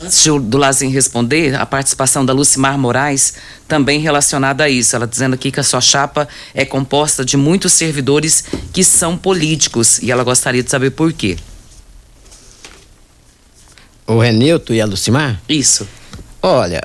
Antes 0.02 0.26
do 0.26 0.58
Lazinho 0.58 0.92
responder, 0.92 1.54
a 1.54 1.64
participação 1.64 2.26
da 2.26 2.34
Lucimar 2.34 2.76
Moraes 2.76 3.36
também 3.68 4.00
relacionada 4.00 4.64
a 4.64 4.70
isso. 4.70 4.96
Ela 4.96 5.06
dizendo 5.06 5.36
aqui 5.36 5.52
que 5.52 5.60
a 5.60 5.64
sua 5.64 5.80
chapa 5.80 6.28
é 6.56 6.66
composta 6.66 7.24
de 7.24 7.38
muitos 7.38 7.74
servidores 7.74 8.44
que 8.74 8.84
são 8.84 9.16
políticos 9.16 10.00
e 10.00 10.12
ela 10.12 10.24
gostaria 10.24 10.64
de 10.64 10.72
saber 10.72 10.90
por 10.90 11.14
quê. 11.14 11.38
O 14.08 14.20
Renilton 14.20 14.74
e 14.74 14.82
a 14.82 14.86
Lucimar? 14.86 15.40
Isso. 15.48 15.88
Olha, 16.42 16.82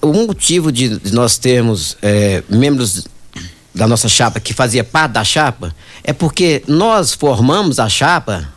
o 0.00 0.12
motivo 0.14 0.72
de 0.72 1.12
nós 1.12 1.36
termos 1.36 1.98
é, 2.00 2.42
membros 2.48 3.06
da 3.74 3.86
nossa 3.86 4.08
chapa 4.08 4.40
que 4.40 4.54
fazia 4.54 4.82
parte 4.82 5.12
da 5.12 5.24
chapa 5.24 5.74
é 6.02 6.14
porque 6.14 6.62
nós 6.66 7.12
formamos 7.12 7.78
a 7.78 7.90
chapa 7.90 8.48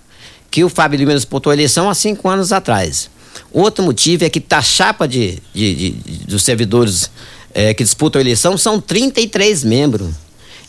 que 0.49 0.63
o 0.63 0.69
Fábio 0.69 0.97
Lima 0.97 1.13
disputou 1.13 1.51
a 1.51 1.53
eleição 1.53 1.89
há 1.89 1.93
cinco 1.93 2.29
anos 2.29 2.53
atrás. 2.53 3.09
Outro 3.51 3.83
motivo 3.83 4.25
é 4.25 4.29
que 4.29 4.43
a 4.49 4.61
chapa 4.61 5.07
de, 5.07 5.39
de, 5.53 5.75
de 5.75 5.91
dos 6.25 6.43
servidores 6.43 7.09
é, 7.53 7.73
que 7.73 7.83
disputam 7.83 8.19
a 8.19 8.23
eleição 8.23 8.57
são 8.57 8.79
33 8.79 9.63
membros. 9.63 10.09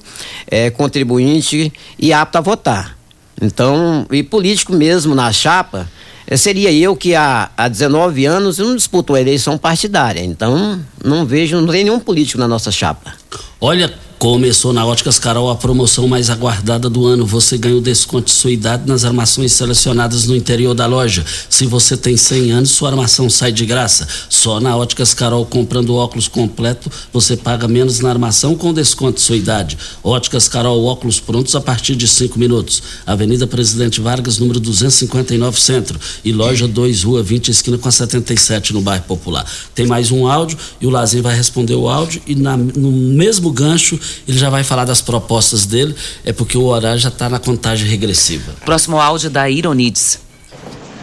é, 0.47 0.69
contribuinte 0.69 1.71
e 1.99 2.13
apto 2.13 2.37
a 2.37 2.41
votar. 2.41 2.97
Então, 3.41 4.07
e 4.09 4.23
político 4.23 4.71
mesmo 4.71 5.13
na 5.13 5.33
chapa, 5.33 5.85
é, 6.25 6.37
seria 6.37 6.71
eu 6.71 6.95
que 6.95 7.13
há, 7.13 7.51
há 7.57 7.67
19 7.67 8.25
anos 8.25 8.57
não 8.57 8.73
disputo 8.73 9.13
a 9.13 9.19
eleição 9.19 9.57
partidária. 9.57 10.21
Então, 10.21 10.79
não 11.03 11.25
vejo, 11.25 11.59
não 11.59 11.67
tem 11.67 11.83
nenhum 11.83 11.99
político 11.99 12.39
na 12.39 12.47
nossa 12.47 12.71
chapa. 12.71 13.13
Olha, 13.59 13.93
Começou 14.25 14.73
na 14.73 14.83
Óticas 14.83 15.19
Carol 15.19 15.51
a 15.51 15.55
promoção 15.55 16.07
mais 16.07 16.31
aguardada 16.31 16.89
do 16.89 17.05
ano. 17.05 17.27
Você 17.27 17.59
ganha 17.59 17.77
o 17.77 17.79
desconto 17.79 18.25
de 18.25 18.31
sua 18.31 18.49
idade 18.49 18.87
nas 18.87 19.05
armações 19.05 19.51
selecionadas 19.53 20.25
no 20.25 20.35
interior 20.35 20.73
da 20.73 20.87
loja. 20.87 21.23
Se 21.47 21.67
você 21.67 21.95
tem 21.95 22.17
100 22.17 22.51
anos, 22.51 22.71
sua 22.71 22.89
armação 22.89 23.29
sai 23.29 23.51
de 23.51 23.67
graça. 23.67 24.07
Só 24.27 24.59
na 24.59 24.75
Óticas 24.75 25.13
Carol, 25.13 25.45
comprando 25.45 25.93
óculos 25.93 26.27
completo, 26.27 26.91
você 27.13 27.37
paga 27.37 27.67
menos 27.67 27.99
na 27.99 28.09
armação 28.09 28.55
com 28.55 28.73
desconto 28.73 29.19
de 29.19 29.21
sua 29.21 29.35
idade. 29.35 29.77
Óticas 30.03 30.47
Carol, 30.47 30.83
óculos 30.85 31.19
prontos 31.19 31.53
a 31.53 31.61
partir 31.61 31.95
de 31.95 32.07
5 32.07 32.39
minutos. 32.39 32.81
Avenida 33.05 33.45
Presidente 33.45 34.01
Vargas, 34.01 34.39
número 34.39 34.59
259, 34.59 35.61
Centro. 35.61 35.99
E 36.23 36.31
loja 36.31 36.67
2, 36.67 37.03
Rua 37.03 37.21
20, 37.21 37.49
esquina 37.49 37.77
com 37.77 37.87
a 37.87 37.91
77, 37.91 38.73
no 38.73 38.81
bairro 38.81 39.03
Popular. 39.03 39.45
Tem 39.75 39.85
mais 39.85 40.11
um 40.11 40.27
áudio 40.27 40.57
e 40.81 40.87
o 40.87 40.89
Lazinho 40.89 41.21
vai 41.21 41.35
responder 41.35 41.75
o 41.75 41.87
áudio 41.87 42.23
e 42.25 42.33
na, 42.33 42.57
no 42.57 42.91
mesmo 42.91 43.51
gancho 43.51 43.99
ele 44.27 44.37
já 44.37 44.49
vai 44.49 44.63
falar 44.63 44.85
das 44.85 45.01
propostas 45.01 45.65
dele, 45.65 45.95
é 46.23 46.33
porque 46.33 46.57
o 46.57 46.65
horário 46.65 46.99
já 46.99 47.09
está 47.09 47.29
na 47.29 47.39
contagem 47.39 47.87
regressiva. 47.87 48.53
Próximo 48.63 48.99
áudio 48.99 49.29
da 49.29 49.49
Ironides. 49.49 50.19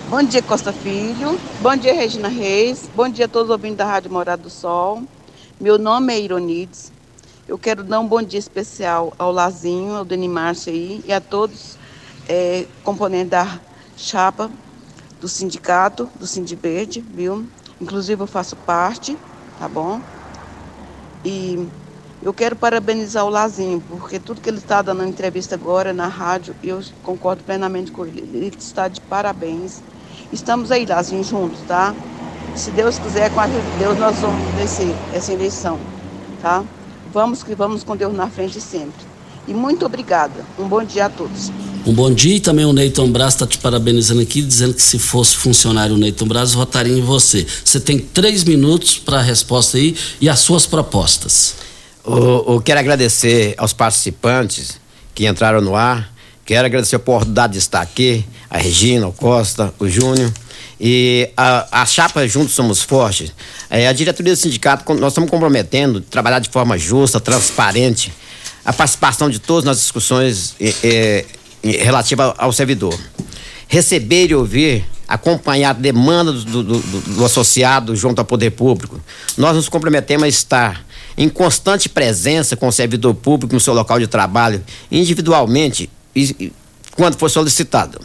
Bom 0.09 0.23
dia, 0.23 0.43
Costa 0.43 0.73
Filho. 0.73 1.39
Bom 1.61 1.75
dia, 1.77 1.95
Regina 1.95 2.29
Reis. 2.29 2.89
Bom 2.95 3.09
dia 3.09 3.25
a 3.25 3.29
todos 3.29 3.49
os 3.49 3.53
ouvintes 3.53 3.79
da 3.79 3.87
Rádio 3.87 4.11
Morada 4.13 4.43
do 4.43 4.51
Sol. 4.51 5.03
Meu 5.61 5.79
nome 5.79 6.13
é 6.13 6.21
Ironides. 6.21 6.93
Eu 7.49 7.59
quero 7.59 7.83
dar 7.83 7.99
um 8.01 8.07
bom 8.07 8.23
dia 8.23 8.39
especial 8.39 9.13
ao 9.19 9.33
Lazinho, 9.33 9.95
ao 9.95 10.05
Deni 10.05 10.29
Márcio 10.29 10.73
aí 10.73 11.03
e 11.07 11.13
a 11.13 11.21
todos 11.21 11.77
é, 12.29 12.67
componentes 12.85 13.31
da 13.31 13.61
chapa 13.97 14.51
do 15.21 15.29
sindicato, 15.29 16.09
do 16.19 16.27
Sindiverde, 16.27 17.01
viu? 17.01 17.47
Inclusive 17.81 18.23
eu 18.23 18.27
faço 18.27 18.57
parte, 18.57 19.17
tá 19.59 19.69
bom? 19.69 20.01
E 21.25 21.69
eu 22.23 22.33
quero 22.33 22.55
parabenizar 22.55 23.25
o 23.25 23.29
Lazinho, 23.29 23.83
porque 23.89 24.19
tudo 24.19 24.41
que 24.41 24.49
ele 24.49 24.59
está 24.59 24.81
dando 24.81 24.99
na 24.99 25.09
entrevista 25.09 25.57
agora 25.57 25.93
na 25.93 26.07
rádio, 26.07 26.55
eu 26.63 26.81
concordo 27.03 27.43
plenamente 27.43 27.91
com 27.91 28.07
ele. 28.07 28.21
Ele 28.33 28.53
está 28.57 28.87
de 28.87 29.01
parabéns. 29.01 29.83
Estamos 30.33 30.71
aí, 30.71 30.87
Lazinho, 30.87 31.25
juntos, 31.25 31.59
tá? 31.67 31.93
Se 32.55 32.71
Deus 32.71 32.99
quiser, 32.99 33.31
com 33.31 33.41
a 33.41 33.45
ajuda 33.45 33.61
de 33.61 33.79
Deus, 33.79 33.99
nós 33.99 34.17
vamos 34.19 34.55
vencer 34.55 34.95
essa 35.13 35.33
eleição, 35.33 35.81
tá? 36.41 36.63
Vamos 37.13 37.43
que 37.43 37.57
vamos 37.57 37.83
com 37.83 37.97
Deus 37.97 38.15
na 38.15 38.29
frente 38.29 38.61
sempre. 38.61 39.05
E 39.49 39.53
muito 39.53 39.85
obrigada. 39.85 40.45
Um 40.57 40.69
bom 40.69 40.85
dia 40.85 41.07
a 41.07 41.11
todos. 41.11 41.51
Um 41.85 41.93
bom 41.93 42.13
dia 42.13 42.37
e 42.37 42.41
também 42.41 42.65
o 42.65 42.73
Neyton 42.73 43.11
Braz 43.11 43.35
está 43.35 43.45
te 43.45 43.59
parabenizando 43.59 44.21
aqui, 44.21 44.41
dizendo 44.41 44.75
que 44.75 44.83
se 44.83 45.01
fosse 45.01 45.37
funcionário 45.37 45.97
o 45.97 45.99
Neyton 45.99 46.27
Braz, 46.27 46.55
votaria 46.55 46.97
em 46.97 47.03
você. 47.03 47.45
Você 47.65 47.81
tem 47.81 47.99
três 47.99 48.45
minutos 48.45 48.99
para 48.99 49.19
a 49.19 49.23
resposta 49.23 49.77
aí 49.77 49.97
e 50.21 50.29
as 50.29 50.39
suas 50.39 50.65
propostas. 50.65 51.72
Eu, 52.05 52.61
quero 52.65 52.81
agradecer 52.81 53.55
aos 53.57 53.73
participantes 53.73 54.81
que 55.15 55.27
entraram 55.27 55.61
no 55.61 55.77
ar. 55.77 56.13
Quero 56.45 56.67
agradecer 56.67 56.97
a 56.97 56.99
oportunidade 56.99 57.53
de 57.53 57.61
estar 57.61 57.81
aqui, 57.81 58.25
a 58.51 58.59
Regina, 58.59 59.07
o 59.07 59.13
Costa, 59.13 59.73
o 59.79 59.89
Júnior. 59.89 60.33
E 60.81 61.31
a, 61.37 61.83
a 61.83 61.87
chapa 61.87 62.27
Juntos 62.27 62.55
Somos 62.55 62.83
Fortes, 62.83 63.33
é, 63.71 63.87
a 63.87 63.93
diretoria 63.93 64.33
do 64.33 64.37
sindicato, 64.37 64.93
nós 64.95 65.13
estamos 65.13 65.31
comprometendo 65.31 66.01
trabalhar 66.01 66.41
de 66.41 66.51
forma 66.51 66.77
justa, 66.77 67.21
transparente, 67.21 68.13
a 68.65 68.73
participação 68.73 69.31
de 69.31 69.39
todos 69.39 69.63
nas 69.63 69.77
discussões 69.77 70.57
é, 70.61 71.25
é, 71.63 71.85
relativas 71.85 72.35
ao 72.37 72.53
servidor. 72.53 72.99
Receber 73.69 74.33
e 74.33 74.35
ouvir, 74.35 74.85
acompanhar 75.07 75.71
a 75.71 75.75
demanda 75.75 76.33
do, 76.33 76.45
do, 76.45 76.63
do, 76.65 77.01
do 77.01 77.25
associado 77.25 77.95
junto 77.95 78.19
ao 78.19 78.25
poder 78.25 78.51
público. 78.51 79.01
Nós 79.39 79.55
nos 79.55 79.69
comprometemos 79.69 80.25
a 80.25 80.29
estar 80.29 80.85
em 81.17 81.29
constante 81.29 81.89
presença 81.89 82.57
com 82.57 82.69
o 82.69 82.73
servidor 82.73 83.15
público 83.15 83.55
no 83.55 83.61
seu 83.61 83.75
local 83.75 83.99
de 83.99 84.07
trabalho, 84.07 84.63
individualmente, 84.91 85.91
quando 86.97 87.17
for 87.17 87.29
solicitado. 87.29 88.01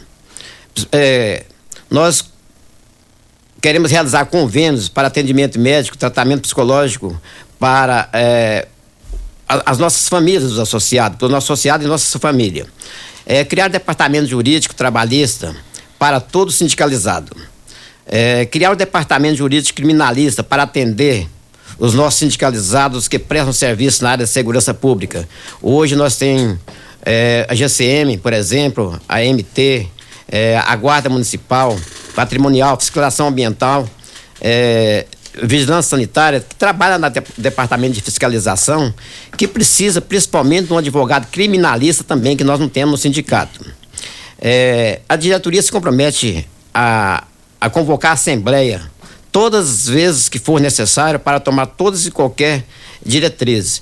É, 0.92 1.44
nós 1.90 2.24
queremos 3.60 3.90
realizar 3.90 4.26
convênios 4.26 4.88
para 4.88 5.08
atendimento 5.08 5.58
médico, 5.58 5.96
tratamento 5.96 6.42
psicológico 6.42 7.20
para 7.58 8.08
é, 8.12 8.68
as 9.48 9.78
nossas 9.78 10.08
famílias, 10.08 10.44
os 10.44 10.58
associados, 10.58 11.18
para 11.18 11.26
o 11.26 11.30
nosso 11.30 11.52
associado 11.52 11.84
e 11.84 11.86
nossa 11.86 12.18
família. 12.18 12.66
É, 13.26 13.44
criar 13.44 13.68
departamento 13.68 14.26
jurídico 14.26 14.74
trabalhista 14.74 15.54
para 15.98 16.20
todo 16.20 16.52
sindicalizado. 16.52 17.36
É, 18.06 18.46
criar 18.46 18.70
o 18.70 18.76
departamento 18.76 19.36
jurídico 19.36 19.76
criminalista 19.76 20.42
para 20.42 20.62
atender 20.62 21.28
os 21.78 21.94
nossos 21.94 22.18
sindicalizados 22.18 23.06
que 23.06 23.18
prestam 23.18 23.52
serviço 23.52 24.02
na 24.02 24.10
área 24.10 24.24
de 24.24 24.30
segurança 24.30 24.74
pública. 24.74 25.28
Hoje 25.62 25.94
nós 25.94 26.16
temos 26.16 26.58
é, 27.04 27.46
a 27.48 27.54
GCM, 27.54 28.18
por 28.18 28.32
exemplo, 28.32 29.00
a 29.08 29.20
MT, 29.20 29.88
é, 30.28 30.58
a 30.58 30.74
Guarda 30.74 31.08
Municipal, 31.08 31.78
Patrimonial, 32.14 32.78
Fiscalização 32.78 33.28
Ambiental, 33.28 33.88
é, 34.40 35.06
Vigilância 35.40 35.90
Sanitária, 35.90 36.40
que 36.40 36.56
trabalha 36.56 36.98
no 36.98 37.08
de, 37.08 37.22
Departamento 37.36 37.94
de 37.94 38.00
Fiscalização, 38.00 38.92
que 39.36 39.46
precisa 39.46 40.00
principalmente 40.00 40.66
de 40.66 40.72
um 40.72 40.78
advogado 40.78 41.28
criminalista 41.30 42.02
também, 42.02 42.36
que 42.36 42.42
nós 42.42 42.58
não 42.58 42.68
temos 42.68 42.92
no 42.92 42.98
sindicato. 42.98 43.64
A 45.08 45.16
diretoria 45.16 45.60
se 45.62 45.70
compromete 45.70 46.48
a, 46.74 47.24
a 47.60 47.70
convocar 47.70 48.12
a 48.12 48.14
Assembleia 48.14 48.82
todas 49.38 49.70
as 49.70 49.88
vezes 49.88 50.28
que 50.28 50.36
for 50.36 50.60
necessário 50.60 51.20
para 51.20 51.38
tomar 51.38 51.66
todas 51.66 52.04
e 52.04 52.10
qualquer 52.10 52.64
diretrizes. 53.06 53.80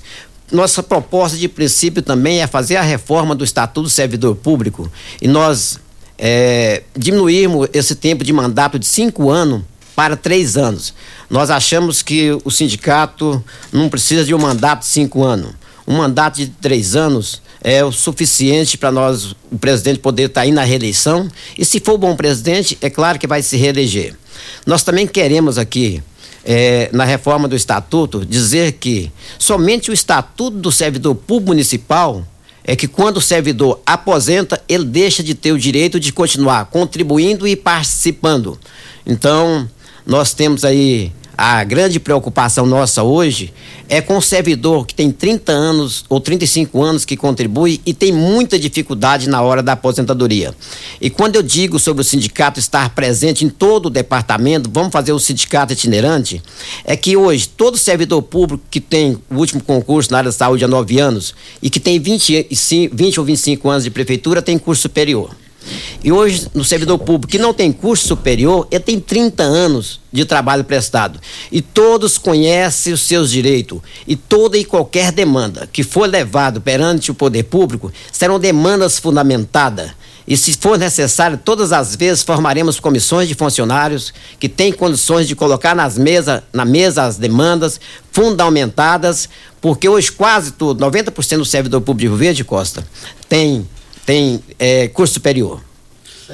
Nossa 0.51 0.83
proposta 0.83 1.35
de 1.35 1.47
princípio 1.47 2.03
também 2.03 2.43
é 2.43 2.45
fazer 2.45 2.75
a 2.75 2.83
reforma 2.83 3.33
do 3.33 3.43
Estatuto 3.43 3.81
do 3.81 3.89
Servidor 3.89 4.35
Público 4.35 4.87
e 5.19 5.27
nós 5.27 5.79
é, 6.15 6.83
diminuirmos 6.95 7.69
esse 7.73 7.95
tempo 7.95 8.23
de 8.23 8.31
mandato 8.31 8.77
de 8.77 8.85
cinco 8.85 9.31
anos 9.31 9.63
para 9.95 10.15
três 10.15 10.57
anos. 10.57 10.93
Nós 11.27 11.49
achamos 11.49 12.03
que 12.03 12.37
o 12.45 12.51
sindicato 12.51 13.43
não 13.73 13.89
precisa 13.89 14.23
de 14.23 14.35
um 14.35 14.39
mandato 14.39 14.81
de 14.81 14.85
cinco 14.85 15.23
anos. 15.23 15.53
Um 15.87 15.97
mandato 15.97 16.35
de 16.35 16.49
três 16.49 16.95
anos 16.95 17.41
é 17.61 17.83
o 17.83 17.91
suficiente 17.91 18.77
para 18.77 18.91
nós, 18.91 19.35
o 19.51 19.57
presidente, 19.59 20.01
poder 20.01 20.27
estar 20.27 20.41
tá 20.41 20.45
aí 20.45 20.51
na 20.51 20.63
reeleição. 20.63 21.27
E 21.57 21.65
se 21.65 21.79
for 21.79 21.97
bom 21.97 22.15
presidente, 22.15 22.77
é 22.79 22.91
claro 22.91 23.17
que 23.17 23.25
vai 23.25 23.41
se 23.41 23.57
reeleger. 23.57 24.15
Nós 24.65 24.83
também 24.83 25.07
queremos 25.07 25.57
aqui, 25.57 26.01
é, 26.43 26.89
na 26.93 27.03
reforma 27.05 27.47
do 27.47 27.55
estatuto, 27.55 28.25
dizer 28.25 28.73
que 28.73 29.11
somente 29.37 29.89
o 29.89 29.93
estatuto 29.93 30.57
do 30.57 30.71
servidor 30.71 31.15
público 31.15 31.49
municipal 31.49 32.25
é 32.63 32.75
que 32.75 32.87
quando 32.87 33.17
o 33.17 33.21
servidor 33.21 33.79
aposenta, 33.85 34.61
ele 34.67 34.83
deixa 34.83 35.23
de 35.23 35.33
ter 35.33 35.53
o 35.53 35.57
direito 35.57 35.99
de 35.99 36.11
continuar 36.11 36.65
contribuindo 36.65 37.47
e 37.47 37.55
participando. 37.55 38.59
Então, 39.05 39.69
nós 40.05 40.33
temos 40.33 40.65
aí 40.65 41.11
a 41.37 41.63
grande 41.63 41.99
preocupação 41.99 42.65
nossa 42.65 43.03
hoje 43.03 43.53
é 43.87 44.01
com 44.01 44.17
o 44.17 44.21
servidor 44.21 44.87
que 44.87 44.95
tem 44.95 45.11
30 45.11 45.51
anos 45.51 46.03
ou 46.09 46.19
35 46.19 46.83
anos 46.83 47.05
que 47.05 47.15
contribui 47.15 47.79
e 47.85 47.93
tem 47.93 48.11
muita 48.11 48.57
dificuldade 48.57 49.29
na 49.29 49.41
hora 49.43 49.61
da 49.61 49.73
aposentadoria. 49.73 50.53
E 50.99 51.11
quando 51.11 51.35
eu 51.35 51.43
digo 51.43 51.77
sobre 51.77 52.01
o 52.01 52.03
sindicato 52.03 52.59
estar 52.59 52.89
presente 52.89 53.45
em 53.45 53.49
todo 53.49 53.85
o 53.85 53.89
departamento, 53.91 54.67
vamos 54.73 54.91
fazer 54.91 55.11
o 55.11 55.19
sindicato 55.19 55.73
itinerante, 55.73 56.41
é 56.83 56.97
que 56.97 57.15
hoje 57.15 57.47
todo 57.47 57.77
servidor 57.77 58.23
público 58.23 58.63
que 58.71 58.81
tem 58.81 59.19
o 59.29 59.35
último 59.35 59.61
concurso 59.61 60.11
na 60.11 60.17
área 60.17 60.31
da 60.31 60.35
saúde 60.35 60.65
há 60.65 60.67
9 60.67 60.99
anos 60.99 61.35
e 61.61 61.69
que 61.69 61.79
tem 61.79 61.99
20, 61.99 62.47
20 62.91 63.19
ou 63.19 63.25
25 63.25 63.69
anos 63.69 63.83
de 63.83 63.91
prefeitura 63.91 64.41
tem 64.41 64.57
curso 64.57 64.81
superior. 64.81 65.35
E 66.03 66.11
hoje, 66.11 66.47
no 66.53 66.63
servidor 66.63 66.97
público 66.99 67.31
que 67.31 67.39
não 67.39 67.53
tem 67.53 67.71
curso 67.71 68.07
superior, 68.07 68.67
ele 68.71 68.83
tem 68.83 68.99
30 68.99 69.43
anos 69.43 69.99
de 70.11 70.25
trabalho 70.25 70.63
prestado. 70.63 71.19
E 71.51 71.61
todos 71.61 72.17
conhecem 72.17 72.93
os 72.93 73.01
seus 73.01 73.31
direitos. 73.31 73.79
E 74.07 74.15
toda 74.15 74.57
e 74.57 74.65
qualquer 74.65 75.11
demanda 75.11 75.67
que 75.71 75.83
for 75.83 76.07
levado 76.07 76.61
perante 76.61 77.11
o 77.11 77.15
poder 77.15 77.43
público 77.43 77.91
serão 78.11 78.39
demandas 78.39 78.99
fundamentadas. 78.99 79.91
E 80.27 80.35
se 80.35 80.53
for 80.53 80.77
necessário, 80.77 81.37
todas 81.37 81.71
as 81.71 81.95
vezes 81.95 82.21
formaremos 82.21 82.81
comissões 82.81 83.29
de 83.29 83.33
funcionários 83.33 84.13
que 84.37 84.49
têm 84.49 84.73
condições 84.73 85.25
de 85.25 85.35
colocar 85.35 85.73
nas 85.73 85.97
mesa, 85.97 86.43
na 86.51 86.65
mesa 86.65 87.03
as 87.03 87.15
demandas 87.15 87.79
fundamentadas, 88.11 89.29
porque 89.61 89.87
hoje 89.87 90.11
quase 90.11 90.51
tudo, 90.51 90.85
90% 90.85 91.37
do 91.37 91.45
servidor 91.45 91.79
público 91.79 92.01
de 92.01 92.07
Rio 92.07 92.17
Verde 92.17 92.43
Costa 92.43 92.85
tem 93.29 93.65
tem 94.07 94.41
é, 94.57 94.87
curso 94.87 95.15
superior. 95.15 95.61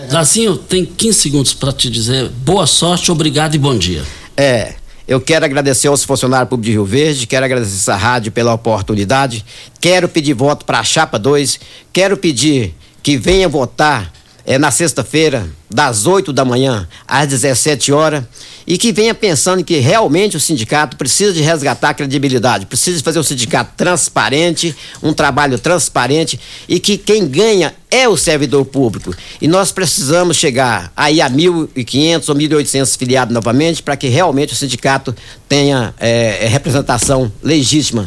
Zazinho, 0.09 0.55
tem 0.57 0.85
15 0.85 1.19
segundos 1.19 1.53
para 1.55 1.73
te 1.73 1.89
dizer 1.89 2.29
boa 2.29 2.67
sorte, 2.67 3.11
obrigado 3.11 3.55
e 3.55 3.57
bom 3.57 3.75
dia. 3.75 4.03
É, 4.37 4.75
eu 5.07 5.19
quero 5.19 5.43
agradecer 5.43 5.87
aos 5.87 6.03
funcionários 6.03 6.49
públicos 6.49 6.67
de 6.67 6.71
Rio 6.73 6.85
Verde, 6.85 7.25
quero 7.25 7.43
agradecer 7.43 7.75
essa 7.75 7.95
rádio 7.95 8.31
pela 8.31 8.53
oportunidade, 8.53 9.43
quero 9.81 10.07
pedir 10.07 10.35
voto 10.35 10.65
para 10.65 10.79
a 10.79 10.83
Chapa 10.83 11.17
2, 11.17 11.59
quero 11.91 12.15
pedir 12.15 12.75
que 13.01 13.17
venha 13.17 13.49
votar 13.49 14.13
é, 14.45 14.57
na 14.57 14.71
sexta-feira, 14.71 15.47
das 15.69 16.05
8 16.05 16.31
da 16.31 16.45
manhã 16.45 16.87
às 17.07 17.27
17 17.27 17.91
horas, 17.91 18.23
e 18.65 18.77
que 18.77 18.91
venha 18.91 19.13
pensando 19.13 19.63
que 19.63 19.77
realmente 19.79 20.37
o 20.37 20.39
sindicato 20.39 20.95
precisa 20.95 21.33
de 21.33 21.41
resgatar 21.41 21.89
a 21.89 21.93
credibilidade, 21.93 22.65
precisa 22.65 22.97
de 22.97 23.03
fazer 23.03 23.19
um 23.19 23.23
sindicato 23.23 23.73
transparente, 23.75 24.75
um 25.01 25.13
trabalho 25.13 25.57
transparente, 25.57 26.39
e 26.67 26.79
que 26.79 26.97
quem 26.97 27.27
ganha 27.27 27.73
é 27.89 28.07
o 28.07 28.15
servidor 28.15 28.65
público. 28.65 29.13
E 29.41 29.47
nós 29.47 29.71
precisamos 29.71 30.37
chegar 30.37 30.91
aí 30.95 31.21
a 31.21 31.29
1.500 31.29 32.29
ou 32.29 32.35
1.800 32.35 32.97
filiados 32.97 33.33
novamente 33.33 33.83
para 33.83 33.97
que 33.97 34.07
realmente 34.07 34.53
o 34.53 34.55
sindicato 34.55 35.15
tenha 35.47 35.93
é, 35.99 36.47
representação 36.47 37.31
legítima 37.41 38.05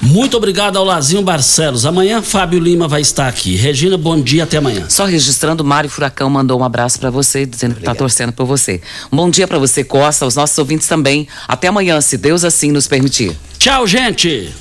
muito 0.00 0.36
obrigado 0.36 0.76
ao 0.76 0.84
Lazinho 0.84 1.22
Barcelos. 1.22 1.86
Amanhã 1.86 2.22
Fábio 2.22 2.58
Lima 2.58 2.88
vai 2.88 3.00
estar 3.00 3.28
aqui. 3.28 3.56
Regina, 3.56 3.96
bom 3.96 4.20
dia, 4.20 4.44
até 4.44 4.58
amanhã. 4.58 4.86
Só 4.88 5.04
registrando, 5.04 5.64
Mário 5.64 5.90
Furacão 5.90 6.28
mandou 6.28 6.60
um 6.60 6.64
abraço 6.64 6.98
para 6.98 7.10
você, 7.10 7.46
dizendo 7.46 7.74
que 7.74 7.80
está 7.80 7.94
torcendo 7.94 8.32
por 8.32 8.46
você. 8.46 8.80
Um 9.12 9.16
bom 9.16 9.30
dia 9.30 9.46
para 9.46 9.58
você, 9.58 9.82
Costa, 9.82 10.26
os 10.26 10.36
nossos 10.36 10.56
ouvintes 10.58 10.86
também. 10.86 11.26
Até 11.48 11.68
amanhã, 11.68 12.00
se 12.00 12.16
Deus 12.16 12.44
assim 12.44 12.70
nos 12.70 12.86
permitir. 12.86 13.36
Tchau, 13.58 13.86
gente. 13.86 14.54